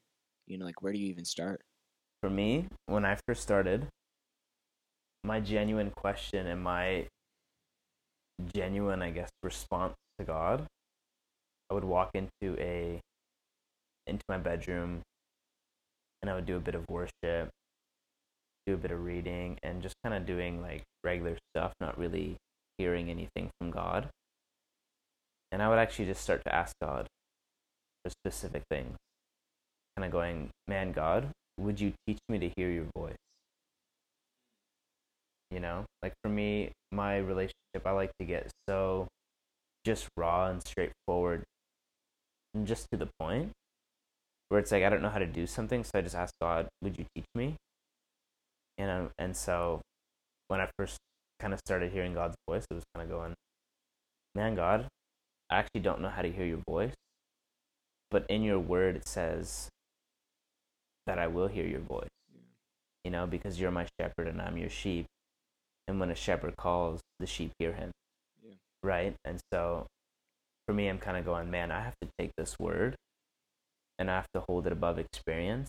You 0.46 0.58
know, 0.58 0.66
like 0.66 0.82
where 0.82 0.92
do 0.92 0.98
you 0.98 1.06
even 1.06 1.24
start? 1.24 1.64
For 2.20 2.30
me, 2.30 2.68
when 2.86 3.04
I 3.04 3.16
first 3.26 3.42
started, 3.42 3.88
my 5.24 5.40
genuine 5.40 5.90
question 5.90 6.46
and 6.46 6.62
my 6.62 7.08
genuine, 8.54 9.02
I 9.02 9.10
guess, 9.10 9.30
response 9.42 9.94
to 10.22 10.26
God, 10.32 10.66
I 11.70 11.74
would 11.74 11.84
walk 11.84 12.10
into 12.14 12.60
a 12.60 13.00
into 14.06 14.24
my 14.28 14.38
bedroom 14.38 15.02
and 16.20 16.30
I 16.30 16.34
would 16.34 16.46
do 16.46 16.56
a 16.56 16.60
bit 16.60 16.74
of 16.74 16.84
worship, 16.88 17.50
do 18.66 18.74
a 18.74 18.76
bit 18.76 18.90
of 18.90 19.04
reading, 19.04 19.58
and 19.62 19.82
just 19.82 19.94
kind 20.04 20.14
of 20.14 20.26
doing 20.26 20.62
like 20.62 20.82
regular 21.04 21.36
stuff, 21.54 21.72
not 21.80 21.98
really 21.98 22.36
hearing 22.78 23.10
anything 23.10 23.50
from 23.58 23.70
God. 23.70 24.08
And 25.50 25.62
I 25.62 25.68
would 25.68 25.78
actually 25.78 26.06
just 26.06 26.22
start 26.22 26.42
to 26.46 26.54
ask 26.54 26.74
God 26.80 27.06
for 28.04 28.10
specific 28.10 28.62
things. 28.70 28.96
Kind 29.96 30.06
of 30.06 30.12
going, 30.12 30.50
man, 30.68 30.92
God, 30.92 31.28
would 31.58 31.80
you 31.80 31.92
teach 32.06 32.18
me 32.28 32.38
to 32.38 32.50
hear 32.56 32.70
your 32.70 32.86
voice? 32.96 33.16
You 35.50 35.60
know, 35.60 35.84
like 36.02 36.14
for 36.22 36.30
me, 36.30 36.70
my 36.92 37.18
relationship, 37.18 37.84
I 37.84 37.90
like 37.90 38.10
to 38.18 38.24
get 38.24 38.50
so 38.68 39.06
just 39.84 40.08
raw 40.16 40.48
and 40.48 40.62
straightforward 40.62 41.44
and 42.54 42.66
just 42.66 42.86
to 42.92 42.98
the 42.98 43.08
point 43.18 43.50
where 44.48 44.60
it's 44.60 44.70
like, 44.70 44.82
I 44.82 44.90
don't 44.90 45.02
know 45.02 45.08
how 45.08 45.18
to 45.18 45.26
do 45.26 45.46
something. 45.46 45.82
So 45.82 45.90
I 45.94 46.02
just 46.02 46.14
ask 46.14 46.32
God, 46.40 46.68
would 46.82 46.98
you 46.98 47.06
teach 47.14 47.24
me? 47.34 47.56
And, 48.78 48.90
um, 48.90 49.10
and 49.18 49.36
so 49.36 49.80
when 50.48 50.60
I 50.60 50.68
first 50.78 50.98
kind 51.40 51.52
of 51.54 51.60
started 51.60 51.92
hearing 51.92 52.14
God's 52.14 52.36
voice, 52.48 52.64
it 52.70 52.74
was 52.74 52.84
kind 52.94 53.10
of 53.10 53.16
going, 53.16 53.34
man, 54.34 54.54
God, 54.54 54.86
I 55.50 55.56
actually 55.56 55.80
don't 55.80 56.00
know 56.00 56.08
how 56.08 56.22
to 56.22 56.30
hear 56.30 56.44
your 56.44 56.62
voice. 56.68 56.94
But 58.10 58.26
in 58.28 58.42
your 58.42 58.58
word, 58.58 58.96
it 58.96 59.08
says 59.08 59.68
that 61.06 61.18
I 61.18 61.26
will 61.26 61.48
hear 61.48 61.66
your 61.66 61.80
voice. 61.80 62.08
You 63.04 63.10
know, 63.10 63.26
because 63.26 63.58
you're 63.58 63.70
my 63.70 63.86
shepherd 63.98 64.28
and 64.28 64.40
I'm 64.40 64.58
your 64.58 64.68
sheep. 64.68 65.06
And 65.88 65.98
when 65.98 66.10
a 66.10 66.14
shepherd 66.14 66.56
calls, 66.56 67.00
the 67.18 67.26
sheep 67.26 67.52
hear 67.58 67.72
him. 67.72 67.90
Right? 68.82 69.14
And 69.24 69.40
so 69.52 69.86
for 70.66 70.74
me, 70.74 70.88
I'm 70.88 70.98
kind 70.98 71.16
of 71.16 71.24
going, 71.24 71.50
man, 71.50 71.70
I 71.70 71.80
have 71.82 71.94
to 72.02 72.08
take 72.18 72.32
this 72.36 72.58
word 72.58 72.96
and 73.98 74.10
I 74.10 74.16
have 74.16 74.28
to 74.34 74.42
hold 74.48 74.66
it 74.66 74.72
above 74.72 74.98
experience. 74.98 75.68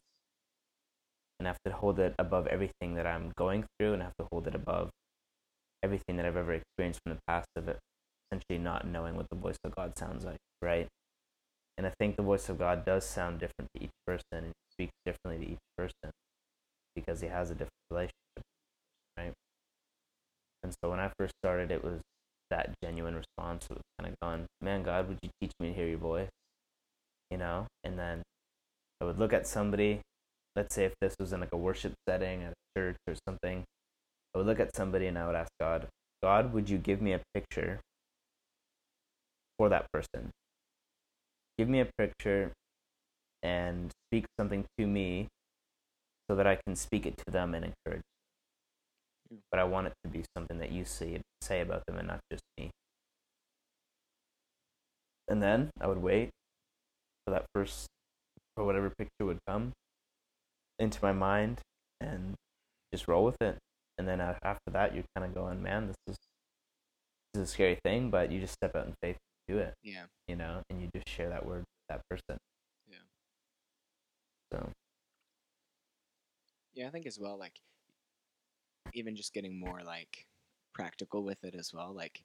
And 1.39 1.47
I 1.47 1.49
have 1.49 1.61
to 1.65 1.73
hold 1.73 1.99
it 1.99 2.13
above 2.17 2.47
everything 2.47 2.95
that 2.95 3.05
I'm 3.05 3.31
going 3.35 3.65
through 3.77 3.93
and 3.93 4.01
I 4.01 4.05
have 4.05 4.17
to 4.19 4.27
hold 4.31 4.47
it 4.47 4.55
above 4.55 4.89
everything 5.83 6.15
that 6.17 6.25
I've 6.25 6.37
ever 6.37 6.53
experienced 6.53 7.01
from 7.03 7.13
the 7.13 7.19
past 7.27 7.49
of 7.57 7.67
it, 7.67 7.79
essentially 8.31 8.57
not 8.57 8.87
knowing 8.87 9.15
what 9.15 9.27
the 9.29 9.35
voice 9.35 9.57
of 9.65 9.75
God 9.75 9.97
sounds 9.97 10.23
like, 10.23 10.37
right? 10.61 10.87
And 11.77 11.85
I 11.85 11.91
think 11.99 12.15
the 12.15 12.23
voice 12.23 12.49
of 12.49 12.57
God 12.57 12.85
does 12.85 13.03
sound 13.03 13.39
different 13.39 13.69
to 13.75 13.83
each 13.83 13.91
person 14.07 14.23
and 14.31 14.53
speaks 14.71 14.93
differently 15.05 15.45
to 15.45 15.51
each 15.53 15.59
person 15.77 16.11
because 16.95 17.19
he 17.21 17.27
has 17.27 17.49
a 17.49 17.53
different 17.53 17.71
relationship, 17.89 18.43
right? 19.17 19.33
And 20.63 20.73
so 20.81 20.89
when 20.89 20.99
I 20.99 21.11
first 21.19 21.33
started, 21.43 21.71
it 21.71 21.83
was 21.83 21.99
that 22.53 22.69
genuine 22.83 23.15
response. 23.15 23.67
Was 23.69 23.81
kind 23.99 24.13
of 24.13 24.19
going, 24.21 24.45
man, 24.61 24.83
God, 24.83 25.07
would 25.07 25.17
you 25.23 25.29
teach 25.41 25.51
me 25.59 25.69
to 25.69 25.73
hear 25.73 25.87
your 25.87 25.97
voice? 25.97 26.29
You 27.31 27.37
know? 27.37 27.65
And 27.83 27.97
then 27.97 28.21
I 29.01 29.05
would 29.05 29.17
look 29.17 29.33
at 29.33 29.47
somebody, 29.47 30.01
let's 30.55 30.75
say 30.75 30.85
if 30.85 30.93
this 31.01 31.15
was 31.19 31.33
in 31.33 31.39
like 31.39 31.51
a 31.51 31.57
worship 31.57 31.93
setting 32.07 32.43
at 32.43 32.51
a 32.51 32.79
church 32.79 32.97
or 33.07 33.15
something, 33.27 33.63
I 34.33 34.37
would 34.37 34.47
look 34.47 34.59
at 34.59 34.75
somebody 34.75 35.07
and 35.07 35.17
I 35.17 35.25
would 35.25 35.35
ask 35.35 35.49
God, 35.59 35.87
God, 36.21 36.53
would 36.53 36.69
you 36.69 36.77
give 36.77 37.01
me 37.01 37.13
a 37.13 37.21
picture 37.33 37.79
for 39.57 39.69
that 39.69 39.87
person? 39.91 40.29
Give 41.57 41.67
me 41.67 41.79
a 41.79 41.87
picture 41.97 42.51
and 43.41 43.91
speak 44.07 44.25
something 44.39 44.65
to 44.77 44.87
me 44.87 45.27
so 46.29 46.35
that 46.35 46.47
I 46.47 46.57
can 46.65 46.75
speak 46.75 47.05
it 47.05 47.17
to 47.25 47.31
them 47.31 47.53
and 47.53 47.65
encourage. 47.65 48.03
But 49.51 49.59
I 49.59 49.63
want 49.63 49.87
it 49.87 49.93
to 50.03 50.09
be 50.09 50.23
something 50.35 50.59
that 50.59 50.71
you 50.71 50.85
see 50.85 51.19
say 51.41 51.61
about 51.61 51.85
them 51.85 51.97
and 51.97 52.07
not 52.07 52.19
just 52.31 52.43
me. 52.57 52.71
And 55.27 55.41
then 55.41 55.69
I 55.79 55.87
would 55.87 56.01
wait 56.01 56.29
for 57.25 57.31
that 57.31 57.45
first 57.53 57.87
or 58.57 58.65
whatever 58.65 58.91
picture 58.97 59.25
would 59.25 59.39
come 59.47 59.71
into 60.79 60.99
my 61.01 61.11
mind 61.11 61.59
and 62.01 62.35
just 62.93 63.07
roll 63.07 63.25
with 63.25 63.37
it. 63.41 63.57
And 63.97 64.07
then 64.07 64.19
after 64.21 64.71
that, 64.71 64.93
you're 64.93 65.05
kind 65.15 65.25
of 65.25 65.33
going, 65.33 65.61
man, 65.61 65.87
this 65.87 65.95
is 66.07 66.17
this 67.33 67.43
is 67.43 67.49
a 67.49 67.51
scary 67.53 67.79
thing, 67.83 68.09
but 68.09 68.31
you 68.31 68.39
just 68.39 68.53
step 68.53 68.75
out 68.75 68.85
in 68.85 68.93
faith 69.01 69.17
and 69.47 69.55
do 69.55 69.61
it, 69.61 69.73
Yeah. 69.81 70.05
you 70.27 70.35
know, 70.35 70.61
and 70.69 70.81
you 70.81 70.89
just 70.93 71.09
share 71.09 71.29
that 71.29 71.45
word 71.45 71.59
with 71.59 71.65
that 71.89 72.01
person. 72.09 72.37
Yeah. 72.87 72.97
So 74.51 74.69
Yeah, 76.73 76.87
I 76.87 76.89
think 76.91 77.05
as 77.05 77.19
well, 77.19 77.37
like 77.37 77.59
even 78.93 79.15
just 79.15 79.33
getting 79.33 79.59
more 79.59 79.81
like 79.85 80.27
practical 80.73 81.23
with 81.23 81.43
it 81.43 81.55
as 81.55 81.71
well. 81.73 81.93
Like 81.93 82.23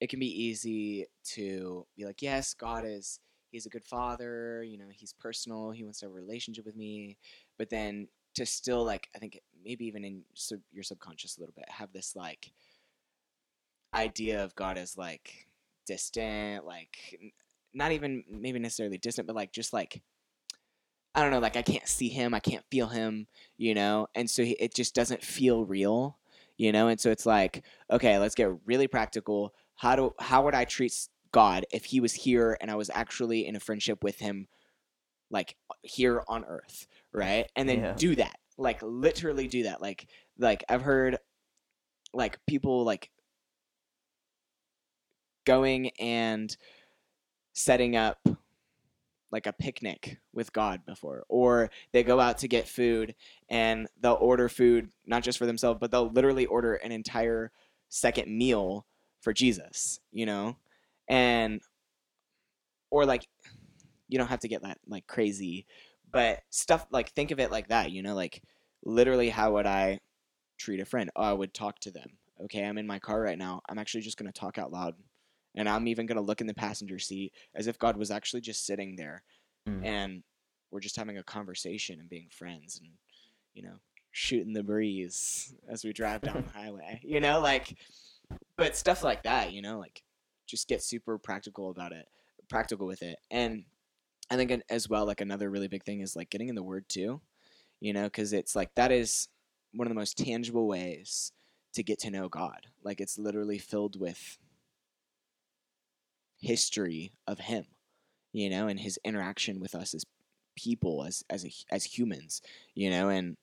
it 0.00 0.08
can 0.08 0.20
be 0.20 0.44
easy 0.44 1.06
to 1.34 1.86
be 1.96 2.04
like, 2.04 2.22
yes, 2.22 2.54
God 2.54 2.84
is 2.86 3.20
he's 3.50 3.66
a 3.66 3.70
good 3.70 3.84
father, 3.84 4.64
you 4.64 4.76
know, 4.76 4.86
he's 4.90 5.12
personal, 5.12 5.70
he 5.70 5.84
wants 5.84 6.00
to 6.00 6.06
have 6.06 6.12
a 6.12 6.14
relationship 6.14 6.66
with 6.66 6.76
me, 6.76 7.16
but 7.56 7.70
then 7.70 8.08
to 8.34 8.44
still 8.44 8.84
like 8.84 9.08
I 9.14 9.18
think 9.18 9.40
maybe 9.64 9.86
even 9.86 10.04
in 10.04 10.22
sub- 10.34 10.60
your 10.72 10.82
subconscious 10.82 11.36
a 11.36 11.40
little 11.40 11.54
bit 11.56 11.68
have 11.68 11.92
this 11.92 12.16
like 12.16 12.52
idea 13.94 14.42
of 14.42 14.54
God 14.56 14.76
as 14.76 14.98
like 14.98 15.46
distant, 15.86 16.66
like 16.66 16.98
not 17.72 17.92
even 17.92 18.24
maybe 18.28 18.58
necessarily 18.58 18.98
distant, 18.98 19.26
but 19.26 19.36
like 19.36 19.52
just 19.52 19.72
like 19.72 20.02
I 21.14 21.22
don't 21.22 21.30
know, 21.30 21.38
like 21.38 21.56
I 21.56 21.62
can't 21.62 21.86
see 21.88 22.08
him, 22.08 22.34
I 22.34 22.40
can't 22.40 22.64
feel 22.70 22.88
him, 22.88 23.28
you 23.56 23.74
know, 23.74 24.08
and 24.14 24.28
so 24.28 24.44
he, 24.44 24.52
it 24.52 24.74
just 24.74 24.94
doesn't 24.94 25.22
feel 25.22 25.64
real, 25.64 26.18
you 26.56 26.72
know, 26.72 26.88
and 26.88 27.00
so 27.00 27.10
it's 27.10 27.26
like, 27.26 27.64
okay, 27.90 28.18
let's 28.18 28.34
get 28.34 28.50
really 28.66 28.88
practical. 28.88 29.54
How 29.76 29.96
do 29.96 30.14
how 30.18 30.44
would 30.44 30.54
I 30.54 30.64
treat 30.64 31.08
God 31.32 31.66
if 31.72 31.84
he 31.86 32.00
was 32.00 32.14
here 32.14 32.56
and 32.60 32.70
I 32.70 32.74
was 32.76 32.90
actually 32.90 33.46
in 33.46 33.56
a 33.56 33.60
friendship 33.60 34.02
with 34.02 34.18
him, 34.18 34.48
like 35.30 35.56
here 35.82 36.22
on 36.28 36.44
Earth, 36.44 36.86
right? 37.12 37.50
And 37.56 37.68
then 37.68 37.82
Yeah. 37.82 37.94
do 37.96 38.16
that, 38.16 38.38
like 38.58 38.82
literally 38.82 39.48
do 39.48 39.64
that, 39.64 39.80
like 39.82 40.08
like 40.38 40.64
I've 40.68 40.82
heard, 40.82 41.18
like 42.14 42.38
people 42.46 42.84
like 42.84 43.10
going 45.44 45.90
and 46.00 46.56
setting 47.54 47.96
up 47.96 48.26
like 49.34 49.46
a 49.48 49.52
picnic 49.52 50.18
with 50.32 50.52
God 50.52 50.86
before, 50.86 51.24
or 51.28 51.68
they 51.92 52.04
go 52.04 52.20
out 52.20 52.38
to 52.38 52.48
get 52.48 52.68
food 52.68 53.16
and 53.50 53.88
they'll 54.00 54.14
order 54.14 54.48
food 54.48 54.90
not 55.06 55.24
just 55.24 55.38
for 55.38 55.44
themselves, 55.44 55.78
but 55.80 55.90
they'll 55.90 56.08
literally 56.08 56.46
order 56.46 56.74
an 56.74 56.92
entire 56.92 57.50
second 57.88 58.28
meal 58.28 58.86
for 59.20 59.32
Jesus, 59.32 59.98
you 60.12 60.24
know, 60.24 60.56
and 61.08 61.60
or 62.92 63.04
like 63.06 63.26
you 64.06 64.18
don't 64.18 64.28
have 64.28 64.38
to 64.40 64.48
get 64.48 64.62
that 64.62 64.78
like 64.86 65.08
crazy, 65.08 65.66
but 66.12 66.42
stuff 66.50 66.86
like 66.92 67.10
think 67.10 67.32
of 67.32 67.40
it 67.40 67.50
like 67.50 67.68
that, 67.68 67.90
you 67.90 68.02
know, 68.02 68.14
like 68.14 68.40
literally 68.84 69.30
how 69.30 69.54
would 69.54 69.66
I 69.66 69.98
treat 70.58 70.78
a 70.78 70.84
friend? 70.84 71.10
Oh, 71.16 71.22
I 71.22 71.32
would 71.32 71.52
talk 71.52 71.80
to 71.80 71.90
them. 71.90 72.10
Okay, 72.44 72.64
I'm 72.64 72.78
in 72.78 72.86
my 72.86 73.00
car 73.00 73.20
right 73.20 73.38
now. 73.38 73.62
I'm 73.68 73.80
actually 73.80 74.02
just 74.02 74.16
gonna 74.16 74.30
talk 74.30 74.58
out 74.58 74.70
loud 74.70 74.94
and 75.54 75.68
I'm 75.68 75.86
even 75.88 76.06
going 76.06 76.16
to 76.16 76.22
look 76.22 76.40
in 76.40 76.46
the 76.46 76.54
passenger 76.54 76.98
seat 76.98 77.32
as 77.54 77.66
if 77.66 77.78
God 77.78 77.96
was 77.96 78.10
actually 78.10 78.40
just 78.42 78.66
sitting 78.66 78.96
there 78.96 79.22
Mm. 79.66 79.82
and 79.82 80.22
we're 80.70 80.80
just 80.80 80.96
having 80.96 81.16
a 81.16 81.22
conversation 81.22 81.98
and 81.98 82.08
being 82.10 82.28
friends 82.30 82.78
and 82.82 82.90
you 83.54 83.62
know 83.62 83.76
shooting 84.10 84.52
the 84.52 84.62
breeze 84.62 85.54
as 85.70 85.84
we 85.84 85.92
drive 85.94 86.20
down 86.20 86.44
the 86.46 86.52
highway 86.58 87.00
you 87.02 87.18
know 87.18 87.40
like 87.40 87.74
but 88.58 88.76
stuff 88.76 89.02
like 89.02 89.22
that 89.22 89.54
you 89.54 89.62
know 89.62 89.78
like 89.78 90.02
just 90.46 90.68
get 90.68 90.82
super 90.82 91.16
practical 91.16 91.70
about 91.70 91.92
it 91.92 92.06
practical 92.50 92.86
with 92.86 93.02
it 93.02 93.16
and 93.30 93.64
i 94.30 94.36
think 94.36 94.52
as 94.68 94.86
well 94.86 95.06
like 95.06 95.22
another 95.22 95.48
really 95.48 95.68
big 95.68 95.82
thing 95.82 96.00
is 96.00 96.14
like 96.14 96.28
getting 96.28 96.48
in 96.50 96.54
the 96.54 96.62
word 96.62 96.86
too 96.88 97.22
you 97.80 97.94
know 97.94 98.04
because 98.04 98.34
it's 98.34 98.54
like 98.54 98.68
that 98.74 98.92
is 98.92 99.28
one 99.72 99.86
of 99.86 99.90
the 99.90 99.98
most 99.98 100.18
tangible 100.18 100.66
ways 100.68 101.32
to 101.72 101.82
get 101.82 101.98
to 101.98 102.10
know 102.10 102.28
god 102.28 102.66
like 102.82 103.00
it's 103.00 103.18
literally 103.18 103.56
filled 103.58 103.98
with 103.98 104.36
history 106.44 107.12
of 107.26 107.38
him 107.38 107.64
you 108.32 108.48
know 108.50 108.68
and 108.68 108.80
his 108.80 108.98
interaction 109.04 109.60
with 109.60 109.74
us 109.74 109.94
as 109.94 110.04
people 110.56 111.04
as 111.04 111.24
as 111.28 111.44
a, 111.44 111.50
as 111.70 111.84
humans 111.84 112.40
you 112.74 112.88
know 112.88 113.08
and 113.08 113.36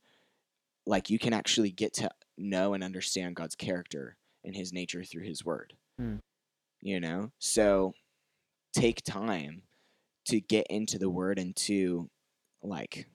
like 0.85 1.09
you 1.09 1.19
can 1.19 1.33
actually 1.33 1.71
get 1.71 1.93
to 1.93 2.09
know 2.37 2.73
and 2.73 2.83
understand 2.83 3.35
God's 3.35 3.55
character 3.55 4.17
and 4.43 4.55
his 4.55 4.73
nature 4.73 5.03
through 5.03 5.23
his 5.23 5.45
word. 5.45 5.73
Hmm. 5.97 6.15
you 6.81 6.99
know? 6.99 7.31
So 7.37 7.93
take 8.73 9.03
time 9.03 9.63
to 10.25 10.39
get 10.39 10.65
into 10.69 10.97
the 10.97 11.09
word 11.09 11.37
and 11.37 11.55
to 11.55 12.09
like 12.63 13.07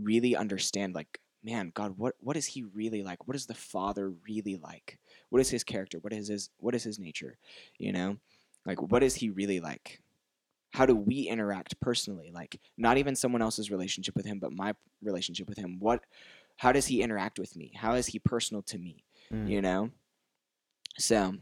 really 0.00 0.34
understand 0.34 0.94
like 0.94 1.20
man 1.44 1.70
god 1.74 1.94
what 1.96 2.14
what 2.20 2.36
is 2.36 2.46
he 2.46 2.62
really 2.62 3.02
like? 3.02 3.26
What 3.28 3.36
is 3.36 3.46
the 3.46 3.54
father 3.54 4.12
really 4.28 4.56
like? 4.56 4.98
What 5.30 5.40
is 5.40 5.50
his 5.50 5.64
character? 5.64 5.98
What 6.00 6.12
is 6.12 6.28
his 6.28 6.50
what 6.58 6.74
is 6.74 6.84
his 6.84 6.98
nature? 6.98 7.38
You 7.78 7.92
know 7.92 8.16
like 8.66 8.80
what 8.82 9.02
is 9.02 9.14
he 9.14 9.30
really 9.30 9.60
like? 9.60 10.00
How 10.72 10.86
do 10.86 10.96
we 10.96 11.22
interact 11.22 11.80
personally? 11.80 12.30
Like 12.34 12.60
not 12.76 12.98
even 12.98 13.14
someone 13.14 13.42
else's 13.42 13.70
relationship 13.70 14.16
with 14.16 14.26
him 14.26 14.38
but 14.38 14.52
my 14.52 14.74
relationship 15.02 15.48
with 15.48 15.58
him. 15.58 15.76
What 15.78 16.02
how 16.56 16.72
does 16.72 16.86
he 16.86 17.02
interact 17.02 17.38
with 17.38 17.56
me? 17.56 17.72
How 17.74 17.94
is 17.94 18.06
he 18.06 18.18
personal 18.18 18.62
to 18.62 18.78
me? 18.78 19.04
Mm. 19.32 19.48
you 19.48 19.62
know? 19.62 19.90
So 20.98 21.34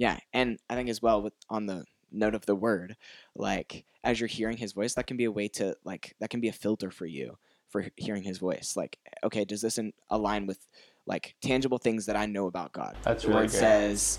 yeah 0.00 0.18
and 0.32 0.58
i 0.70 0.74
think 0.74 0.88
as 0.88 1.02
well 1.02 1.20
with 1.20 1.34
on 1.50 1.66
the 1.66 1.84
note 2.10 2.34
of 2.34 2.46
the 2.46 2.54
word 2.54 2.96
like 3.36 3.84
as 4.02 4.18
you're 4.18 4.26
hearing 4.26 4.56
his 4.56 4.72
voice 4.72 4.94
that 4.94 5.06
can 5.06 5.18
be 5.18 5.24
a 5.24 5.30
way 5.30 5.46
to 5.46 5.76
like 5.84 6.16
that 6.18 6.30
can 6.30 6.40
be 6.40 6.48
a 6.48 6.52
filter 6.52 6.90
for 6.90 7.06
you 7.06 7.36
for 7.68 7.86
hearing 7.96 8.24
his 8.24 8.38
voice. 8.38 8.74
Like 8.76 8.98
okay 9.22 9.44
does 9.44 9.60
this 9.60 9.78
in, 9.78 9.92
align 10.08 10.46
with 10.46 10.66
like 11.06 11.36
tangible 11.40 11.78
things 11.78 12.06
that 12.06 12.16
i 12.16 12.26
know 12.26 12.46
about 12.46 12.72
god? 12.72 12.96
That's 13.02 13.22
the 13.22 13.28
really 13.28 13.42
word 13.42 13.50
good. 13.50 13.60
says 13.60 14.18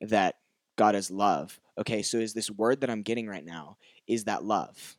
that 0.00 0.36
god 0.76 0.94
is 0.94 1.10
love 1.10 1.60
okay 1.78 2.02
so 2.02 2.18
is 2.18 2.34
this 2.34 2.50
word 2.50 2.80
that 2.80 2.90
i'm 2.90 3.02
getting 3.02 3.26
right 3.26 3.44
now 3.44 3.76
is 4.06 4.24
that 4.24 4.44
love 4.44 4.96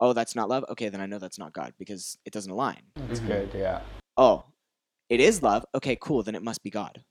oh 0.00 0.12
that's 0.12 0.34
not 0.36 0.48
love 0.48 0.64
okay 0.68 0.88
then 0.88 1.00
i 1.00 1.06
know 1.06 1.18
that's 1.18 1.38
not 1.38 1.52
god 1.52 1.72
because 1.78 2.18
it 2.24 2.32
doesn't 2.32 2.52
align 2.52 2.82
That's 3.08 3.20
Mhm. 3.20 3.26
good. 3.26 3.50
Yeah. 3.54 3.80
oh 4.16 4.44
it 5.08 5.20
is 5.20 5.42
love 5.42 5.64
okay 5.74 5.96
cool 6.00 6.22
then 6.22 6.34
it 6.34 6.42
must 6.42 6.62
be 6.62 6.70
god 6.70 7.02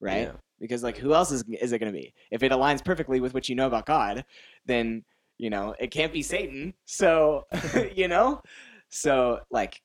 right 0.00 0.24
Yeah. 0.28 0.32
because 0.60 0.82
like 0.82 0.96
who 0.98 1.14
else 1.14 1.30
is, 1.32 1.42
is 1.60 1.72
it 1.72 1.78
going 1.78 1.92
to 1.92 1.98
be 1.98 2.12
if 2.30 2.42
it 2.42 2.52
aligns 2.52 2.84
perfectly 2.84 3.20
with 3.20 3.34
what 3.34 3.48
you 3.48 3.54
know 3.54 3.66
about 3.66 3.86
god 3.86 4.24
then 4.66 5.04
you 5.38 5.50
know 5.50 5.74
it 5.78 5.90
can't 5.90 6.12
be 6.12 6.22
satan 6.22 6.74
so 6.84 7.44
you 7.94 8.08
know 8.08 8.42
so 8.90 9.40
like 9.50 9.82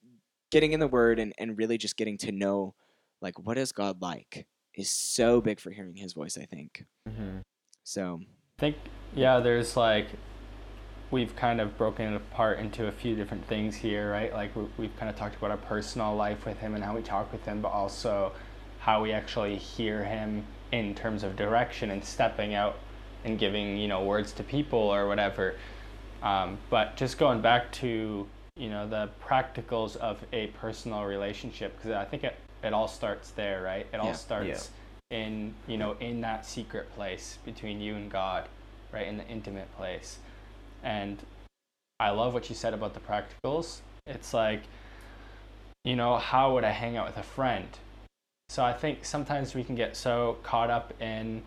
getting 0.51 0.73
in 0.73 0.79
the 0.81 0.87
word 0.87 1.17
and, 1.19 1.33
and 1.37 1.57
really 1.57 1.77
just 1.77 1.95
getting 1.97 2.17
to 2.17 2.31
know 2.31 2.75
like 3.21 3.39
what 3.39 3.57
is 3.57 3.71
god 3.71 4.01
like 4.01 4.45
is 4.75 4.89
so 4.89 5.39
big 5.41 5.59
for 5.59 5.71
hearing 5.71 5.95
his 5.95 6.13
voice 6.13 6.37
i 6.37 6.45
think 6.45 6.85
Mhm. 7.07 7.41
So 7.83 8.19
I 8.57 8.59
think 8.59 8.75
yeah, 9.13 9.39
there's 9.39 9.75
like 9.75 10.07
we've 11.09 11.35
kind 11.35 11.59
of 11.59 11.77
broken 11.77 12.13
it 12.13 12.15
apart 12.15 12.59
into 12.59 12.87
a 12.87 12.91
few 12.91 13.15
different 13.15 13.45
things 13.45 13.75
here, 13.75 14.09
right? 14.11 14.31
Like 14.33 14.55
we- 14.55 14.69
we've 14.77 14.95
kind 14.97 15.09
of 15.09 15.17
talked 15.17 15.35
about 15.35 15.51
our 15.51 15.57
personal 15.57 16.15
life 16.15 16.45
with 16.45 16.57
him 16.59 16.73
and 16.73 16.81
how 16.83 16.95
we 16.95 17.01
talk 17.01 17.31
with 17.33 17.43
him, 17.43 17.61
but 17.61 17.69
also 17.69 18.31
how 18.79 19.01
we 19.03 19.11
actually 19.11 19.57
hear 19.57 20.05
him 20.05 20.45
in 20.71 20.95
terms 20.95 21.23
of 21.23 21.35
direction 21.35 21.91
and 21.91 22.03
stepping 22.03 22.53
out 22.53 22.77
and 23.25 23.37
giving 23.37 23.77
you 23.77 23.87
know 23.87 24.03
words 24.03 24.31
to 24.33 24.43
people 24.43 24.79
or 24.79 25.07
whatever. 25.07 25.55
Um, 26.23 26.57
but 26.69 26.95
just 26.95 27.17
going 27.17 27.41
back 27.41 27.71
to 27.73 28.27
you 28.55 28.69
know 28.69 28.87
the 28.87 29.09
practicals 29.25 29.97
of 29.97 30.23
a 30.31 30.47
personal 30.47 31.03
relationship 31.03 31.75
because 31.77 31.91
I 31.91 32.05
think 32.05 32.23
it, 32.23 32.35
it 32.63 32.73
all 32.73 32.87
starts 32.87 33.31
there, 33.31 33.61
right? 33.63 33.85
It 33.93 33.97
all 33.99 34.07
Yeah. 34.07 34.13
starts 34.13 34.69
in 35.11 35.53
you 35.67 35.77
know 35.77 35.95
in 35.99 36.21
that 36.21 36.45
secret 36.45 36.93
place 36.95 37.37
between 37.45 37.81
you 37.81 37.95
and 37.95 38.09
God, 38.09 38.47
right? 38.91 39.07
In 39.07 39.17
the 39.17 39.27
intimate 39.27 39.75
place. 39.77 40.17
And 40.83 41.19
I 41.99 42.09
love 42.09 42.33
what 42.33 42.49
you 42.49 42.55
said 42.55 42.73
about 42.73 42.93
the 42.93 42.99
practicals. 42.99 43.81
It's 44.07 44.33
like 44.33 44.63
you 45.83 45.95
know, 45.95 46.17
how 46.17 46.53
would 46.53 46.63
I 46.63 46.71
hang 46.71 46.95
out 46.97 47.07
with 47.07 47.17
a 47.17 47.23
friend? 47.23 47.67
So 48.49 48.63
I 48.63 48.73
think 48.73 49.03
sometimes 49.03 49.55
we 49.55 49.63
can 49.63 49.75
get 49.75 49.95
so 49.95 50.37
caught 50.43 50.69
up 50.69 50.93
in 51.01 51.41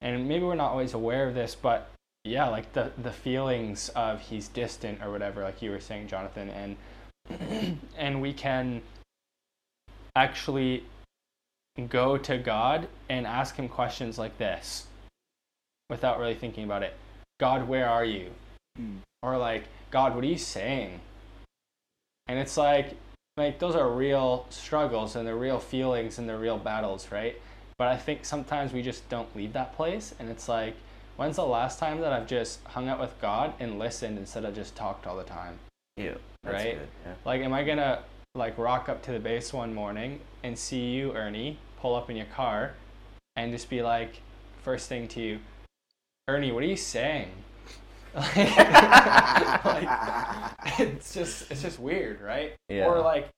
and 0.00 0.28
maybe 0.28 0.44
we're 0.44 0.54
not 0.54 0.70
always 0.70 0.94
aware 0.94 1.28
of 1.28 1.34
this, 1.34 1.54
but 1.54 1.90
yeah, 2.24 2.48
like 2.48 2.72
the 2.72 2.92
the 2.98 3.12
feelings 3.12 3.88
of 3.90 4.20
he's 4.20 4.48
distant 4.48 5.02
or 5.02 5.10
whatever, 5.10 5.42
like 5.42 5.62
you 5.62 5.70
were 5.70 5.80
saying, 5.80 6.08
Jonathan, 6.08 6.50
and 6.50 7.78
and 7.96 8.20
we 8.20 8.32
can 8.32 8.82
actually 10.16 10.84
go 11.88 12.16
to 12.18 12.38
God 12.38 12.88
and 13.08 13.26
ask 13.26 13.56
him 13.56 13.68
questions 13.68 14.18
like 14.18 14.38
this 14.38 14.86
without 15.88 16.18
really 16.18 16.34
thinking 16.34 16.64
about 16.64 16.82
it. 16.82 16.94
God, 17.38 17.68
where 17.68 17.88
are 17.88 18.04
you? 18.04 18.30
Mm. 18.78 18.98
or 19.22 19.36
like 19.36 19.64
god 19.90 20.14
what 20.14 20.22
are 20.22 20.28
you 20.28 20.38
saying 20.38 21.00
and 22.28 22.38
it's 22.38 22.56
like 22.56 22.94
like 23.36 23.58
those 23.58 23.74
are 23.74 23.90
real 23.90 24.46
struggles 24.48 25.16
and 25.16 25.26
the 25.26 25.34
real 25.34 25.58
feelings 25.58 26.18
and 26.18 26.28
the 26.28 26.38
real 26.38 26.56
battles 26.56 27.10
right 27.10 27.34
but 27.78 27.88
i 27.88 27.96
think 27.96 28.24
sometimes 28.24 28.72
we 28.72 28.80
just 28.80 29.08
don't 29.08 29.34
leave 29.34 29.52
that 29.52 29.74
place 29.74 30.14
and 30.20 30.30
it's 30.30 30.48
like 30.48 30.76
when's 31.16 31.34
the 31.34 31.44
last 31.44 31.80
time 31.80 32.00
that 32.00 32.12
i've 32.12 32.28
just 32.28 32.64
hung 32.64 32.88
out 32.88 33.00
with 33.00 33.20
god 33.20 33.52
and 33.58 33.78
listened 33.78 34.16
instead 34.16 34.44
of 34.44 34.54
just 34.54 34.76
talked 34.76 35.06
all 35.06 35.16
the 35.16 35.24
time. 35.24 35.58
That's 36.44 36.54
Right? 36.54 36.78
Good. 36.78 36.88
Yeah. 37.04 37.14
like 37.24 37.40
am 37.42 37.52
i 37.52 37.64
gonna 37.64 38.02
like 38.34 38.56
rock 38.58 38.88
up 38.88 39.02
to 39.02 39.12
the 39.12 39.18
base 39.18 39.52
one 39.52 39.74
morning 39.74 40.20
and 40.42 40.58
see 40.58 40.90
you 40.90 41.12
ernie 41.14 41.58
pull 41.80 41.94
up 41.94 42.08
in 42.08 42.16
your 42.16 42.26
car 42.26 42.74
and 43.36 43.52
just 43.52 43.68
be 43.68 43.82
like 43.82 44.22
first 44.62 44.88
thing 44.88 45.08
to 45.08 45.20
you 45.20 45.40
ernie 46.28 46.52
what 46.52 46.62
are 46.62 46.66
you 46.66 46.76
saying 46.76 47.30
like, 48.14 48.26
it's 50.80 51.14
just 51.14 51.50
it's 51.50 51.62
just 51.62 51.78
weird, 51.78 52.20
right? 52.20 52.54
Yeah. 52.68 52.86
Or 52.86 53.00
like, 53.00 53.28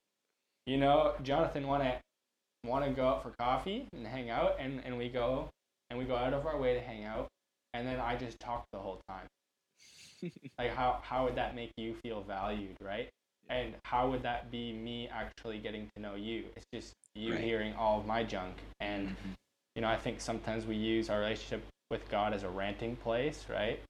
you 0.67 0.79
know, 0.79 1.13
Jonathan 1.23 1.67
want 1.67 1.83
to 1.83 1.99
want 2.65 2.85
to 2.87 2.91
go 2.91 3.07
out 3.07 3.23
for 3.23 3.35
coffee 3.39 3.87
and 3.93 4.07
hang 4.07 4.31
out, 4.31 4.57
and 4.59 4.81
and 4.85 4.97
we 4.97 5.11
go 5.11 5.51
and 5.91 5.99
we 5.99 6.07
go 6.07 6.17
out 6.17 6.33
of 6.33 6.47
our 6.47 6.57
way 6.59 6.73
to 6.73 6.81
hang 6.81 7.05
out, 7.05 7.29
and 7.75 7.87
then 7.87 8.01
I 8.01 8.17
just 8.17 8.41
talk 8.41 8.65
the 8.73 8.79
whole 8.79 9.03
time. 9.09 9.27
like 10.59 10.75
how 10.75 11.01
how 11.03 11.25
would 11.25 11.35
that 11.37 11.55
make 11.55 11.73
you 11.77 11.95
feel 12.03 12.23
valued, 12.23 12.77
right? 12.81 13.11
And 13.49 13.75
how 13.85 14.09
would 14.11 14.23
that 14.23 14.51
be 14.51 14.73
me 14.73 15.09
actually 15.09 15.59
getting 15.59 15.89
to 15.95 16.03
know 16.03 16.15
you? 16.15 16.47
It's 16.57 16.67
just 16.73 16.95
you 17.15 17.33
Right. 17.35 17.43
hearing 17.45 17.75
all 17.75 17.99
of 18.01 18.07
my 18.07 18.23
junk, 18.25 18.57
and 18.81 19.09
Mhm. 19.09 19.35
you 19.75 19.83
know, 19.83 19.89
I 19.89 19.97
think 19.97 20.21
sometimes 20.21 20.65
we 20.67 20.77
use 20.77 21.11
our 21.11 21.19
relationship 21.21 21.65
with 21.91 22.09
God 22.09 22.33
as 22.33 22.43
a 22.43 22.49
ranting 22.51 22.97
place, 22.97 23.47
right? 23.49 23.81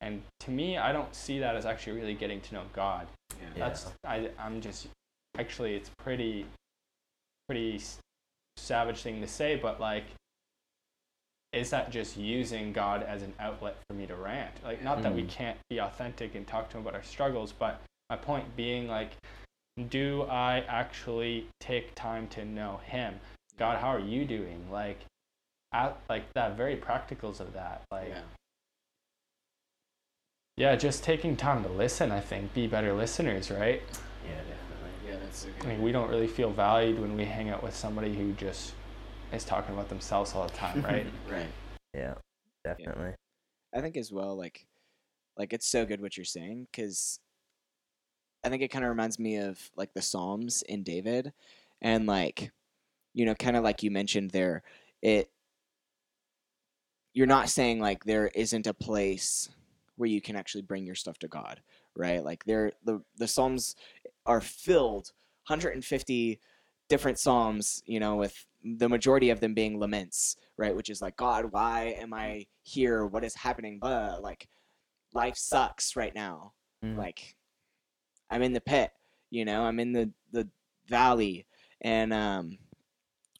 And 0.00 0.22
to 0.40 0.50
me, 0.50 0.78
I 0.78 0.92
don't 0.92 1.14
see 1.14 1.38
that 1.40 1.56
as 1.56 1.64
actually 1.66 1.98
really 2.00 2.14
getting 2.14 2.40
to 2.42 2.54
know 2.54 2.66
God. 2.72 3.08
Yeah. 3.40 3.48
Yeah. 3.48 3.68
That's 3.68 3.92
I 4.04 4.30
I'm 4.38 4.60
just 4.60 4.88
actually 5.38 5.74
it's 5.76 5.90
pretty 5.98 6.46
pretty 7.48 7.80
savage 8.56 9.02
thing 9.02 9.20
to 9.20 9.26
say, 9.28 9.56
but 9.56 9.80
like 9.80 10.04
is 11.52 11.68
that 11.70 11.90
just 11.90 12.16
using 12.16 12.72
God 12.72 13.02
as 13.02 13.22
an 13.22 13.34
outlet 13.38 13.76
for 13.86 13.94
me 13.94 14.06
to 14.06 14.16
rant? 14.16 14.62
Like 14.64 14.82
not 14.82 15.02
that 15.02 15.12
we 15.14 15.24
Mm. 15.24 15.28
can't 15.30 15.58
be 15.68 15.78
authentic 15.80 16.34
and 16.34 16.46
talk 16.48 16.70
to 16.70 16.78
him 16.78 16.82
about 16.82 16.94
our 16.94 17.02
struggles, 17.02 17.52
but 17.52 17.80
my 18.12 18.16
point 18.16 18.44
being 18.56 18.88
like 18.88 19.12
do 19.88 20.24
I 20.24 20.64
actually 20.68 21.46
take 21.60 21.94
time 21.94 22.28
to 22.28 22.44
know 22.44 22.78
him? 22.84 23.14
God, 23.58 23.78
how 23.78 23.88
are 23.88 23.98
you 23.98 24.26
doing? 24.26 24.66
Like 24.70 24.98
at, 25.72 25.98
like 26.10 26.30
that 26.34 26.54
very 26.58 26.76
practicals 26.76 27.40
of 27.40 27.54
that. 27.54 27.80
Like 27.90 28.08
yeah. 28.08 28.20
yeah, 30.58 30.76
just 30.76 31.02
taking 31.02 31.38
time 31.38 31.62
to 31.62 31.70
listen, 31.70 32.12
I 32.12 32.20
think, 32.20 32.52
be 32.52 32.66
better 32.66 32.92
listeners, 32.92 33.50
right? 33.50 33.80
Yeah, 34.26 34.36
definitely. 34.36 35.08
Yeah, 35.08 35.16
that's 35.22 35.38
so 35.38 35.48
I 35.48 35.60
good. 35.62 35.68
mean, 35.68 35.82
we 35.82 35.90
don't 35.90 36.10
really 36.10 36.28
feel 36.28 36.50
valued 36.50 36.98
when 37.00 37.16
we 37.16 37.24
hang 37.24 37.48
out 37.48 37.62
with 37.62 37.74
somebody 37.74 38.14
who 38.14 38.32
just 38.32 38.74
is 39.32 39.42
talking 39.42 39.74
about 39.74 39.88
themselves 39.88 40.34
all 40.34 40.46
the 40.46 40.52
time, 40.52 40.82
right? 40.84 41.06
Right. 41.30 41.52
Yeah, 41.94 42.12
definitely. 42.62 43.14
I 43.74 43.80
think 43.80 43.96
as 43.96 44.12
well, 44.12 44.36
like, 44.36 44.66
like 45.38 45.54
it's 45.54 45.66
so 45.66 45.86
good 45.86 46.02
what 46.02 46.18
you're 46.18 46.26
saying 46.26 46.66
because 46.70 47.18
I 48.44 48.48
think 48.48 48.62
it 48.62 48.68
kind 48.68 48.84
of 48.84 48.90
reminds 48.90 49.18
me 49.18 49.36
of 49.36 49.70
like 49.76 49.94
the 49.94 50.02
Psalms 50.02 50.62
in 50.62 50.82
David, 50.82 51.32
and 51.80 52.06
like, 52.06 52.50
you 53.14 53.24
know, 53.24 53.34
kind 53.34 53.56
of 53.56 53.64
like 53.64 53.82
you 53.82 53.90
mentioned 53.90 54.30
there, 54.30 54.62
it. 55.02 55.30
You're 57.14 57.26
not 57.26 57.50
saying 57.50 57.78
like 57.78 58.04
there 58.04 58.28
isn't 58.34 58.66
a 58.66 58.72
place 58.72 59.50
where 59.96 60.08
you 60.08 60.22
can 60.22 60.34
actually 60.34 60.62
bring 60.62 60.86
your 60.86 60.94
stuff 60.94 61.18
to 61.18 61.28
God, 61.28 61.60
right? 61.94 62.24
Like 62.24 62.44
there, 62.44 62.72
the 62.84 63.02
the 63.16 63.28
Psalms 63.28 63.76
are 64.24 64.40
filled 64.40 65.12
150 65.46 66.40
different 66.88 67.18
psalms, 67.18 67.82
you 67.86 67.98
know, 67.98 68.16
with 68.16 68.46
the 68.62 68.88
majority 68.88 69.30
of 69.30 69.40
them 69.40 69.54
being 69.54 69.78
laments, 69.78 70.36
right? 70.56 70.76
Which 70.76 70.90
is 70.90 71.02
like, 71.02 71.16
God, 71.16 71.46
why 71.50 71.96
am 71.98 72.12
I 72.12 72.46
here? 72.62 73.06
What 73.06 73.24
is 73.24 73.34
happening? 73.34 73.78
But 73.80 74.22
like, 74.22 74.48
life 75.14 75.36
sucks 75.36 75.96
right 75.96 76.14
now. 76.14 76.52
Mm. 76.84 76.96
Like, 76.96 77.34
I'm 78.32 78.42
in 78.42 78.52
the 78.52 78.60
pit, 78.60 78.90
you 79.30 79.44
know, 79.44 79.64
I'm 79.64 79.78
in 79.78 79.92
the 79.92 80.10
the 80.32 80.48
valley, 80.88 81.46
and 81.80 82.12
um, 82.12 82.58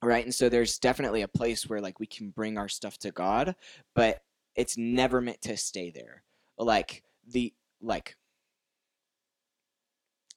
right, 0.03 0.25
and 0.25 0.35
so 0.35 0.49
there's 0.49 0.79
definitely 0.79 1.23
a 1.23 1.29
place 1.29 1.69
where 1.69 1.81
like 1.81 1.99
we 1.99 2.07
can 2.07 2.31
bring 2.31 2.59
our 2.59 2.69
stuff 2.69 2.99
to 2.99 3.11
God, 3.11 3.57
but 3.95 4.23
it's 4.55 4.77
never 4.77 5.21
meant 5.21 5.41
to 5.43 5.57
stay 5.57 5.91
there. 5.91 6.23
Like 6.59 7.03
the 7.27 7.55
like 7.81 8.17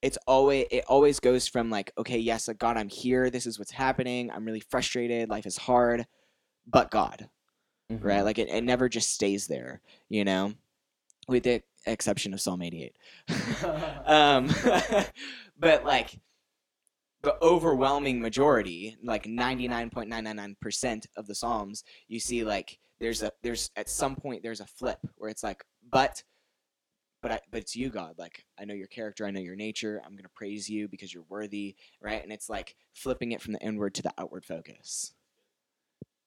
it's 0.01 0.17
always 0.27 0.67
it 0.71 0.83
always 0.87 1.19
goes 1.19 1.47
from 1.47 1.69
like 1.69 1.91
okay 1.97 2.17
yes 2.17 2.47
like 2.47 2.59
god 2.59 2.77
i'm 2.77 2.89
here 2.89 3.29
this 3.29 3.45
is 3.45 3.57
what's 3.57 3.71
happening 3.71 4.29
i'm 4.31 4.45
really 4.45 4.59
frustrated 4.59 5.29
life 5.29 5.45
is 5.45 5.57
hard 5.57 6.05
but 6.67 6.91
god 6.91 7.29
Mhm. 7.91 8.03
right 8.03 8.21
like 8.21 8.39
it, 8.39 8.49
it 8.49 8.63
never 8.63 8.89
just 8.89 9.13
stays 9.13 9.45
there 9.47 9.81
you 10.09 10.23
know 10.23 10.53
with 11.27 11.43
the 11.43 11.61
exception 11.85 12.33
of 12.33 12.41
psalm 12.41 12.61
88 12.61 12.95
um 14.05 14.49
but 15.59 15.85
like 15.85 16.19
the 17.21 17.35
overwhelming 17.41 18.21
majority 18.21 18.95
like 19.03 19.23
99.999% 19.25 21.05
of 21.17 21.27
the 21.27 21.35
psalms 21.35 21.83
you 22.07 22.19
see 22.19 22.43
like 22.43 22.79
there's 22.99 23.23
a 23.23 23.31
there's 23.41 23.71
at 23.75 23.89
some 23.89 24.15
point 24.15 24.43
there's 24.43 24.61
a 24.61 24.67
flip 24.67 24.99
where 25.17 25.29
it's 25.29 25.43
like 25.43 25.63
but 25.91 26.23
but 27.21 27.31
I, 27.31 27.39
but 27.49 27.61
it's 27.61 27.75
you 27.75 27.89
god. 27.89 28.15
Like 28.19 28.45
i 28.59 28.65
know 28.65 28.75
your 28.75 28.87
character 28.87 29.25
i 29.25 29.31
know 29.31 29.39
your 29.39 29.55
nature 29.55 30.01
i'm 30.05 30.11
going 30.11 30.23
to 30.23 30.29
praise 30.35 30.69
you 30.69 30.87
because 30.87 31.11
you're 31.11 31.25
worthy 31.27 31.75
right? 31.99 32.21
And 32.21 32.31
it's 32.31 32.49
like 32.49 32.75
flipping 32.93 33.31
it 33.31 33.41
from 33.41 33.53
the 33.53 33.61
inward 33.61 33.95
to 33.95 34.03
the 34.03 34.13
outward 34.17 34.45
focus. 34.45 35.13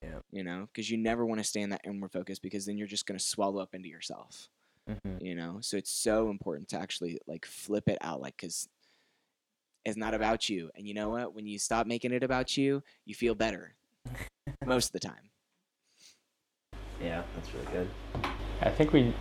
Yeah. 0.02 0.20
you 0.30 0.44
know? 0.44 0.68
Because 0.72 0.90
you 0.90 0.96
never 0.96 1.26
want 1.26 1.40
to 1.40 1.44
stay 1.44 1.60
in 1.60 1.70
that 1.70 1.80
inward 1.84 2.12
focus 2.12 2.38
because 2.38 2.66
then 2.66 2.78
you're 2.78 2.86
just 2.86 3.06
going 3.06 3.18
to 3.18 3.24
swallow 3.24 3.60
up 3.60 3.74
into 3.74 3.88
yourself 3.88 4.48
Mhm. 4.88 5.20
you 5.20 5.34
know 5.34 5.58
so 5.60 5.76
it's 5.76 5.90
so 5.90 6.30
important 6.30 6.68
to 6.68 6.78
actually 6.78 7.18
like 7.26 7.44
flip 7.44 7.88
it 7.88 7.98
out 8.00 8.20
like 8.20 8.36
because 8.36 8.68
it's 9.84 9.96
not 9.96 10.14
about 10.14 10.48
you 10.48 10.70
and 10.74 10.86
you 10.86 10.94
know 10.94 11.10
what 11.10 11.34
when 11.34 11.46
you 11.46 11.58
stop 11.58 11.86
making 11.86 12.12
it 12.12 12.22
about 12.22 12.56
you 12.56 12.82
you 13.04 13.14
feel 13.14 13.34
better 13.34 13.76
most 14.66 14.86
of 14.86 14.92
the 14.92 15.00
time 15.00 15.30
Yeah, 17.00 17.22
that's 17.34 17.52
really 17.54 17.66
good. 17.72 17.88
I 18.60 18.70
think 18.70 18.92
we 18.92 19.14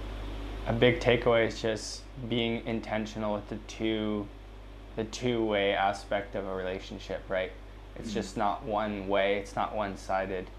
a 0.66 0.74
big 0.74 1.00
takeaway 1.00 1.48
is 1.48 1.62
just 1.62 2.02
being 2.28 2.66
intentional 2.66 3.36
with 3.36 3.48
the 3.50 3.58
two 3.68 4.28
the 4.96 5.04
two 5.06 5.46
way 5.46 5.74
aspect 5.74 6.36
of 6.36 6.46
a 6.46 6.56
relationship, 6.56 7.22
right? 7.30 7.52
It's 7.96 8.14
just 8.14 8.36
not 8.38 8.64
one 8.64 9.08
way, 9.08 9.38
it's 9.38 9.56
not 9.56 9.76
one 9.76 9.96
sided. 9.98 10.50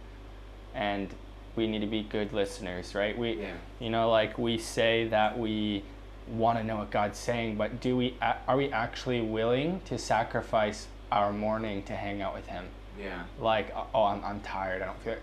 And 0.75 1.13
we 1.59 1.67
need 1.67 1.81
to 1.81 1.87
be 1.87 2.03
good 2.03 2.33
listeners, 2.33 2.95
right? 2.95 3.17
We 3.19 3.33
Yeah. 3.43 3.53
you 3.81 3.91
know 3.91 4.11
like 4.11 4.39
we 4.39 4.57
say 4.59 5.09
that 5.09 5.39
we 5.39 5.83
want 6.29 6.59
to 6.59 6.65
know 6.65 6.77
what 6.77 6.91
God's 6.91 7.19
saying, 7.19 7.57
but 7.57 7.81
do 7.81 7.97
we 7.97 8.15
are 8.47 8.57
we 8.57 8.71
actually 8.73 9.21
willing 9.21 9.81
to 9.87 9.99
sacrifice 9.99 10.87
our 11.11 11.33
morning 11.33 11.83
to 11.85 11.95
hang 11.95 12.23
out 12.23 12.35
with 12.35 12.47
him? 12.47 12.67
yeah 13.01 13.23
like 13.39 13.71
oh, 13.77 13.87
oh 13.95 14.05
I'm, 14.07 14.25
I'm 14.25 14.41
tired 14.41 14.83
i 14.83 14.87
don't 14.87 15.01
feel 15.05 15.15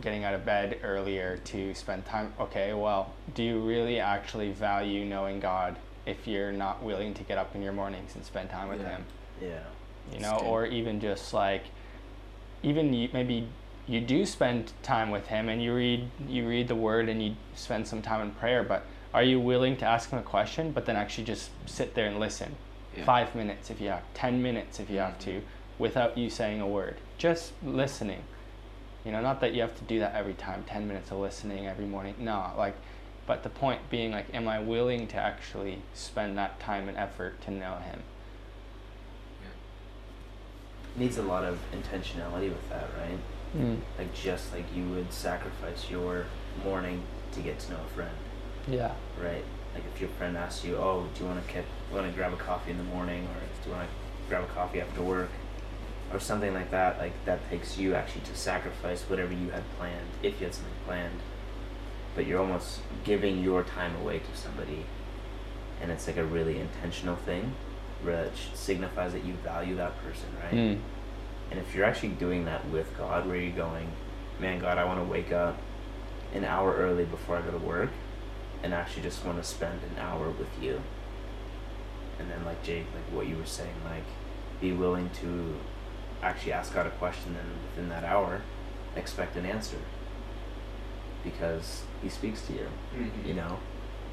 getting 0.00 0.24
out 0.24 0.32
of 0.32 0.42
bed 0.46 0.78
earlier 0.82 1.36
to 1.52 1.74
spend 1.74 2.06
time 2.06 2.32
okay 2.40 2.72
well 2.72 3.12
do 3.34 3.42
you 3.42 3.60
really 3.60 4.00
actually 4.00 4.52
value 4.52 5.04
knowing 5.04 5.38
god 5.38 5.76
if 6.06 6.26
you're 6.26 6.50
not 6.50 6.82
willing 6.82 7.12
to 7.12 7.22
get 7.24 7.36
up 7.36 7.54
in 7.54 7.60
your 7.60 7.74
mornings 7.74 8.14
and 8.14 8.24
spend 8.24 8.48
time 8.48 8.68
with 8.70 8.80
Yeah. 8.80 8.88
him 8.96 9.04
Yeah. 9.42 9.62
you 10.14 10.20
know 10.20 10.36
or 10.46 10.64
even 10.64 10.98
just 10.98 11.34
like 11.34 11.64
even 12.62 12.94
you, 12.94 13.10
maybe 13.12 13.46
you 13.90 14.00
do 14.00 14.24
spend 14.24 14.72
time 14.84 15.10
with 15.10 15.26
him 15.26 15.48
and 15.48 15.60
you 15.60 15.74
read 15.74 16.08
you 16.28 16.48
read 16.48 16.68
the 16.68 16.76
word 16.76 17.08
and 17.08 17.20
you 17.20 17.34
spend 17.56 17.86
some 17.86 18.00
time 18.00 18.22
in 18.22 18.30
prayer 18.30 18.62
but 18.62 18.86
are 19.12 19.24
you 19.24 19.40
willing 19.40 19.76
to 19.76 19.84
ask 19.84 20.10
him 20.10 20.18
a 20.20 20.22
question 20.22 20.70
but 20.70 20.86
then 20.86 20.94
actually 20.94 21.24
just 21.24 21.50
sit 21.66 21.94
there 21.94 22.06
and 22.06 22.18
listen? 22.20 22.54
Yeah. 22.96 23.04
five 23.04 23.36
minutes 23.36 23.70
if 23.70 23.80
you 23.80 23.88
have 23.88 24.02
10 24.14 24.42
minutes 24.42 24.80
if 24.80 24.90
you 24.90 24.98
have 24.98 25.18
to 25.20 25.30
mm-hmm. 25.30 25.46
without 25.78 26.16
you 26.16 26.30
saying 26.30 26.60
a 26.60 26.66
word. 26.66 26.96
Just 27.18 27.52
listening. 27.64 28.22
You 29.04 29.12
know 29.12 29.20
not 29.20 29.40
that 29.40 29.54
you 29.54 29.60
have 29.60 29.76
to 29.76 29.84
do 29.84 29.98
that 29.98 30.14
every 30.14 30.34
time 30.34 30.64
10 30.66 30.86
minutes 30.86 31.10
of 31.10 31.18
listening 31.18 31.66
every 31.66 31.86
morning. 31.86 32.14
No 32.18 32.52
like 32.56 32.76
but 33.26 33.42
the 33.42 33.48
point 33.48 33.80
being 33.90 34.12
like 34.12 34.26
am 34.32 34.46
i 34.46 34.60
willing 34.60 35.06
to 35.08 35.16
actually 35.16 35.82
spend 35.94 36.38
that 36.38 36.60
time 36.60 36.88
and 36.88 36.96
effort 36.96 37.40
to 37.42 37.50
know 37.50 37.76
him? 37.76 38.02
Needs 40.96 41.18
a 41.18 41.22
lot 41.22 41.44
of 41.44 41.58
intentionality 41.72 42.48
with 42.48 42.68
that, 42.68 42.88
right? 42.98 43.18
Mm. 43.56 43.78
Like 43.98 44.14
just 44.14 44.52
like 44.52 44.64
you 44.74 44.88
would 44.90 45.12
sacrifice 45.12 45.90
your 45.90 46.26
morning 46.64 47.02
to 47.32 47.40
get 47.40 47.58
to 47.60 47.72
know 47.72 47.78
a 47.84 47.94
friend, 47.94 48.16
yeah 48.68 48.92
right? 49.22 49.44
Like 49.74 49.84
if 49.94 50.00
your 50.00 50.10
friend 50.10 50.36
asks 50.36 50.64
you, 50.64 50.76
"Oh, 50.76 51.06
do 51.14 51.22
you 51.22 51.30
want 51.30 51.46
to 51.46 51.62
want 51.92 52.06
to 52.06 52.12
grab 52.16 52.32
a 52.32 52.36
coffee 52.36 52.72
in 52.72 52.78
the 52.78 52.84
morning, 52.84 53.24
or 53.24 53.40
do 53.62 53.70
you 53.70 53.76
want 53.76 53.88
to 53.88 54.28
grab 54.28 54.44
a 54.44 54.52
coffee 54.52 54.80
after 54.80 55.02
work?" 55.02 55.30
or 56.12 56.18
something 56.18 56.52
like 56.52 56.72
that, 56.72 56.98
like 56.98 57.12
that 57.24 57.48
takes 57.48 57.78
you 57.78 57.94
actually 57.94 58.22
to 58.22 58.34
sacrifice 58.34 59.02
whatever 59.02 59.32
you 59.32 59.50
had 59.50 59.62
planned, 59.78 60.08
if 60.24 60.40
you 60.40 60.46
had 60.46 60.54
something 60.54 60.72
planned. 60.84 61.20
But 62.16 62.26
you're 62.26 62.40
almost 62.40 62.80
giving 63.04 63.40
your 63.44 63.62
time 63.62 63.94
away 63.94 64.18
to 64.18 64.36
somebody 64.36 64.86
and 65.80 65.90
it's 65.90 66.06
like 66.06 66.16
a 66.16 66.24
really 66.24 66.58
intentional 66.58 67.16
thing, 67.16 67.54
which 68.02 68.50
signifies 68.54 69.12
that 69.12 69.24
you 69.24 69.34
value 69.34 69.76
that 69.76 69.96
person, 70.02 70.26
right? 70.42 70.52
Mm. 70.52 70.78
And 71.50 71.58
if 71.58 71.74
you're 71.74 71.84
actually 71.84 72.10
doing 72.10 72.44
that 72.44 72.68
with 72.68 72.96
God, 72.96 73.26
where 73.26 73.36
you're 73.36 73.56
going, 73.56 73.90
man, 74.38 74.58
God, 74.60 74.78
I 74.78 74.84
want 74.84 75.00
to 75.00 75.04
wake 75.04 75.32
up 75.32 75.58
an 76.32 76.44
hour 76.44 76.74
early 76.74 77.04
before 77.04 77.36
I 77.36 77.42
go 77.42 77.50
to 77.50 77.58
work, 77.58 77.90
and 78.62 78.72
actually 78.72 79.02
just 79.02 79.24
want 79.24 79.38
to 79.38 79.44
spend 79.44 79.80
an 79.82 79.98
hour 79.98 80.30
with 80.30 80.62
you. 80.62 80.80
And 82.18 82.30
then, 82.30 82.44
like 82.44 82.62
Jake, 82.62 82.86
like 82.94 83.16
what 83.16 83.26
you 83.26 83.36
were 83.36 83.46
saying, 83.46 83.74
like 83.84 84.04
be 84.60 84.72
willing 84.72 85.10
to 85.20 85.56
actually 86.22 86.52
ask 86.52 86.74
God 86.74 86.86
a 86.86 86.90
question, 86.90 87.36
and 87.36 87.48
within 87.70 87.88
that 87.88 88.04
hour, 88.04 88.42
expect 88.94 89.36
an 89.36 89.46
answer. 89.46 89.78
Because 91.24 91.82
He 92.02 92.08
speaks 92.08 92.42
to 92.42 92.52
you, 92.52 92.68
mm-hmm. 92.94 93.26
you 93.26 93.34
know, 93.34 93.58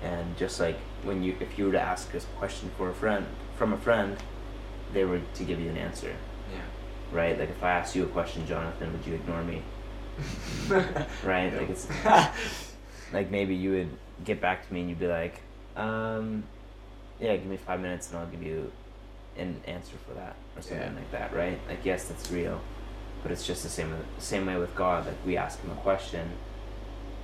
and 0.01 0.38
just 0.38 0.59
like 0.59 0.77
when 1.03 1.23
you, 1.23 1.35
if 1.39 1.57
you 1.57 1.65
were 1.65 1.71
to 1.71 1.81
ask 1.81 2.13
a 2.13 2.19
question 2.38 2.71
for 2.77 2.89
a 2.89 2.93
friend 2.93 3.25
from 3.57 3.73
a 3.73 3.77
friend, 3.77 4.17
they 4.93 5.03
were 5.03 5.21
to 5.33 5.43
give 5.43 5.59
you 5.59 5.69
an 5.69 5.77
answer 5.77 6.15
Yeah. 6.53 6.61
Right? 7.12 7.38
Like 7.39 7.49
if 7.49 7.64
I 7.64 7.72
asked 7.72 7.95
you 7.95 8.03
a 8.03 8.08
question, 8.08 8.45
Jonathan, 8.47 8.91
would 8.93 9.05
you 9.05 9.16
ignore 9.16 9.43
me? 9.43 9.62
right? 11.24 11.53
Like 11.55 11.70
it's 11.70 11.88
like 13.14 13.30
maybe 13.32 13.55
you 13.55 13.72
would 13.72 13.89
get 14.26 14.41
back 14.41 14.68
to 14.68 14.74
me 14.74 14.82
and 14.82 14.89
you'd 14.89 14.99
be 14.99 15.08
like, 15.08 15.41
um, 15.76 16.43
yeah, 17.20 17.36
give 17.36 17.45
me 17.45 17.58
five 17.58 17.80
minutes 17.80 18.10
and 18.10 18.20
I'll 18.20 18.28
give 18.28 18.43
you 18.43 18.72
an 19.38 19.62
answer 19.66 19.93
for 20.08 20.14
that 20.16 20.36
or 20.55 20.62
something 20.62 20.80
Yeah. 20.80 20.95
like 20.95 21.12
that, 21.12 21.34
right? 21.36 21.60
Like 21.68 21.86
yes, 21.86 22.05
that's 22.05 22.32
real, 22.32 22.60
but 23.24 23.32
it's 23.32 23.45
just 23.45 23.64
the 23.64 23.70
same 23.70 23.93
same 24.18 24.45
way 24.45 24.58
with 24.58 24.74
God. 24.76 25.05
Like 25.05 25.24
we 25.26 25.38
ask 25.38 25.62
Him 25.62 25.72
a 25.72 25.76
question, 25.76 26.32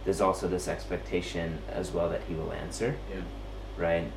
there's 0.06 0.22
also 0.22 0.48
this 0.48 0.68
expectation 0.68 1.60
as 1.72 1.92
well 1.92 2.10
that 2.10 2.22
He 2.28 2.36
will 2.36 2.52
answer, 2.54 2.96
Yeah. 3.12 3.22
right? 3.78 4.12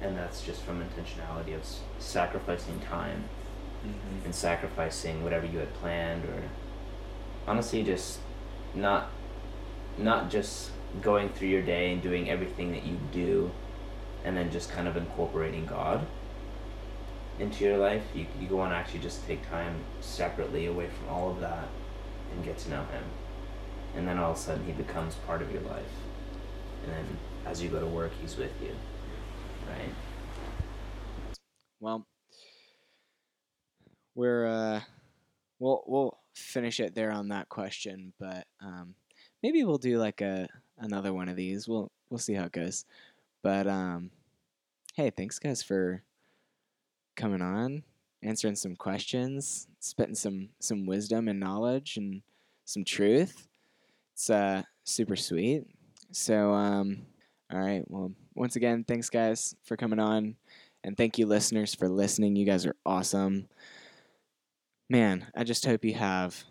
And 0.00 0.16
that's 0.16 0.42
just 0.42 0.62
from 0.62 0.82
intentionality 0.82 1.54
of 1.54 1.62
sacrificing 2.00 2.80
time 2.80 3.24
Mm-hmm. 3.84 4.26
and 4.26 4.32
sacrificing 4.32 5.24
whatever 5.24 5.44
you 5.44 5.58
had 5.58 5.74
planned 5.74 6.24
or 6.24 6.42
honestly 7.48 7.82
just 7.82 8.20
not 8.76 9.10
not 9.98 10.30
just 10.30 10.70
going 11.00 11.28
through 11.30 11.48
your 11.48 11.62
day 11.62 11.92
and 11.92 12.00
doing 12.00 12.30
everything 12.30 12.70
that 12.70 12.84
you 12.84 12.96
do 13.10 13.50
and 14.24 14.36
then 14.36 14.52
just 14.52 14.70
kind 14.70 14.86
of 14.86 14.96
incorporating 14.96 15.66
God 15.66 16.06
into 17.38 17.64
your 17.64 17.76
life. 17.76 18.04
You, 18.14 18.26
you 18.40 18.54
want 18.54 18.72
to 18.72 18.76
actually 18.76 19.00
just 19.00 19.26
take 19.26 19.48
time 19.48 19.80
separately 20.00 20.66
away 20.66 20.88
from 20.88 21.08
all 21.08 21.30
of 21.30 21.40
that 21.40 21.66
and 22.32 22.44
get 22.44 22.58
to 22.58 22.70
know 22.70 22.84
him. 22.84 23.04
And 23.96 24.06
then 24.06 24.18
all 24.18 24.30
of 24.30 24.36
a 24.36 24.40
sudden 24.40 24.64
he 24.64 24.72
becomes 24.72 25.16
part 25.26 25.42
of 25.42 25.50
your 25.52 25.62
life. 25.62 25.92
And 26.84 26.92
then 26.92 27.16
as 27.46 27.62
you 27.62 27.68
go 27.68 27.80
to 27.80 27.86
work 27.86 28.12
he's 28.20 28.36
with 28.36 28.52
you. 28.62 28.76
Right? 29.68 29.92
Well, 31.80 32.06
we're 34.14 34.46
uh, 34.46 34.80
we'll 35.58 35.82
we'll 35.86 36.18
finish 36.34 36.80
it 36.80 36.94
there 36.94 37.12
on 37.12 37.28
that 37.28 37.48
question, 37.48 38.12
but 38.18 38.46
um, 38.60 38.94
maybe 39.42 39.64
we'll 39.64 39.78
do 39.78 39.98
like 39.98 40.20
a 40.20 40.48
another 40.78 41.12
one 41.12 41.28
of 41.28 41.36
these. 41.36 41.68
We'll 41.68 41.90
we'll 42.10 42.18
see 42.18 42.34
how 42.34 42.44
it 42.44 42.52
goes. 42.52 42.84
But 43.42 43.66
um, 43.66 44.10
hey, 44.94 45.10
thanks 45.10 45.38
guys 45.38 45.62
for 45.62 46.02
coming 47.16 47.42
on, 47.42 47.82
answering 48.22 48.56
some 48.56 48.76
questions, 48.76 49.68
spitting 49.80 50.14
some 50.14 50.50
some 50.60 50.86
wisdom 50.86 51.28
and 51.28 51.40
knowledge 51.40 51.96
and 51.96 52.22
some 52.64 52.84
truth. 52.84 53.48
It's 54.14 54.30
uh 54.30 54.62
super 54.84 55.16
sweet. 55.16 55.64
So 56.12 56.52
um, 56.52 57.06
all 57.52 57.60
right. 57.60 57.84
Well, 57.88 58.12
once 58.34 58.56
again, 58.56 58.84
thanks 58.86 59.10
guys 59.10 59.54
for 59.64 59.76
coming 59.76 59.98
on. 59.98 60.36
And 60.84 60.96
thank 60.96 61.18
you, 61.18 61.26
listeners, 61.26 61.74
for 61.74 61.88
listening. 61.88 62.34
You 62.34 62.44
guys 62.46 62.66
are 62.66 62.76
awesome. 62.84 63.48
Man, 64.92 65.28
I 65.34 65.44
just 65.44 65.64
hope 65.64 65.86
you 65.86 65.94
have 65.94 66.44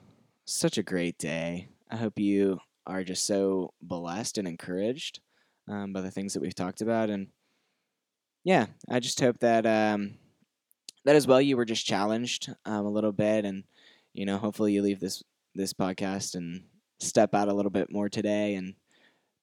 such 0.46 0.80
a 0.80 0.84
great 0.84 1.20
day. 1.20 1.70
I 1.92 1.96
hope 1.96 2.18
you 2.18 2.58
are 2.88 3.04
just 3.04 3.28
so 3.28 3.72
blessed 3.84 4.40
and 4.40 4.48
encouraged 4.48 5.20
um, 5.68 5.94
by 5.94 6.02
the 6.02 6.10
things 6.10 6.34
that 6.34 6.40
we've 6.40 6.56
talked 6.56 6.82
about. 6.82 7.12
And 7.12 7.28
yeah, 8.44 8.66
I 8.90 9.00
just 9.00 9.20
hope 9.20 9.38
that 9.42 9.68
um, 9.68 10.16
that 11.06 11.16
as 11.16 11.28
well 11.28 11.40
you 11.40 11.56
were 11.56 11.66
just 11.66 11.86
challenged 11.86 12.52
um, 12.66 12.88
a 12.88 12.90
little 12.90 13.12
bit, 13.12 13.46
and 13.46 13.64
you 14.12 14.26
know, 14.26 14.40
hopefully 14.40 14.74
you 14.74 14.82
leave 14.82 15.00
this 15.00 15.22
this 15.54 15.72
podcast 15.72 16.34
and 16.34 16.64
step 17.00 17.36
out 17.36 17.48
a 17.48 17.54
little 17.54 17.70
bit 17.70 17.92
more 17.92 18.10
today 18.10 18.56
and 18.56 18.74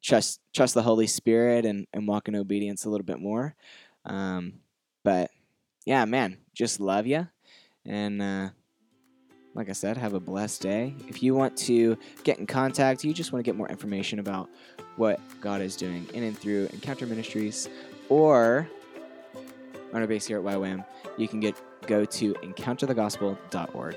trust 0.02 0.40
trust 0.52 0.74
the 0.74 0.82
Holy 0.82 1.06
Spirit 1.06 1.64
and, 1.64 1.86
and 1.92 2.08
walk 2.08 2.26
in 2.26 2.34
obedience 2.34 2.84
a 2.84 2.90
little 2.90 3.06
bit 3.06 3.20
more. 3.20 3.54
Um, 4.06 4.54
but 5.04 5.30
yeah, 5.86 6.04
man, 6.04 6.38
just 6.52 6.80
love 6.80 7.06
you. 7.06 7.28
And 7.84 8.20
uh, 8.20 8.48
like 9.58 9.68
I 9.68 9.72
said, 9.72 9.96
have 9.96 10.14
a 10.14 10.20
blessed 10.20 10.62
day. 10.62 10.94
If 11.08 11.20
you 11.20 11.34
want 11.34 11.56
to 11.58 11.98
get 12.22 12.38
in 12.38 12.46
contact, 12.46 13.02
you 13.02 13.12
just 13.12 13.32
want 13.32 13.44
to 13.44 13.48
get 13.48 13.56
more 13.56 13.68
information 13.68 14.20
about 14.20 14.48
what 14.94 15.20
God 15.40 15.60
is 15.60 15.74
doing 15.74 16.06
in 16.14 16.22
and 16.22 16.38
through 16.38 16.68
Encounter 16.72 17.06
Ministries 17.06 17.68
or 18.08 18.68
on 19.92 20.00
our 20.00 20.06
base 20.06 20.26
here 20.26 20.38
at 20.38 20.44
YWAM, 20.44 20.84
you 21.16 21.26
can 21.26 21.40
get 21.40 21.60
go 21.86 22.04
to 22.04 22.34
encounterthegospel.org. 22.34 23.96